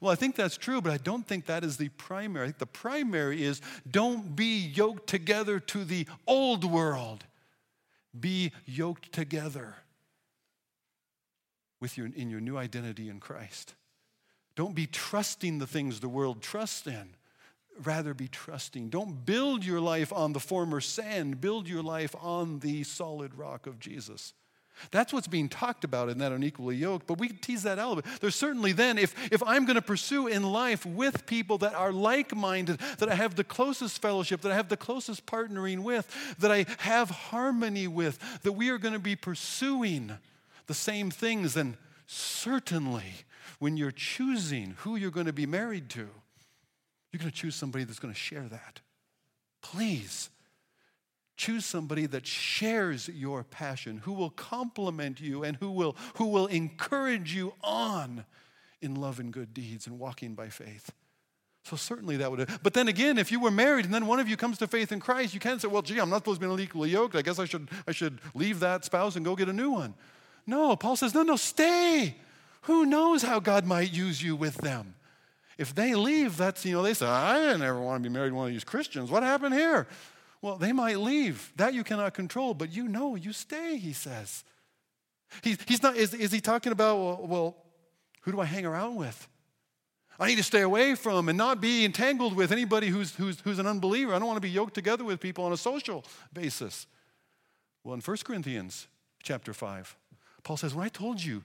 Well, 0.00 0.12
I 0.12 0.14
think 0.14 0.36
that's 0.36 0.56
true, 0.56 0.80
but 0.80 0.92
I 0.92 0.98
don't 0.98 1.26
think 1.26 1.46
that 1.46 1.64
is 1.64 1.76
the 1.76 1.88
primary. 1.90 2.44
I 2.44 2.46
think 2.48 2.58
the 2.58 2.66
primary 2.66 3.42
is 3.42 3.60
don't 3.90 4.34
be 4.34 4.58
yoked 4.58 5.06
together 5.06 5.58
to 5.60 5.84
the 5.84 6.06
old 6.26 6.64
world. 6.64 7.24
Be 8.18 8.52
yoked 8.64 9.12
together 9.12 9.74
with 11.80 11.98
your, 11.98 12.06
in 12.06 12.30
your 12.30 12.40
new 12.40 12.56
identity 12.56 13.08
in 13.08 13.20
Christ. 13.20 13.74
Don't 14.56 14.74
be 14.74 14.86
trusting 14.86 15.58
the 15.58 15.66
things 15.66 16.00
the 16.00 16.08
world 16.08 16.40
trusts 16.40 16.86
in. 16.86 17.16
Rather 17.82 18.14
be 18.14 18.28
trusting. 18.28 18.88
Don't 18.88 19.26
build 19.26 19.64
your 19.64 19.80
life 19.80 20.12
on 20.12 20.32
the 20.32 20.40
former 20.40 20.80
sand. 20.80 21.40
Build 21.40 21.68
your 21.68 21.82
life 21.82 22.14
on 22.20 22.60
the 22.60 22.84
solid 22.84 23.36
rock 23.36 23.66
of 23.66 23.80
Jesus. 23.80 24.32
That's 24.90 25.12
what's 25.12 25.28
being 25.28 25.48
talked 25.48 25.84
about 25.84 26.08
in 26.08 26.18
that 26.18 26.32
unequally 26.32 26.76
yoked, 26.76 27.06
but 27.06 27.18
we 27.18 27.28
tease 27.28 27.62
that 27.62 27.78
out 27.78 27.92
a 27.92 28.02
bit. 28.02 28.20
There's 28.20 28.34
certainly 28.34 28.72
then, 28.72 28.98
if, 28.98 29.14
if 29.32 29.42
I'm 29.42 29.64
going 29.64 29.76
to 29.76 29.82
pursue 29.82 30.26
in 30.26 30.42
life 30.42 30.84
with 30.84 31.26
people 31.26 31.58
that 31.58 31.74
are 31.74 31.92
like 31.92 32.34
minded, 32.34 32.80
that 32.98 33.08
I 33.08 33.14
have 33.14 33.34
the 33.36 33.44
closest 33.44 34.02
fellowship, 34.02 34.40
that 34.42 34.52
I 34.52 34.56
have 34.56 34.68
the 34.68 34.76
closest 34.76 35.26
partnering 35.26 35.80
with, 35.80 36.08
that 36.38 36.50
I 36.50 36.66
have 36.78 37.10
harmony 37.10 37.86
with, 37.86 38.18
that 38.42 38.52
we 38.52 38.70
are 38.70 38.78
going 38.78 38.94
to 38.94 39.00
be 39.00 39.16
pursuing 39.16 40.16
the 40.66 40.74
same 40.74 41.10
things, 41.10 41.54
then 41.54 41.76
certainly 42.06 43.24
when 43.58 43.76
you're 43.76 43.90
choosing 43.90 44.74
who 44.78 44.96
you're 44.96 45.10
going 45.10 45.26
to 45.26 45.32
be 45.32 45.46
married 45.46 45.88
to, 45.90 46.08
you're 47.12 47.18
going 47.18 47.30
to 47.30 47.36
choose 47.36 47.54
somebody 47.54 47.84
that's 47.84 48.00
going 48.00 48.12
to 48.12 48.18
share 48.18 48.48
that. 48.48 48.80
Please 49.62 50.30
Choose 51.36 51.64
somebody 51.64 52.06
that 52.06 52.26
shares 52.26 53.08
your 53.08 53.42
passion, 53.42 53.98
who 54.04 54.12
will 54.12 54.30
compliment 54.30 55.20
you 55.20 55.42
and 55.42 55.56
who 55.56 55.70
will, 55.70 55.96
who 56.14 56.26
will 56.26 56.46
encourage 56.46 57.34
you 57.34 57.54
on 57.62 58.24
in 58.80 58.94
love 58.94 59.18
and 59.18 59.32
good 59.32 59.52
deeds 59.52 59.86
and 59.86 59.98
walking 59.98 60.34
by 60.34 60.48
faith. 60.48 60.92
So 61.64 61.76
certainly 61.76 62.18
that 62.18 62.30
would. 62.30 62.40
have. 62.40 62.62
But 62.62 62.74
then 62.74 62.88
again, 62.88 63.16
if 63.16 63.32
you 63.32 63.40
were 63.40 63.50
married 63.50 63.86
and 63.86 63.94
then 63.94 64.06
one 64.06 64.20
of 64.20 64.28
you 64.28 64.36
comes 64.36 64.58
to 64.58 64.66
faith 64.66 64.92
in 64.92 65.00
Christ, 65.00 65.32
you 65.32 65.40
can't 65.40 65.60
say, 65.60 65.66
"Well, 65.66 65.82
gee, 65.82 65.98
I'm 65.98 66.10
not 66.10 66.18
supposed 66.18 66.40
to 66.40 66.46
be 66.46 66.52
an 66.52 66.58
unequally 66.58 66.90
yoked. 66.90 67.16
I 67.16 67.22
guess 67.22 67.38
I 67.38 67.46
should 67.46 67.70
I 67.88 67.92
should 67.92 68.20
leave 68.34 68.60
that 68.60 68.84
spouse 68.84 69.16
and 69.16 69.24
go 69.24 69.34
get 69.34 69.48
a 69.48 69.52
new 69.52 69.70
one." 69.70 69.94
No, 70.46 70.76
Paul 70.76 70.96
says, 70.96 71.14
"No, 71.14 71.22
no, 71.22 71.36
stay. 71.36 72.16
Who 72.62 72.84
knows 72.84 73.22
how 73.22 73.40
God 73.40 73.64
might 73.64 73.92
use 73.92 74.22
you 74.22 74.36
with 74.36 74.56
them? 74.58 74.94
If 75.56 75.74
they 75.74 75.94
leave, 75.94 76.36
that's 76.36 76.66
you 76.66 76.72
know 76.72 76.82
they 76.82 76.94
say, 76.94 77.06
"I 77.06 77.38
didn't 77.38 77.62
ever 77.62 77.80
want 77.80 78.02
to 78.02 78.08
be 78.08 78.12
married 78.12 78.30
to 78.30 78.34
one 78.34 78.48
of 78.48 78.52
these 78.52 78.64
Christians. 78.64 79.10
What 79.10 79.22
happened 79.22 79.54
here?" 79.54 79.88
Well, 80.44 80.56
they 80.56 80.72
might 80.72 80.98
leave. 80.98 81.54
That 81.56 81.72
you 81.72 81.82
cannot 81.82 82.12
control, 82.12 82.52
but 82.52 82.70
you 82.70 82.86
know, 82.86 83.14
you 83.14 83.32
stay, 83.32 83.78
he 83.78 83.94
says. 83.94 84.44
He, 85.42 85.56
he's 85.66 85.82
not, 85.82 85.96
is, 85.96 86.12
is 86.12 86.32
he 86.32 86.42
talking 86.42 86.70
about, 86.70 86.98
well, 86.98 87.26
well, 87.26 87.56
who 88.20 88.32
do 88.32 88.40
I 88.40 88.44
hang 88.44 88.66
around 88.66 88.96
with? 88.96 89.26
I 90.20 90.26
need 90.26 90.36
to 90.36 90.42
stay 90.42 90.60
away 90.60 90.96
from 90.96 91.30
and 91.30 91.38
not 91.38 91.62
be 91.62 91.86
entangled 91.86 92.36
with 92.36 92.52
anybody 92.52 92.88
who's, 92.88 93.14
who's, 93.14 93.40
who's 93.40 93.58
an 93.58 93.66
unbeliever. 93.66 94.12
I 94.12 94.18
don't 94.18 94.28
want 94.28 94.36
to 94.36 94.42
be 94.42 94.50
yoked 94.50 94.74
together 94.74 95.02
with 95.02 95.18
people 95.18 95.46
on 95.46 95.54
a 95.54 95.56
social 95.56 96.04
basis. 96.34 96.86
Well, 97.82 97.94
in 97.94 98.02
1 98.02 98.16
Corinthians 98.22 98.86
chapter 99.22 99.54
5, 99.54 99.96
Paul 100.42 100.58
says, 100.58 100.74
When 100.74 100.84
I 100.84 100.90
told 100.90 101.24
you 101.24 101.42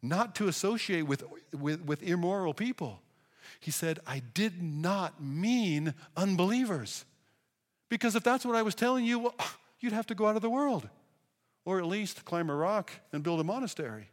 not 0.00 0.34
to 0.36 0.48
associate 0.48 1.02
with, 1.02 1.24
with, 1.52 1.84
with 1.84 2.02
immoral 2.02 2.54
people, 2.54 3.02
he 3.60 3.70
said, 3.70 4.00
I 4.06 4.22
did 4.32 4.62
not 4.62 5.22
mean 5.22 5.92
unbelievers. 6.16 7.04
Because 7.90 8.16
if 8.16 8.22
that's 8.22 8.46
what 8.46 8.56
I 8.56 8.62
was 8.62 8.74
telling 8.74 9.04
you, 9.04 9.18
well, 9.18 9.34
you'd 9.80 9.92
have 9.92 10.06
to 10.06 10.14
go 10.14 10.26
out 10.26 10.36
of 10.36 10.42
the 10.42 10.48
world, 10.48 10.88
or 11.66 11.78
at 11.78 11.84
least 11.84 12.24
climb 12.24 12.48
a 12.48 12.54
rock 12.54 12.90
and 13.12 13.22
build 13.22 13.40
a 13.40 13.44
monastery. 13.44 14.08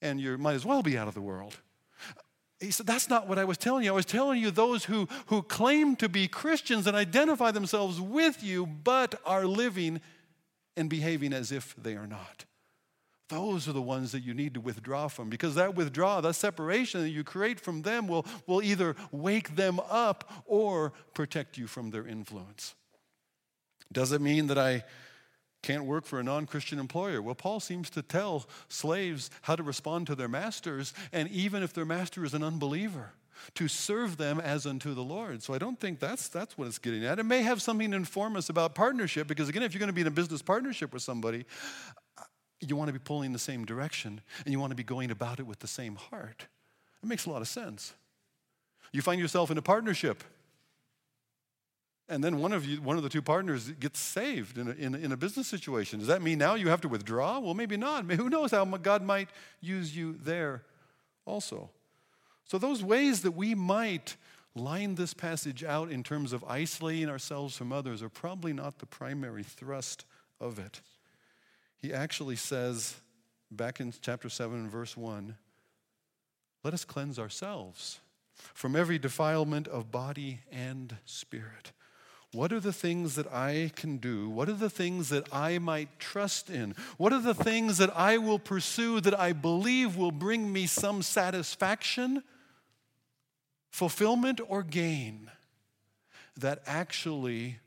And 0.00 0.20
you 0.20 0.38
might 0.38 0.54
as 0.54 0.64
well 0.64 0.82
be 0.82 0.96
out 0.96 1.08
of 1.08 1.14
the 1.14 1.22
world. 1.22 1.56
He 2.60 2.70
said, 2.70 2.86
That's 2.86 3.08
not 3.08 3.26
what 3.26 3.38
I 3.38 3.44
was 3.44 3.58
telling 3.58 3.84
you. 3.84 3.90
I 3.90 3.94
was 3.94 4.06
telling 4.06 4.40
you 4.40 4.50
those 4.50 4.84
who, 4.84 5.08
who 5.26 5.42
claim 5.42 5.96
to 5.96 6.08
be 6.08 6.28
Christians 6.28 6.86
and 6.86 6.96
identify 6.96 7.50
themselves 7.50 8.00
with 8.00 8.42
you, 8.42 8.66
but 8.66 9.20
are 9.24 9.46
living 9.46 10.00
and 10.76 10.88
behaving 10.88 11.32
as 11.32 11.50
if 11.50 11.74
they 11.76 11.96
are 11.96 12.06
not. 12.06 12.44
Those 13.28 13.66
are 13.66 13.72
the 13.72 13.82
ones 13.82 14.12
that 14.12 14.22
you 14.22 14.34
need 14.34 14.54
to 14.54 14.60
withdraw 14.60 15.08
from 15.08 15.28
because 15.28 15.56
that 15.56 15.74
withdrawal, 15.74 16.22
that 16.22 16.34
separation 16.34 17.00
that 17.02 17.10
you 17.10 17.24
create 17.24 17.58
from 17.58 17.82
them 17.82 18.06
will, 18.06 18.24
will 18.46 18.62
either 18.62 18.94
wake 19.10 19.56
them 19.56 19.80
up 19.90 20.44
or 20.46 20.92
protect 21.12 21.58
you 21.58 21.66
from 21.66 21.90
their 21.90 22.06
influence. 22.06 22.74
Does 23.92 24.12
it 24.12 24.20
mean 24.20 24.46
that 24.46 24.58
I 24.58 24.84
can't 25.62 25.84
work 25.84 26.04
for 26.06 26.20
a 26.20 26.22
non 26.22 26.46
Christian 26.46 26.78
employer? 26.78 27.20
Well, 27.20 27.34
Paul 27.34 27.58
seems 27.58 27.90
to 27.90 28.02
tell 28.02 28.46
slaves 28.68 29.30
how 29.42 29.56
to 29.56 29.62
respond 29.64 30.06
to 30.06 30.14
their 30.14 30.28
masters, 30.28 30.94
and 31.12 31.28
even 31.30 31.62
if 31.62 31.72
their 31.72 31.84
master 31.84 32.24
is 32.24 32.34
an 32.34 32.44
unbeliever, 32.44 33.12
to 33.54 33.68
serve 33.68 34.16
them 34.16 34.40
as 34.40 34.66
unto 34.66 34.94
the 34.94 35.02
Lord. 35.02 35.42
So 35.42 35.54
I 35.54 35.58
don't 35.58 35.78
think 35.78 35.98
that's, 35.98 36.28
that's 36.28 36.56
what 36.56 36.68
it's 36.68 36.78
getting 36.78 37.04
at. 37.04 37.18
It 37.18 37.24
may 37.24 37.42
have 37.42 37.60
something 37.60 37.90
to 37.90 37.96
inform 37.96 38.36
us 38.36 38.48
about 38.48 38.74
partnership, 38.74 39.26
because 39.26 39.48
again, 39.48 39.62
if 39.62 39.74
you're 39.74 39.80
going 39.80 39.88
to 39.88 39.94
be 39.94 40.00
in 40.00 40.06
a 40.06 40.12
business 40.12 40.42
partnership 40.42 40.92
with 40.92 41.02
somebody, 41.02 41.44
you 42.68 42.76
want 42.76 42.88
to 42.88 42.92
be 42.92 42.98
pulling 42.98 43.26
in 43.26 43.32
the 43.32 43.38
same 43.38 43.64
direction 43.64 44.20
and 44.44 44.52
you 44.52 44.60
want 44.60 44.70
to 44.70 44.76
be 44.76 44.82
going 44.82 45.10
about 45.10 45.40
it 45.40 45.46
with 45.46 45.60
the 45.60 45.66
same 45.66 45.96
heart. 45.96 46.46
It 47.02 47.06
makes 47.06 47.26
a 47.26 47.30
lot 47.30 47.42
of 47.42 47.48
sense. 47.48 47.94
You 48.92 49.02
find 49.02 49.20
yourself 49.20 49.50
in 49.50 49.58
a 49.58 49.62
partnership, 49.62 50.24
and 52.08 52.22
then 52.22 52.38
one 52.38 52.52
of 52.52 52.64
you, 52.64 52.80
one 52.80 52.96
of 52.96 53.02
the 53.02 53.08
two 53.08 53.22
partners 53.22 53.68
gets 53.70 53.98
saved 53.98 54.58
in 54.58 54.68
a, 54.68 54.70
in, 54.72 54.94
in 54.94 55.12
a 55.12 55.16
business 55.16 55.48
situation. 55.48 55.98
Does 55.98 56.08
that 56.08 56.22
mean 56.22 56.38
now 56.38 56.54
you 56.54 56.68
have 56.68 56.80
to 56.82 56.88
withdraw? 56.88 57.40
Well, 57.40 57.54
maybe 57.54 57.76
not. 57.76 58.04
Who 58.12 58.30
knows 58.30 58.52
how 58.52 58.64
God 58.64 59.02
might 59.02 59.28
use 59.60 59.96
you 59.96 60.16
there 60.22 60.62
also. 61.24 61.70
So, 62.44 62.58
those 62.58 62.82
ways 62.82 63.22
that 63.22 63.32
we 63.32 63.56
might 63.56 64.16
line 64.54 64.94
this 64.94 65.12
passage 65.12 65.64
out 65.64 65.90
in 65.90 66.04
terms 66.04 66.32
of 66.32 66.44
isolating 66.44 67.08
ourselves 67.08 67.56
from 67.56 67.72
others 67.72 68.02
are 68.02 68.08
probably 68.08 68.52
not 68.52 68.78
the 68.78 68.86
primary 68.86 69.42
thrust 69.42 70.04
of 70.40 70.58
it 70.58 70.80
he 71.76 71.92
actually 71.92 72.36
says 72.36 72.96
back 73.50 73.80
in 73.80 73.92
chapter 74.00 74.28
7 74.28 74.68
verse 74.68 74.96
1 74.96 75.36
let 76.64 76.74
us 76.74 76.84
cleanse 76.84 77.18
ourselves 77.18 78.00
from 78.54 78.74
every 78.74 78.98
defilement 78.98 79.68
of 79.68 79.92
body 79.92 80.40
and 80.50 80.96
spirit. 81.04 81.70
What 82.32 82.52
are 82.52 82.58
the 82.58 82.72
things 82.72 83.14
that 83.14 83.32
I 83.32 83.70
can 83.76 83.98
do? 83.98 84.28
What 84.28 84.48
are 84.48 84.52
the 84.54 84.68
things 84.68 85.10
that 85.10 85.32
I 85.32 85.58
might 85.58 86.00
trust 86.00 86.50
in? 86.50 86.74
What 86.96 87.12
are 87.12 87.20
the 87.20 87.34
things 87.34 87.78
that 87.78 87.96
I 87.96 88.18
will 88.18 88.40
pursue 88.40 89.00
that 89.02 89.18
I 89.18 89.32
believe 89.32 89.96
will 89.96 90.10
bring 90.10 90.52
me 90.52 90.66
some 90.66 91.02
satisfaction, 91.02 92.24
fulfillment, 93.70 94.40
or 94.48 94.64
gain? 94.64 95.30
that 96.36 96.62
actually 96.66 97.58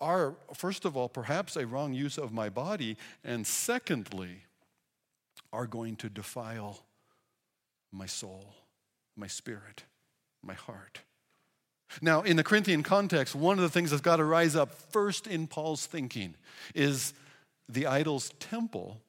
are, 0.00 0.34
first 0.54 0.84
of 0.84 0.96
all, 0.96 1.08
perhaps 1.08 1.56
a 1.56 1.66
wrong 1.66 1.94
use 1.94 2.18
of 2.18 2.32
my 2.32 2.48
body, 2.48 2.96
and 3.24 3.46
secondly, 3.46 4.44
are 5.52 5.66
going 5.66 5.96
to 5.96 6.08
defile 6.08 6.82
my 7.92 8.06
soul, 8.06 8.54
my 9.16 9.26
spirit, 9.26 9.84
my 10.42 10.54
heart. 10.54 11.00
Now, 12.02 12.22
in 12.22 12.36
the 12.36 12.44
Corinthian 12.44 12.82
context, 12.82 13.34
one 13.34 13.58
of 13.58 13.62
the 13.62 13.70
things 13.70 13.90
that's 13.90 14.02
got 14.02 14.16
to 14.16 14.24
rise 14.24 14.56
up 14.56 14.74
first 14.74 15.26
in 15.26 15.46
Paul's 15.46 15.86
thinking 15.86 16.34
is 16.74 17.14
the 17.68 17.86
idol's 17.86 18.30
temple 18.40 19.00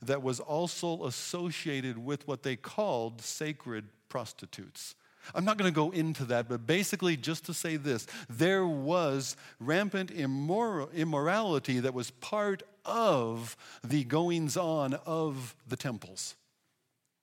that 0.00 0.22
was 0.22 0.40
also 0.40 1.04
associated 1.04 1.98
with 1.98 2.26
what 2.26 2.42
they 2.42 2.56
called 2.56 3.20
sacred 3.20 3.86
prostitutes. 4.08 4.94
I'm 5.34 5.44
not 5.44 5.56
going 5.56 5.70
to 5.70 5.74
go 5.74 5.90
into 5.90 6.24
that, 6.26 6.48
but 6.48 6.66
basically, 6.66 7.16
just 7.16 7.46
to 7.46 7.54
say 7.54 7.76
this 7.76 8.06
there 8.28 8.66
was 8.66 9.36
rampant 9.60 10.14
immor- 10.14 10.92
immorality 10.92 11.80
that 11.80 11.94
was 11.94 12.10
part 12.10 12.62
of 12.84 13.56
the 13.82 14.04
goings 14.04 14.56
on 14.56 14.94
of 15.06 15.54
the 15.66 15.76
temples. 15.76 16.34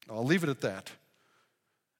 I'll 0.09 0.25
leave 0.25 0.43
it 0.43 0.49
at 0.49 0.61
that. 0.61 0.91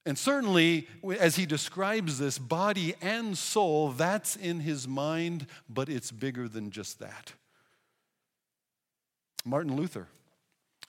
And 0.04 0.18
certainly, 0.18 0.88
as 1.20 1.36
he 1.36 1.46
describes 1.46 2.18
this, 2.18 2.36
body 2.36 2.94
and 3.00 3.38
soul, 3.38 3.90
that's 3.90 4.34
in 4.34 4.60
his 4.60 4.88
mind, 4.88 5.46
but 5.68 5.88
it's 5.88 6.10
bigger 6.10 6.48
than 6.48 6.70
just 6.70 6.98
that. 6.98 7.32
Martin 9.44 9.76
Luther, 9.76 10.08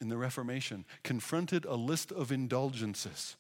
in 0.02 0.10
the 0.10 0.18
Reformation, 0.18 0.86
confronted 1.04 1.66
a 1.66 1.76
list 1.76 2.12
of 2.12 2.32
indulgences 2.32 3.36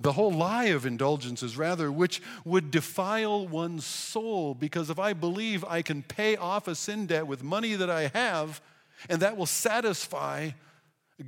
the 0.00 0.12
whole 0.12 0.32
lie 0.32 0.66
of 0.66 0.86
indulgences, 0.86 1.56
rather, 1.56 1.90
which 1.90 2.22
would 2.44 2.70
defile 2.70 3.46
one's 3.46 3.84
soul, 3.84 4.54
because 4.54 4.90
if 4.90 4.98
I 4.98 5.12
believe 5.12 5.64
I 5.64 5.82
can 5.82 6.02
pay 6.02 6.36
off 6.36 6.68
a 6.68 6.74
sin 6.74 7.06
debt 7.06 7.26
with 7.26 7.42
money 7.42 7.74
that 7.74 7.90
I 7.90 8.08
have, 8.14 8.60
and 9.08 9.20
that 9.22 9.36
will 9.36 9.46
satisfy 9.46 10.50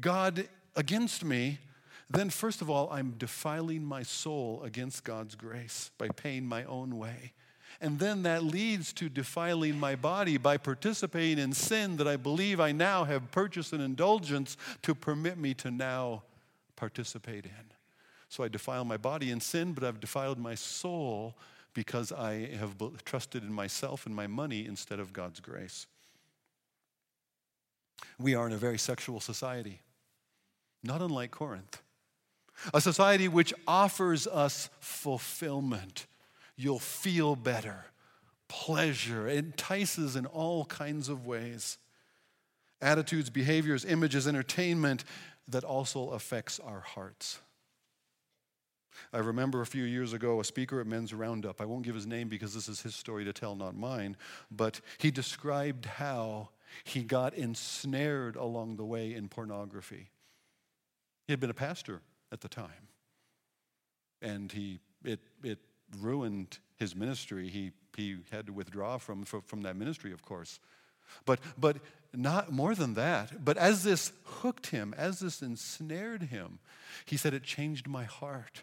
God 0.00 0.48
against 0.76 1.24
me, 1.24 1.58
then 2.10 2.30
first 2.30 2.62
of 2.62 2.70
all, 2.70 2.88
I'm 2.90 3.14
defiling 3.18 3.84
my 3.84 4.02
soul 4.02 4.62
against 4.62 5.04
God's 5.04 5.34
grace 5.34 5.90
by 5.98 6.08
paying 6.08 6.46
my 6.46 6.64
own 6.64 6.98
way. 6.98 7.32
And 7.80 7.98
then 7.98 8.22
that 8.22 8.44
leads 8.44 8.92
to 8.94 9.08
defiling 9.08 9.80
my 9.80 9.96
body 9.96 10.36
by 10.36 10.56
participating 10.58 11.38
in 11.38 11.52
sin 11.52 11.96
that 11.96 12.06
I 12.06 12.16
believe 12.16 12.60
I 12.60 12.72
now 12.72 13.04
have 13.04 13.30
purchased 13.30 13.72
an 13.72 13.80
indulgence 13.80 14.56
to 14.82 14.94
permit 14.94 15.38
me 15.38 15.54
to 15.54 15.70
now 15.70 16.22
participate 16.76 17.44
in. 17.44 17.73
So 18.34 18.42
I 18.42 18.48
defile 18.48 18.84
my 18.84 18.96
body 18.96 19.30
in 19.30 19.38
sin, 19.38 19.74
but 19.74 19.84
I've 19.84 20.00
defiled 20.00 20.40
my 20.40 20.56
soul 20.56 21.36
because 21.72 22.10
I 22.10 22.46
have 22.56 22.74
trusted 23.04 23.44
in 23.44 23.52
myself 23.52 24.06
and 24.06 24.16
my 24.16 24.26
money 24.26 24.66
instead 24.66 24.98
of 24.98 25.12
God's 25.12 25.38
grace. 25.38 25.86
We 28.18 28.34
are 28.34 28.44
in 28.48 28.52
a 28.52 28.56
very 28.56 28.76
sexual 28.76 29.20
society, 29.20 29.82
not 30.82 31.00
unlike 31.00 31.30
Corinth. 31.30 31.80
A 32.74 32.80
society 32.80 33.28
which 33.28 33.54
offers 33.68 34.26
us 34.26 34.68
fulfillment. 34.80 36.06
You'll 36.56 36.80
feel 36.80 37.36
better, 37.36 37.84
pleasure, 38.48 39.28
entices 39.28 40.16
in 40.16 40.26
all 40.26 40.64
kinds 40.64 41.08
of 41.08 41.24
ways. 41.24 41.78
Attitudes, 42.82 43.30
behaviors, 43.30 43.84
images, 43.84 44.26
entertainment 44.26 45.04
that 45.46 45.62
also 45.62 46.10
affects 46.10 46.58
our 46.58 46.80
hearts. 46.80 47.38
I 49.12 49.18
remember 49.18 49.60
a 49.60 49.66
few 49.66 49.84
years 49.84 50.12
ago 50.12 50.40
a 50.40 50.44
speaker 50.44 50.80
at 50.80 50.86
Men's 50.86 51.12
Roundup. 51.14 51.60
I 51.60 51.64
won't 51.64 51.82
give 51.82 51.94
his 51.94 52.06
name 52.06 52.28
because 52.28 52.54
this 52.54 52.68
is 52.68 52.82
his 52.82 52.94
story 52.94 53.24
to 53.24 53.32
tell, 53.32 53.54
not 53.54 53.76
mine. 53.76 54.16
But 54.50 54.80
he 54.98 55.10
described 55.10 55.86
how 55.86 56.50
he 56.82 57.02
got 57.02 57.34
ensnared 57.34 58.36
along 58.36 58.76
the 58.76 58.84
way 58.84 59.14
in 59.14 59.28
pornography. 59.28 60.10
He 61.26 61.32
had 61.32 61.40
been 61.40 61.50
a 61.50 61.54
pastor 61.54 62.02
at 62.32 62.40
the 62.40 62.48
time. 62.48 62.88
And 64.20 64.50
he, 64.50 64.80
it, 65.04 65.20
it 65.42 65.58
ruined 66.00 66.58
his 66.76 66.96
ministry. 66.96 67.48
He, 67.48 67.72
he 67.96 68.18
had 68.30 68.46
to 68.46 68.52
withdraw 68.52 68.98
from, 68.98 69.24
from, 69.24 69.42
from 69.42 69.62
that 69.62 69.76
ministry, 69.76 70.12
of 70.12 70.22
course. 70.22 70.58
But, 71.24 71.40
but 71.58 71.76
not 72.12 72.52
more 72.52 72.74
than 72.74 72.94
that. 72.94 73.44
But 73.44 73.56
as 73.56 73.82
this 73.84 74.12
hooked 74.24 74.68
him, 74.68 74.94
as 74.96 75.20
this 75.20 75.42
ensnared 75.42 76.24
him, 76.24 76.58
he 77.04 77.16
said, 77.16 77.34
It 77.34 77.42
changed 77.42 77.88
my 77.88 78.04
heart. 78.04 78.62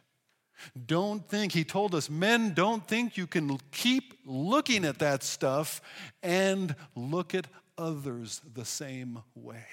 Don't 0.86 1.28
think, 1.28 1.52
he 1.52 1.64
told 1.64 1.96
us, 1.96 2.10
men, 2.10 2.54
don't 2.54 2.88
think 2.88 3.18
you 3.18 3.28
can 3.28 3.58
keep 3.72 4.14
looking 4.26 4.86
at 4.86 5.00
that 5.00 5.24
stuff 5.24 5.82
and 6.22 6.76
look 6.96 7.34
at 7.36 7.48
others 7.78 8.42
the 8.54 8.66
same 8.66 9.20
way. 9.36 9.66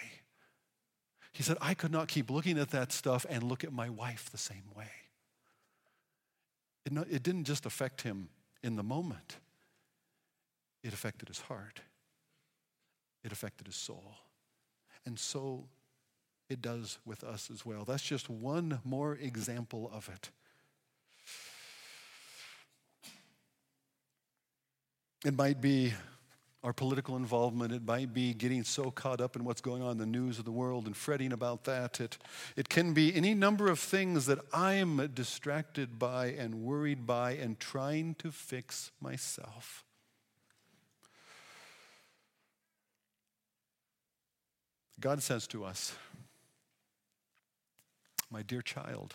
He 1.33 1.43
said, 1.43 1.57
I 1.61 1.75
could 1.75 1.93
not 1.93 2.09
keep 2.09 2.31
looking 2.31 2.59
at 2.59 2.71
that 2.71 2.91
stuff 2.91 3.25
and 3.29 3.45
look 3.45 3.63
at 3.63 3.73
my 3.73 3.89
wife 3.89 4.31
the 4.31 4.39
same 4.39 4.65
way. 4.77 4.91
It, 6.85 7.23
didn't 7.23 7.45
just 7.45 7.67
affect 7.67 8.03
him 8.03 8.29
in 8.63 8.77
the 8.77 8.83
moment, 8.83 9.37
it 10.83 10.93
affected 10.93 11.29
his 11.29 11.41
heart, 11.41 11.81
it 13.23 13.31
affected 13.31 13.67
his 13.67 13.77
soul. 13.77 14.15
And 15.05 15.19
so 15.19 15.67
it 16.49 16.61
does 16.61 16.99
with 17.05 17.23
us 17.23 17.51
as 17.53 17.65
well. 17.65 17.85
That's 17.85 18.03
just 18.03 18.29
one 18.29 18.81
more 18.85 19.15
example 19.15 19.91
of 19.93 20.09
it. 20.09 20.31
It 25.25 25.37
might 25.37 25.61
be 25.61 25.93
our 26.63 26.73
political 26.73 27.17
involvement. 27.17 27.73
It 27.73 27.85
might 27.85 28.13
be 28.13 28.35
getting 28.35 28.65
so 28.65 28.91
caught 28.91 29.21
up 29.21 29.37
in 29.37 29.45
what's 29.45 29.61
going 29.61 29.83
on 29.83 29.93
in 29.93 29.99
the 29.99 30.07
news 30.07 30.39
of 30.39 30.45
the 30.45 30.53
world 30.53 30.87
and 30.87 30.97
fretting 30.97 31.33
about 31.33 31.65
that. 31.65 32.01
It, 32.01 32.19
it 32.57 32.69
can 32.69 32.93
be 32.93 33.15
any 33.15 33.35
number 33.35 33.69
of 33.69 33.79
things 33.79 34.27
that 34.27 34.39
I'm 34.53 35.11
distracted 35.15 35.99
by 35.99 36.27
and 36.27 36.63
worried 36.63 37.07
by 37.07 37.33
and 37.33 37.59
trying 37.59 38.15
to 38.17 38.31
fix 38.31 38.91
myself. 39.01 39.85
God 45.01 45.23
says 45.23 45.47
to 45.49 45.65
us, 45.65 45.95
My 48.31 48.43
dear 48.43 48.63
child, 48.63 49.15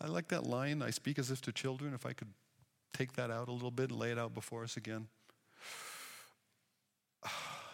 I 0.00 0.08
like 0.08 0.28
that 0.28 0.44
line. 0.44 0.82
I 0.82 0.90
speak 0.90 1.18
as 1.18 1.30
if 1.30 1.40
to 1.42 1.52
children. 1.52 1.94
If 1.94 2.04
I 2.04 2.12
could 2.12 2.28
take 2.92 3.12
that 3.14 3.30
out 3.30 3.48
a 3.48 3.52
little 3.52 3.70
bit 3.70 3.90
and 3.90 3.98
lay 3.98 4.10
it 4.10 4.18
out 4.18 4.34
before 4.34 4.64
us 4.64 4.76
again. 4.76 5.08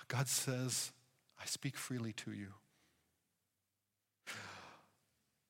God 0.08 0.28
says, 0.28 0.92
I 1.40 1.46
speak 1.46 1.76
freely 1.76 2.12
to 2.12 2.32
you. 2.32 2.48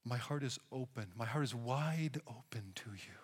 My 0.04 0.16
heart 0.16 0.42
is 0.42 0.58
open. 0.70 1.06
My 1.16 1.24
heart 1.24 1.44
is 1.44 1.54
wide 1.54 2.20
open 2.26 2.72
to 2.76 2.90
you 2.90 3.18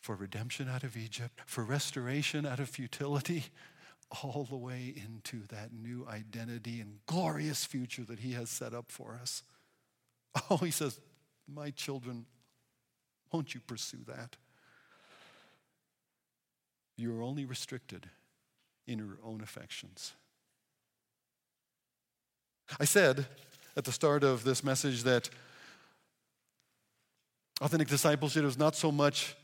for 0.00 0.16
redemption 0.16 0.68
out 0.68 0.82
of 0.82 0.96
Egypt, 0.96 1.40
for 1.46 1.62
restoration 1.62 2.44
out 2.44 2.58
of 2.58 2.68
futility, 2.68 3.44
all 4.22 4.46
the 4.48 4.56
way 4.56 4.92
into 4.94 5.46
that 5.46 5.72
new 5.72 6.06
identity 6.10 6.80
and 6.80 6.98
glorious 7.06 7.64
future 7.64 8.02
that 8.04 8.18
He 8.18 8.32
has 8.32 8.50
set 8.50 8.74
up 8.74 8.90
for 8.90 9.18
us. 9.20 9.42
Oh, 10.50 10.56
He 10.56 10.70
says, 10.70 10.98
My 11.46 11.70
children, 11.70 12.26
won't 13.30 13.54
you 13.54 13.60
pursue 13.60 14.04
that? 14.06 14.36
You 16.96 17.16
are 17.16 17.22
only 17.22 17.44
restricted 17.44 18.08
in 18.86 18.98
your 18.98 19.18
own 19.24 19.40
affections. 19.40 20.12
I 22.78 22.84
said 22.84 23.26
at 23.76 23.84
the 23.84 23.92
start 23.92 24.24
of 24.24 24.44
this 24.44 24.62
message 24.62 25.02
that 25.04 25.28
authentic 27.60 27.88
discipleship 27.88 28.44
is 28.44 28.58
not 28.58 28.74
so 28.74 28.90
much 28.90 29.34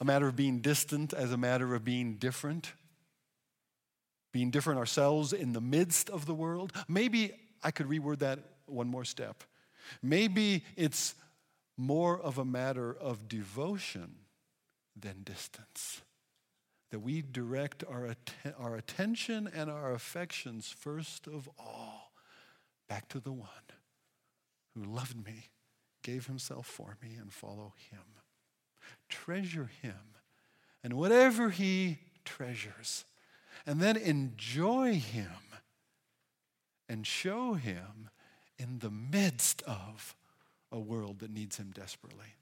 a 0.00 0.04
matter 0.04 0.26
of 0.26 0.36
being 0.36 0.60
distant 0.60 1.12
as 1.12 1.32
a 1.32 1.36
matter 1.36 1.74
of 1.74 1.84
being 1.84 2.14
different. 2.14 2.72
Being 4.32 4.50
different 4.50 4.78
ourselves 4.78 5.32
in 5.32 5.52
the 5.52 5.60
midst 5.60 6.10
of 6.10 6.26
the 6.26 6.34
world. 6.34 6.72
Maybe 6.88 7.32
I 7.62 7.70
could 7.70 7.86
reword 7.86 8.18
that 8.18 8.40
one 8.66 8.88
more 8.88 9.04
step. 9.04 9.44
Maybe 10.02 10.64
it's 10.76 11.14
more 11.76 12.20
of 12.20 12.38
a 12.38 12.44
matter 12.44 12.92
of 12.92 13.28
devotion 13.28 14.16
than 14.96 15.22
distance 15.22 16.00
that 16.94 17.00
we 17.00 17.22
direct 17.22 17.82
our, 17.90 18.06
att- 18.06 18.54
our 18.56 18.76
attention 18.76 19.50
and 19.52 19.68
our 19.68 19.94
affections 19.94 20.72
first 20.78 21.26
of 21.26 21.50
all 21.58 22.12
back 22.88 23.08
to 23.08 23.18
the 23.18 23.32
one 23.32 23.48
who 24.76 24.84
loved 24.84 25.16
me, 25.26 25.48
gave 26.04 26.28
himself 26.28 26.68
for 26.68 26.96
me, 27.02 27.16
and 27.20 27.32
follow 27.32 27.72
him. 27.90 28.04
Treasure 29.08 29.68
him 29.82 30.14
and 30.84 30.92
whatever 30.92 31.50
he 31.50 31.98
treasures, 32.24 33.04
and 33.66 33.80
then 33.80 33.96
enjoy 33.96 34.94
him 34.94 35.32
and 36.88 37.04
show 37.04 37.54
him 37.54 38.08
in 38.56 38.78
the 38.78 38.90
midst 38.90 39.62
of 39.62 40.14
a 40.70 40.78
world 40.78 41.18
that 41.18 41.32
needs 41.32 41.56
him 41.56 41.72
desperately. 41.74 42.36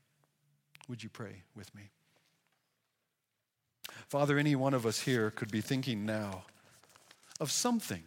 Would 0.91 1.03
you 1.03 1.09
pray 1.09 1.45
with 1.57 1.75
me? 1.75 1.89
Father, 4.09 4.39
any 4.39 4.55
one 4.55 4.75
of 4.75 4.87
us 4.87 5.01
here 5.01 5.31
could 5.31 5.51
be 5.51 5.61
thinking 5.61 6.05
now 6.05 6.45
of 7.41 7.51
something 7.51 8.05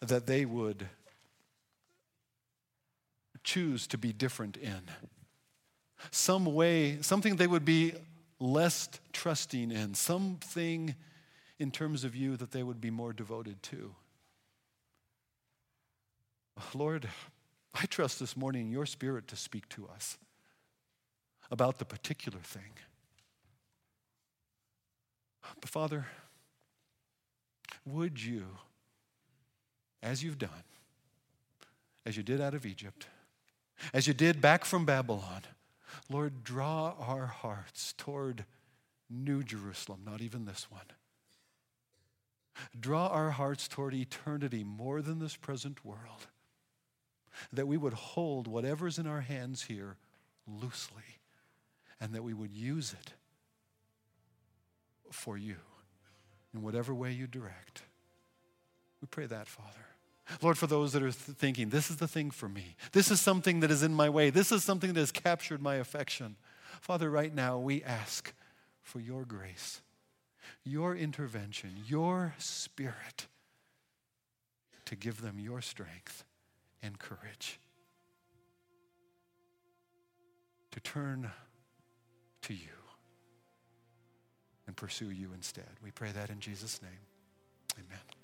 that 0.00 0.26
they 0.26 0.44
would 0.44 0.88
choose 3.42 3.86
to 3.88 3.98
be 3.98 4.12
different 4.12 4.56
in. 4.56 4.80
Some 6.10 6.46
way, 6.46 6.98
something 7.00 7.36
they 7.36 7.46
would 7.46 7.64
be 7.64 7.94
less 8.40 8.88
trusting 9.12 9.70
in, 9.70 9.94
something 9.94 10.94
in 11.58 11.70
terms 11.70 12.04
of 12.04 12.14
you 12.14 12.36
that 12.36 12.50
they 12.50 12.62
would 12.62 12.80
be 12.80 12.90
more 12.90 13.12
devoted 13.12 13.62
to. 13.64 13.94
Lord, 16.74 17.08
I 17.74 17.86
trust 17.86 18.20
this 18.20 18.36
morning 18.36 18.70
your 18.70 18.86
spirit 18.86 19.28
to 19.28 19.36
speak 19.36 19.68
to 19.70 19.88
us 19.88 20.18
about 21.54 21.78
the 21.78 21.84
particular 21.84 22.40
thing. 22.40 22.72
But 25.60 25.70
Father, 25.70 26.04
would 27.86 28.20
you, 28.20 28.46
as 30.02 30.24
you've 30.24 30.38
done, 30.38 30.64
as 32.04 32.16
you 32.16 32.24
did 32.24 32.40
out 32.40 32.54
of 32.54 32.66
Egypt, 32.66 33.06
as 33.92 34.08
you 34.08 34.14
did 34.14 34.40
back 34.40 34.64
from 34.64 34.84
Babylon, 34.84 35.42
Lord, 36.10 36.42
draw 36.42 36.96
our 36.98 37.26
hearts 37.26 37.94
toward 37.96 38.44
New 39.08 39.44
Jerusalem, 39.44 40.00
not 40.04 40.20
even 40.20 40.46
this 40.46 40.66
one. 40.72 40.90
Draw 42.78 43.06
our 43.06 43.30
hearts 43.30 43.68
toward 43.68 43.94
eternity 43.94 44.64
more 44.64 45.02
than 45.02 45.20
this 45.20 45.36
present 45.36 45.84
world. 45.84 46.26
That 47.52 47.68
we 47.68 47.76
would 47.76 47.92
hold 47.92 48.48
whatever's 48.48 48.98
in 48.98 49.06
our 49.06 49.20
hands 49.20 49.62
here 49.62 49.98
loosely 50.48 51.13
and 52.00 52.14
that 52.14 52.22
we 52.22 52.34
would 52.34 52.52
use 52.52 52.92
it 52.92 53.12
for 55.10 55.36
you 55.36 55.56
in 56.52 56.62
whatever 56.62 56.94
way 56.94 57.12
you 57.12 57.26
direct. 57.26 57.82
We 59.00 59.06
pray 59.06 59.26
that, 59.26 59.48
Father. 59.48 59.86
Lord, 60.40 60.56
for 60.56 60.66
those 60.66 60.92
that 60.92 61.02
are 61.02 61.12
th- 61.12 61.36
thinking, 61.36 61.68
this 61.68 61.90
is 61.90 61.96
the 61.96 62.08
thing 62.08 62.30
for 62.30 62.48
me, 62.48 62.76
this 62.92 63.10
is 63.10 63.20
something 63.20 63.60
that 63.60 63.70
is 63.70 63.82
in 63.82 63.92
my 63.92 64.08
way, 64.08 64.30
this 64.30 64.50
is 64.50 64.64
something 64.64 64.92
that 64.94 65.00
has 65.00 65.12
captured 65.12 65.60
my 65.60 65.76
affection. 65.76 66.36
Father, 66.80 67.10
right 67.10 67.34
now 67.34 67.58
we 67.58 67.82
ask 67.82 68.32
for 68.82 69.00
your 69.00 69.24
grace, 69.24 69.82
your 70.64 70.96
intervention, 70.96 71.70
your 71.86 72.34
spirit 72.38 73.26
to 74.86 74.96
give 74.96 75.20
them 75.20 75.38
your 75.38 75.60
strength 75.60 76.24
and 76.82 76.98
courage 76.98 77.58
to 80.74 80.80
turn 80.80 81.30
to 82.44 82.54
you 82.54 82.68
and 84.66 84.76
pursue 84.76 85.10
you 85.10 85.30
instead. 85.34 85.70
We 85.82 85.90
pray 85.90 86.12
that 86.12 86.30
in 86.30 86.40
Jesus' 86.40 86.80
name. 86.82 86.90
Amen. 87.78 88.23